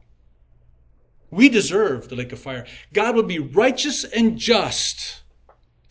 We 1.32 1.50
deserve 1.50 2.10
the 2.10 2.16
lake 2.16 2.32
of 2.32 2.40
fire. 2.40 2.68
God 2.94 3.16
would 3.16 3.28
be 3.28 3.40
righteous 3.40 4.04
and 4.04 4.38
just 4.38 5.24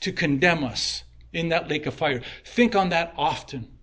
to 0.01 0.13
condemn 0.13 0.63
us 0.63 1.03
in 1.33 1.49
that 1.49 1.69
lake 1.69 1.87
of 1.87 1.95
fire. 1.95 2.23
Think 2.45 2.77
on 2.77 2.91
that 2.91 3.13
often. 3.17 3.77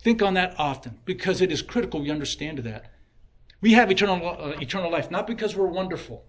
Think 0.00 0.22
on 0.22 0.34
that 0.34 0.54
often 0.58 0.98
because 1.04 1.40
it 1.40 1.52
is 1.52 1.62
critical 1.62 2.00
we 2.00 2.10
understand 2.10 2.58
that. 2.58 2.93
We 3.64 3.72
have 3.72 3.90
eternal, 3.90 4.28
uh, 4.28 4.48
eternal 4.60 4.90
life 4.90 5.10
not 5.10 5.26
because 5.26 5.56
we're 5.56 5.68
wonderful, 5.68 6.22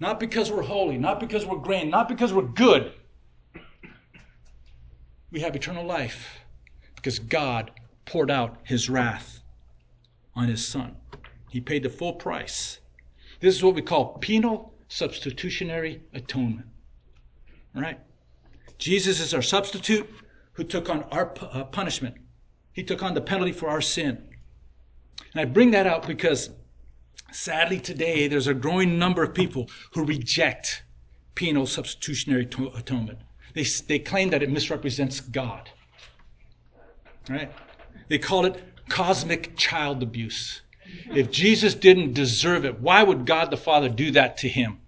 not 0.00 0.18
because 0.18 0.50
we're 0.50 0.62
holy, 0.62 0.98
not 0.98 1.20
because 1.20 1.46
we're 1.46 1.58
grand, 1.58 1.88
not 1.88 2.08
because 2.08 2.32
we're 2.32 2.42
good, 2.42 2.90
we 5.30 5.38
have 5.38 5.54
eternal 5.54 5.84
life 5.84 6.40
because 6.96 7.20
God 7.20 7.70
poured 8.06 8.28
out 8.28 8.56
his 8.64 8.90
wrath 8.90 9.40
on 10.34 10.48
his 10.48 10.66
son. 10.66 10.96
He 11.48 11.60
paid 11.60 11.84
the 11.84 11.90
full 11.90 12.14
price. 12.14 12.80
This 13.38 13.54
is 13.54 13.62
what 13.62 13.76
we 13.76 13.82
call 13.82 14.18
penal 14.18 14.74
substitutionary 14.88 16.02
atonement. 16.12 16.66
All 17.76 17.82
right? 17.82 18.00
Jesus 18.78 19.20
is 19.20 19.32
our 19.32 19.42
substitute 19.42 20.10
who 20.54 20.64
took 20.64 20.90
on 20.90 21.04
our 21.12 21.32
uh, 21.40 21.62
punishment. 21.62 22.16
He 22.72 22.82
took 22.82 23.04
on 23.04 23.14
the 23.14 23.20
penalty 23.20 23.52
for 23.52 23.68
our 23.68 23.80
sin. 23.80 24.27
And 25.32 25.40
I 25.40 25.44
bring 25.44 25.70
that 25.72 25.86
out 25.86 26.06
because 26.06 26.50
sadly 27.32 27.78
today 27.80 28.28
there's 28.28 28.46
a 28.46 28.54
growing 28.54 28.98
number 28.98 29.22
of 29.22 29.34
people 29.34 29.68
who 29.92 30.04
reject 30.04 30.82
penal 31.34 31.66
substitutionary 31.66 32.48
atonement. 32.74 33.18
They, 33.54 33.64
they 33.86 33.98
claim 33.98 34.30
that 34.30 34.42
it 34.42 34.50
misrepresents 34.50 35.20
God. 35.20 35.70
Right? 37.28 37.52
They 38.08 38.18
call 38.18 38.46
it 38.46 38.62
cosmic 38.88 39.56
child 39.56 40.02
abuse. 40.02 40.62
If 41.12 41.30
Jesus 41.30 41.74
didn't 41.74 42.14
deserve 42.14 42.64
it, 42.64 42.80
why 42.80 43.02
would 43.02 43.26
God 43.26 43.50
the 43.50 43.56
Father 43.56 43.88
do 43.88 44.10
that 44.12 44.38
to 44.38 44.48
him? 44.48 44.80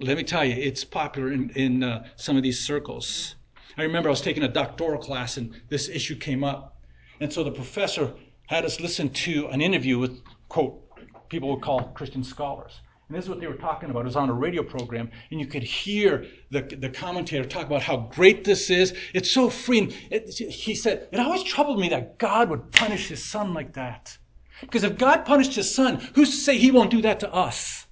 Let 0.00 0.16
me 0.16 0.24
tell 0.24 0.44
you, 0.44 0.54
it's 0.54 0.84
popular 0.84 1.32
in, 1.32 1.50
in 1.50 1.82
uh, 1.82 2.06
some 2.16 2.36
of 2.36 2.42
these 2.42 2.58
circles. 2.58 3.36
I 3.76 3.82
remember 3.82 4.08
I 4.08 4.10
was 4.10 4.20
taking 4.20 4.42
a 4.42 4.48
doctoral 4.48 5.00
class 5.00 5.36
and 5.36 5.54
this 5.68 5.88
issue 5.88 6.16
came 6.16 6.42
up. 6.42 6.82
And 7.20 7.32
so 7.32 7.44
the 7.44 7.50
professor 7.50 8.12
had 8.46 8.64
us 8.64 8.80
listen 8.80 9.08
to 9.10 9.48
an 9.48 9.60
interview 9.60 9.98
with, 9.98 10.22
quote, 10.48 10.80
people 11.28 11.50
would 11.50 11.62
call 11.62 11.82
Christian 11.94 12.22
scholars. 12.22 12.80
And 13.08 13.16
this 13.16 13.24
is 13.24 13.28
what 13.28 13.40
they 13.40 13.46
were 13.46 13.54
talking 13.54 13.90
about. 13.90 14.00
It 14.00 14.06
was 14.06 14.16
on 14.16 14.30
a 14.30 14.34
radio 14.34 14.62
program, 14.62 15.10
and 15.30 15.38
you 15.38 15.46
could 15.46 15.62
hear 15.62 16.26
the, 16.50 16.62
the 16.62 16.88
commentator 16.88 17.44
talk 17.44 17.66
about 17.66 17.82
how 17.82 17.96
great 17.96 18.44
this 18.44 18.70
is. 18.70 18.94
It's 19.12 19.30
so 19.30 19.50
freeing. 19.50 19.92
It, 20.10 20.30
he 20.30 20.74
said, 20.74 21.08
It 21.12 21.20
always 21.20 21.42
troubled 21.42 21.78
me 21.78 21.90
that 21.90 22.18
God 22.18 22.48
would 22.48 22.72
punish 22.72 23.08
his 23.08 23.22
son 23.22 23.52
like 23.52 23.74
that. 23.74 24.16
Because 24.60 24.84
if 24.84 24.96
God 24.96 25.26
punished 25.26 25.54
his 25.54 25.72
son, 25.72 25.96
who's 26.14 26.30
to 26.30 26.36
say 26.36 26.56
he 26.56 26.70
won't 26.70 26.90
do 26.90 27.02
that 27.02 27.20
to 27.20 27.32
us? 27.32 27.86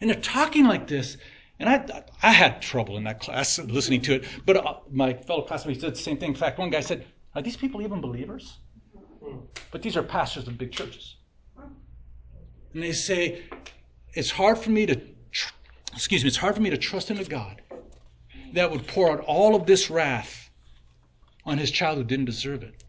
And 0.00 0.10
they're 0.10 0.20
talking 0.20 0.66
like 0.66 0.86
this. 0.86 1.16
And 1.58 1.68
I, 1.68 2.04
I 2.22 2.32
had 2.32 2.62
trouble 2.62 2.96
in 2.96 3.04
that 3.04 3.20
class 3.20 3.58
listening 3.58 4.02
to 4.02 4.14
it. 4.16 4.24
But 4.46 4.56
uh, 4.58 4.80
my 4.90 5.14
fellow 5.14 5.42
classmates 5.42 5.80
did 5.80 5.94
the 5.94 5.98
same 5.98 6.18
thing. 6.18 6.30
In 6.30 6.34
fact, 6.34 6.58
one 6.58 6.70
guy 6.70 6.80
said, 6.80 7.06
Are 7.34 7.42
these 7.42 7.56
people 7.56 7.82
even 7.82 8.00
believers? 8.00 8.59
But 9.70 9.82
these 9.82 9.96
are 9.96 10.02
pastors 10.02 10.48
of 10.48 10.58
big 10.58 10.72
churches. 10.72 11.16
And 12.74 12.82
they 12.82 12.92
say, 12.92 13.42
it's 14.14 14.30
hard 14.30 14.58
for 14.58 14.70
me 14.70 14.86
to, 14.86 15.00
excuse 15.92 16.22
me, 16.22 16.28
it's 16.28 16.36
hard 16.36 16.54
for 16.54 16.62
me 16.62 16.70
to 16.70 16.78
trust 16.78 17.10
in 17.10 17.18
a 17.18 17.24
God 17.24 17.62
that 18.52 18.70
would 18.70 18.86
pour 18.86 19.10
out 19.10 19.20
all 19.20 19.54
of 19.54 19.66
this 19.66 19.90
wrath 19.90 20.50
on 21.44 21.58
his 21.58 21.70
child 21.70 21.98
who 21.98 22.04
didn't 22.04 22.24
deserve 22.24 22.62
it. 22.62 22.84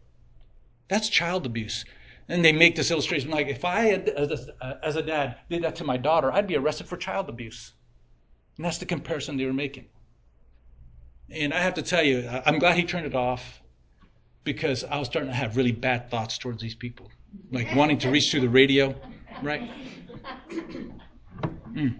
That's 0.88 1.08
child 1.08 1.46
abuse. 1.46 1.84
And 2.28 2.44
they 2.44 2.52
make 2.52 2.76
this 2.76 2.90
illustration 2.90 3.30
like 3.30 3.48
if 3.48 3.64
I, 3.64 3.80
had, 3.80 4.08
as, 4.08 4.48
a, 4.60 4.78
as 4.82 4.96
a 4.96 5.02
dad, 5.02 5.36
did 5.50 5.62
that 5.62 5.76
to 5.76 5.84
my 5.84 5.96
daughter, 5.96 6.32
I'd 6.32 6.46
be 6.46 6.56
arrested 6.56 6.86
for 6.86 6.96
child 6.96 7.28
abuse. 7.28 7.72
And 8.56 8.64
that's 8.64 8.78
the 8.78 8.86
comparison 8.86 9.36
they 9.36 9.46
were 9.46 9.52
making. 9.52 9.86
And 11.30 11.54
I 11.54 11.60
have 11.60 11.74
to 11.74 11.82
tell 11.82 12.02
you, 12.02 12.28
I'm 12.44 12.58
glad 12.58 12.76
he 12.76 12.84
turned 12.84 13.06
it 13.06 13.14
off 13.14 13.61
because 14.44 14.84
I 14.84 14.98
was 14.98 15.08
starting 15.08 15.30
to 15.30 15.36
have 15.36 15.56
really 15.56 15.72
bad 15.72 16.10
thoughts 16.10 16.38
towards 16.38 16.62
these 16.62 16.74
people, 16.74 17.10
like 17.50 17.74
wanting 17.74 17.98
to 17.98 18.10
reach 18.10 18.30
through 18.30 18.40
the 18.40 18.48
radio, 18.48 18.94
right? 19.42 19.70
Mm. 21.72 21.98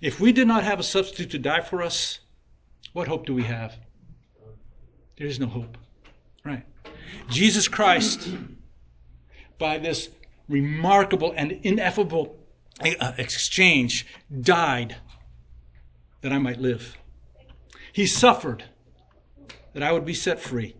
If 0.00 0.20
we 0.20 0.32
did 0.32 0.46
not 0.46 0.64
have 0.64 0.80
a 0.80 0.82
substitute 0.82 1.30
to 1.30 1.38
die 1.38 1.62
for 1.62 1.82
us, 1.82 2.18
what 2.92 3.08
hope 3.08 3.26
do 3.26 3.34
we 3.34 3.44
have? 3.44 3.76
There 5.16 5.26
is 5.26 5.40
no 5.40 5.46
hope. 5.46 5.78
Right. 6.44 6.64
Jesus 7.30 7.68
Christ, 7.68 8.28
by 9.58 9.78
this 9.78 10.10
remarkable 10.48 11.32
and 11.36 11.52
ineffable 11.62 12.36
uh, 13.00 13.12
exchange, 13.16 14.06
died 14.42 14.96
that 16.20 16.32
I 16.32 16.38
might 16.38 16.60
live. 16.60 16.96
He 17.92 18.06
suffered 18.06 18.64
that 19.74 19.82
I 19.82 19.92
would 19.92 20.04
be 20.04 20.14
set 20.14 20.40
free. 20.40 20.74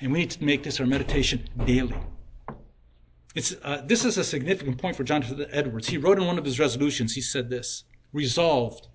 And 0.00 0.12
we 0.12 0.20
need 0.20 0.30
to 0.32 0.44
make 0.44 0.62
this 0.62 0.78
our 0.78 0.86
meditation 0.86 1.48
daily. 1.64 1.96
Uh, 3.62 3.82
this 3.82 4.04
is 4.04 4.18
a 4.18 4.24
significant 4.24 4.78
point 4.78 4.96
for 4.96 5.04
Jonathan 5.04 5.46
Edwards. 5.50 5.88
He 5.88 5.98
wrote 5.98 6.18
in 6.18 6.26
one 6.26 6.38
of 6.38 6.44
his 6.44 6.58
resolutions, 6.58 7.14
he 7.14 7.20
said 7.20 7.48
this 7.48 7.84
Resolved, 8.12 8.88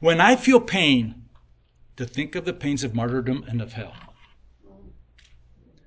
when 0.00 0.20
I 0.20 0.36
feel 0.36 0.60
pain, 0.60 1.24
to 1.96 2.04
think 2.04 2.34
of 2.34 2.44
the 2.44 2.52
pains 2.52 2.82
of 2.82 2.94
martyrdom 2.94 3.44
and 3.48 3.60
of 3.60 3.72
hell. 3.72 3.94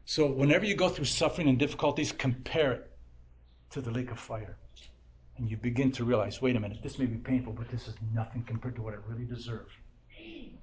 So, 0.05 0.25
whenever 0.27 0.65
you 0.65 0.75
go 0.75 0.87
through 0.87 1.05
suffering 1.05 1.49
and 1.49 1.59
difficulties, 1.59 2.13
compare 2.13 2.71
it 2.73 2.91
to 3.71 3.81
the 3.81 3.91
lake 3.91 4.11
of 4.11 4.19
fire. 4.19 4.57
And 5.37 5.49
you 5.49 5.57
begin 5.57 5.91
to 5.93 6.05
realize 6.05 6.41
wait 6.41 6.55
a 6.55 6.59
minute, 6.59 6.81
this 6.81 6.97
may 6.97 7.05
be 7.05 7.17
painful, 7.17 7.53
but 7.53 7.69
this 7.69 7.87
is 7.87 7.95
nothing 8.13 8.43
compared 8.43 8.75
to 8.75 8.81
what 8.81 8.93
I 8.93 8.97
really 9.07 9.25
deserve. 9.25 9.67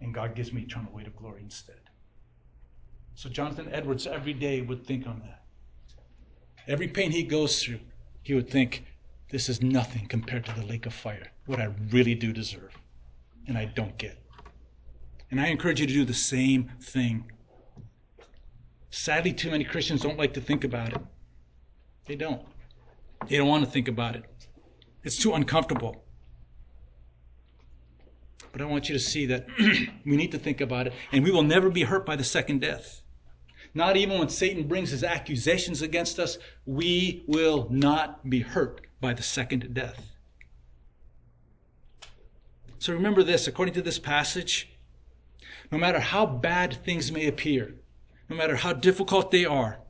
And 0.01 0.13
God 0.13 0.35
gives 0.35 0.53
me 0.53 0.63
eternal 0.63 0.93
weight 0.93 1.07
of 1.07 1.17
glory 1.17 1.41
instead. 1.43 1.81
So, 3.15 3.29
Jonathan 3.29 3.69
Edwards 3.73 4.07
every 4.07 4.33
day 4.33 4.61
would 4.61 4.87
think 4.87 5.07
on 5.07 5.21
that. 5.21 5.43
Every 6.67 6.89
pain 6.89 7.11
he 7.11 7.23
goes 7.23 7.63
through, 7.63 7.81
he 8.23 8.35
would 8.35 8.51
think, 8.51 8.85
this 9.31 9.49
is 9.49 9.63
nothing 9.63 10.07
compared 10.07 10.45
to 10.47 10.53
the 10.55 10.67
lake 10.67 10.87
of 10.87 10.95
fire, 10.95 11.31
what 11.47 11.61
I 11.61 11.69
really 11.91 12.15
do 12.15 12.33
deserve, 12.33 12.77
and 13.47 13.57
I 13.57 13.67
don't 13.67 13.97
get. 13.99 14.19
And 15.31 15.41
I 15.41 15.49
encourage 15.49 15.81
you 15.81 15.87
to 15.87 15.93
do 15.93 16.05
the 16.05 16.15
same 16.15 16.71
thing. 16.81 17.31
Sadly, 18.91 19.33
too 19.33 19.51
many 19.51 19.65
Christians 19.65 20.03
don't 20.03 20.19
like 20.19 20.35
to 20.35 20.41
think 20.41 20.65
about 20.65 20.93
it. 20.93 21.01
They 22.07 22.17
don't. 22.17 22.43
They 23.29 23.37
don't 23.37 23.49
want 23.49 23.65
to 23.65 23.71
think 23.71 23.89
about 23.89 24.17
it. 24.17 24.25
It's 25.03 25.17
too 25.17 25.35
uncomfortable. 25.35 26.04
But 28.55 28.63
I 28.63 28.67
want 28.67 28.89
you 28.89 28.93
to 28.93 29.01
see 29.01 29.27
that 29.27 29.49
we 29.59 30.17
need 30.17 30.31
to 30.31 30.39
think 30.39 30.61
about 30.61 30.87
it, 30.87 30.93
and 31.11 31.25
we 31.25 31.33
will 31.33 31.43
never 31.43 31.71
be 31.71 31.83
hurt 31.83 32.07
by 32.07 32.15
the 32.15 32.23
second 32.23 32.61
death. 32.61 33.03
Not 33.75 33.97
even 33.97 34.21
when 34.21 34.29
Satan 34.29 34.69
brings 34.69 34.91
his 34.91 35.03
accusations 35.03 35.83
against 35.83 36.21
us, 36.21 36.39
we 36.65 37.25
will 37.27 37.67
not 37.69 38.31
be 38.31 38.39
hurt 38.39 38.83
by 39.01 39.13
the 39.13 39.25
second 39.25 39.75
death. 39.75 40.01
So 42.79 42.93
remember 42.93 43.25
this 43.25 43.49
according 43.49 43.75
to 43.75 43.83
this 43.83 43.99
passage, 43.99 44.71
no 45.73 45.79
matter 45.79 45.99
how 45.99 46.25
bad 46.25 46.79
things 46.85 47.11
may 47.11 47.27
appear, 47.27 47.75
no 48.29 48.37
matter 48.37 48.55
how 48.55 48.73
difficult 48.73 49.33
they 49.33 49.45
are, 49.45 49.81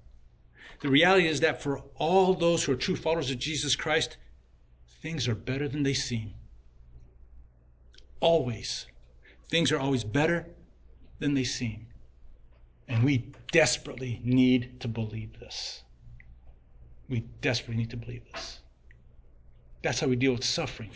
the 0.80 0.88
reality 0.88 1.26
is 1.26 1.40
that 1.40 1.60
for 1.60 1.82
all 1.96 2.32
those 2.32 2.64
who 2.64 2.72
are 2.72 2.76
true 2.76 2.96
followers 2.96 3.30
of 3.30 3.38
Jesus 3.38 3.76
Christ, 3.76 4.16
things 5.02 5.28
are 5.28 5.34
better 5.34 5.68
than 5.68 5.82
they 5.82 5.92
seem. 5.92 6.32
Always. 8.20 8.86
Things 9.50 9.70
are 9.72 9.78
always 9.78 10.04
better 10.04 10.46
than 11.18 11.34
they 11.34 11.44
seem. 11.44 11.86
And 12.88 13.02
we 13.04 13.32
desperately 13.52 14.20
need 14.24 14.80
to 14.80 14.88
believe 14.88 15.38
this. 15.38 15.82
We 17.08 17.20
desperately 17.40 17.76
need 17.76 17.90
to 17.90 17.96
believe 17.96 18.22
this. 18.32 18.60
That's 19.82 20.00
how 20.00 20.06
we 20.06 20.16
deal 20.16 20.32
with 20.32 20.44
suffering. 20.44 20.90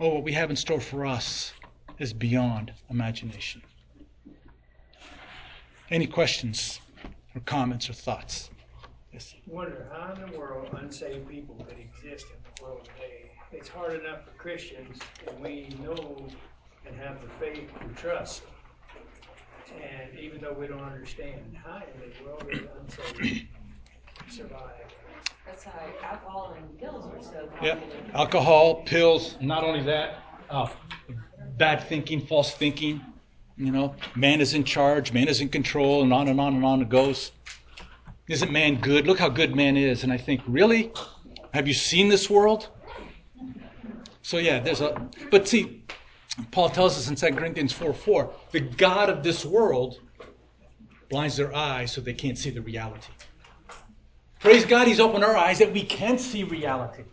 Oh, 0.00 0.14
what 0.14 0.24
we 0.24 0.32
have 0.32 0.50
in 0.50 0.56
store 0.56 0.80
for 0.80 1.04
us 1.04 1.52
is 1.98 2.12
beyond 2.12 2.72
imagination. 2.90 3.62
Any 5.90 6.06
questions 6.06 6.80
or 7.34 7.40
comments 7.42 7.90
or 7.90 7.94
thoughts? 7.94 8.50
Yes. 9.12 9.34
Wonder 9.46 9.90
how 9.92 10.12
in 10.12 10.30
the 10.30 10.38
world 10.38 10.68
unsaved 10.72 11.28
people 11.28 11.56
could 11.68 11.78
exist 11.78 12.26
in 12.30 12.36
the 12.56 12.62
world 12.62 12.84
today. 12.84 13.27
It's 13.52 13.68
hard 13.68 14.00
enough 14.00 14.24
for 14.24 14.30
Christians, 14.38 14.98
and 15.26 15.40
we 15.40 15.68
know 15.82 16.28
and 16.86 16.96
have 16.96 17.20
the 17.22 17.28
faith 17.38 17.70
and 17.80 17.96
trust 17.96 18.42
and 19.76 20.18
even 20.18 20.40
though 20.40 20.52
we 20.52 20.66
don't 20.66 20.82
understand, 20.82 21.56
how 21.62 21.76
in 21.76 22.00
the 22.00 22.24
world 22.24 22.46
is 22.50 22.60
unsaved 22.80 23.46
survive? 24.28 24.72
That's 25.46 25.64
how 25.64 25.80
alcohol 26.02 26.56
and 26.56 26.78
pills 26.78 27.06
are 27.06 27.22
so 27.22 27.48
Yeah, 27.62 27.78
alcohol, 28.14 28.82
pills. 28.82 29.36
Not 29.40 29.64
only 29.64 29.82
that, 29.84 30.22
uh, 30.50 30.68
bad 31.56 31.84
thinking, 31.88 32.20
false 32.26 32.52
thinking. 32.54 33.00
You 33.56 33.72
know, 33.72 33.94
man 34.14 34.40
is 34.40 34.54
in 34.54 34.64
charge, 34.64 35.12
man 35.12 35.26
is 35.28 35.40
in 35.40 35.48
control, 35.48 36.02
and 36.02 36.12
on 36.12 36.28
and 36.28 36.40
on 36.40 36.54
and 36.54 36.64
on 36.64 36.82
it 36.82 36.88
goes. 36.88 37.32
Isn't 38.28 38.52
man 38.52 38.76
good? 38.76 39.06
Look 39.06 39.18
how 39.18 39.28
good 39.28 39.56
man 39.56 39.76
is. 39.76 40.04
And 40.04 40.12
I 40.12 40.18
think, 40.18 40.42
really? 40.46 40.92
Have 41.54 41.66
you 41.66 41.74
seen 41.74 42.08
this 42.08 42.28
world? 42.28 42.68
So 44.28 44.36
yeah, 44.36 44.60
there's 44.60 44.82
a 44.82 45.08
but 45.30 45.48
see, 45.48 45.84
Paul 46.50 46.68
tells 46.68 46.98
us 46.98 47.08
in 47.08 47.16
2 47.16 47.34
Corinthians 47.34 47.72
4 47.72 47.94
4, 47.94 48.30
the 48.50 48.60
God 48.60 49.08
of 49.08 49.22
this 49.22 49.42
world 49.42 50.00
blinds 51.08 51.38
their 51.38 51.56
eyes 51.56 51.92
so 51.92 52.02
they 52.02 52.12
can't 52.12 52.36
see 52.36 52.50
the 52.50 52.60
reality. 52.60 53.10
Praise 54.38 54.66
God, 54.66 54.86
He's 54.86 55.00
opened 55.00 55.24
our 55.24 55.34
eyes 55.34 55.58
that 55.60 55.72
we 55.72 55.82
can 55.82 56.18
see 56.18 56.44
reality. 56.44 57.04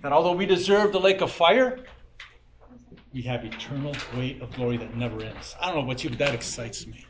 That 0.00 0.12
although 0.12 0.32
we 0.32 0.46
deserve 0.46 0.92
the 0.92 0.98
lake 0.98 1.20
of 1.20 1.30
fire, 1.30 1.80
we 3.12 3.20
have 3.20 3.44
eternal 3.44 3.94
weight 4.16 4.40
of 4.40 4.50
glory 4.54 4.78
that 4.78 4.96
never 4.96 5.22
ends. 5.22 5.54
I 5.60 5.66
don't 5.66 5.74
know 5.74 5.84
about 5.84 6.02
you, 6.02 6.08
but 6.08 6.20
that 6.20 6.34
excites 6.34 6.86
me. 6.86 7.04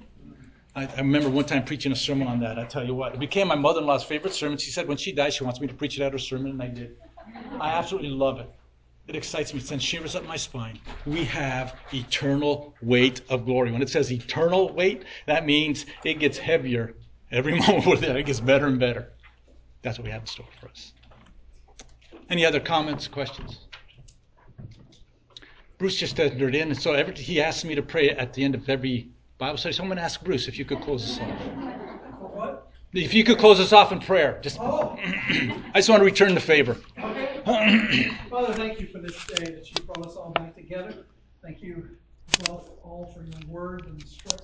I, 0.75 0.87
I 0.87 0.97
remember 0.97 1.31
one 1.31 1.45
time 1.45 1.65
preaching 1.65 1.93
a 1.93 1.97
sermon 1.97 2.27
on 2.27 2.41
that. 2.41 2.59
I 2.59 2.65
tell 2.65 2.85
you 2.85 2.97
what, 2.97 3.15
it 3.15 3.21
became 3.21 3.47
my 3.47 3.55
mother 3.55 3.79
in 3.79 3.87
law's 3.87 4.03
favorite 4.03 4.35
sermon. 4.35 4.59
She 4.59 4.73
said 4.73 4.89
when 4.89 4.97
she 4.97 5.13
dies, 5.13 5.35
she 5.35 5.45
wants 5.45 5.61
me 5.61 5.69
to 5.69 5.75
preach 5.75 6.01
it 6.01 6.03
at 6.03 6.11
her 6.11 6.19
sermon, 6.19 6.51
and 6.51 6.61
I 6.61 6.67
did. 6.67 6.97
I 7.61 7.75
absolutely 7.75 8.11
love 8.11 8.41
it. 8.41 8.51
It 9.09 9.17
excites 9.17 9.53
me, 9.53 9.61
it 9.61 9.67
sends 9.67 9.83
shivers 9.83 10.15
up 10.15 10.25
my 10.25 10.37
spine. 10.37 10.79
We 11.05 11.25
have 11.25 11.77
eternal 11.93 12.75
weight 12.81 13.23
of 13.29 13.45
glory. 13.45 13.73
When 13.73 13.83
it 13.83 13.89
says 13.89 14.13
eternal 14.13 14.73
weight, 14.73 15.05
that 15.27 15.45
means 15.45 15.87
it 16.05 16.21
gets 16.21 16.39
heavier 16.39 16.95
every 17.33 17.59
moment 17.59 17.87
we're. 17.87 18.17
It 18.17 18.27
gets 18.27 18.41
better 18.41 18.67
and 18.67 18.79
better. 18.79 19.13
That's 19.83 19.99
what 19.99 20.05
we 20.05 20.11
have 20.11 20.23
in 20.23 20.27
store 20.27 20.47
for 20.61 20.69
us. 20.69 20.93
Any 22.29 22.45
other 22.45 22.61
comments, 22.61 23.09
questions? 23.09 23.67
Bruce 25.79 25.97
just 25.97 26.21
entered 26.21 26.55
in, 26.55 26.69
and 26.69 26.81
so 26.81 26.93
every, 26.93 27.15
he 27.15 27.41
asked 27.41 27.65
me 27.65 27.75
to 27.75 27.83
pray 27.83 28.11
at 28.11 28.35
the 28.35 28.45
end 28.45 28.55
of 28.55 28.69
every 28.69 29.09
Bible 29.39 29.57
study. 29.57 29.73
So 29.73 29.83
I'm 29.83 29.89
going 29.89 29.97
to 29.97 30.05
ask 30.05 30.23
Bruce 30.23 30.47
if 30.47 30.59
you 30.59 30.65
could 30.65 30.83
close 30.83 31.19
us 31.19 31.21
off. 31.21 31.90
If 32.93 33.15
you 33.15 33.23
could 33.23 33.39
close 33.39 33.61
us 33.61 33.73
off 33.73 33.93
in 33.93 34.01
prayer. 34.01 34.41
Just, 34.43 34.59
Oh, 34.61 34.97
I 35.05 35.73
just 35.77 35.89
want 35.89 36.01
to 36.01 36.05
return 36.05 36.35
the 36.35 36.41
favor. 36.41 36.77
okay. 36.99 38.11
Father, 38.31 38.53
thank 38.55 38.81
you 38.81 38.87
for 38.89 38.99
this 38.99 39.25
day 39.27 39.45
that 39.53 39.69
you 39.71 39.85
brought 39.87 40.07
us 40.07 40.17
all 40.17 40.31
back 40.31 40.57
together. 40.57 41.07
Thank 41.43 41.63
you 41.63 41.91
as 42.33 42.49
well 42.49 42.65
all 42.83 43.13
for 43.15 43.23
your 43.23 43.49
word 43.49 43.87
and 43.87 44.01
instruction. 44.01 44.39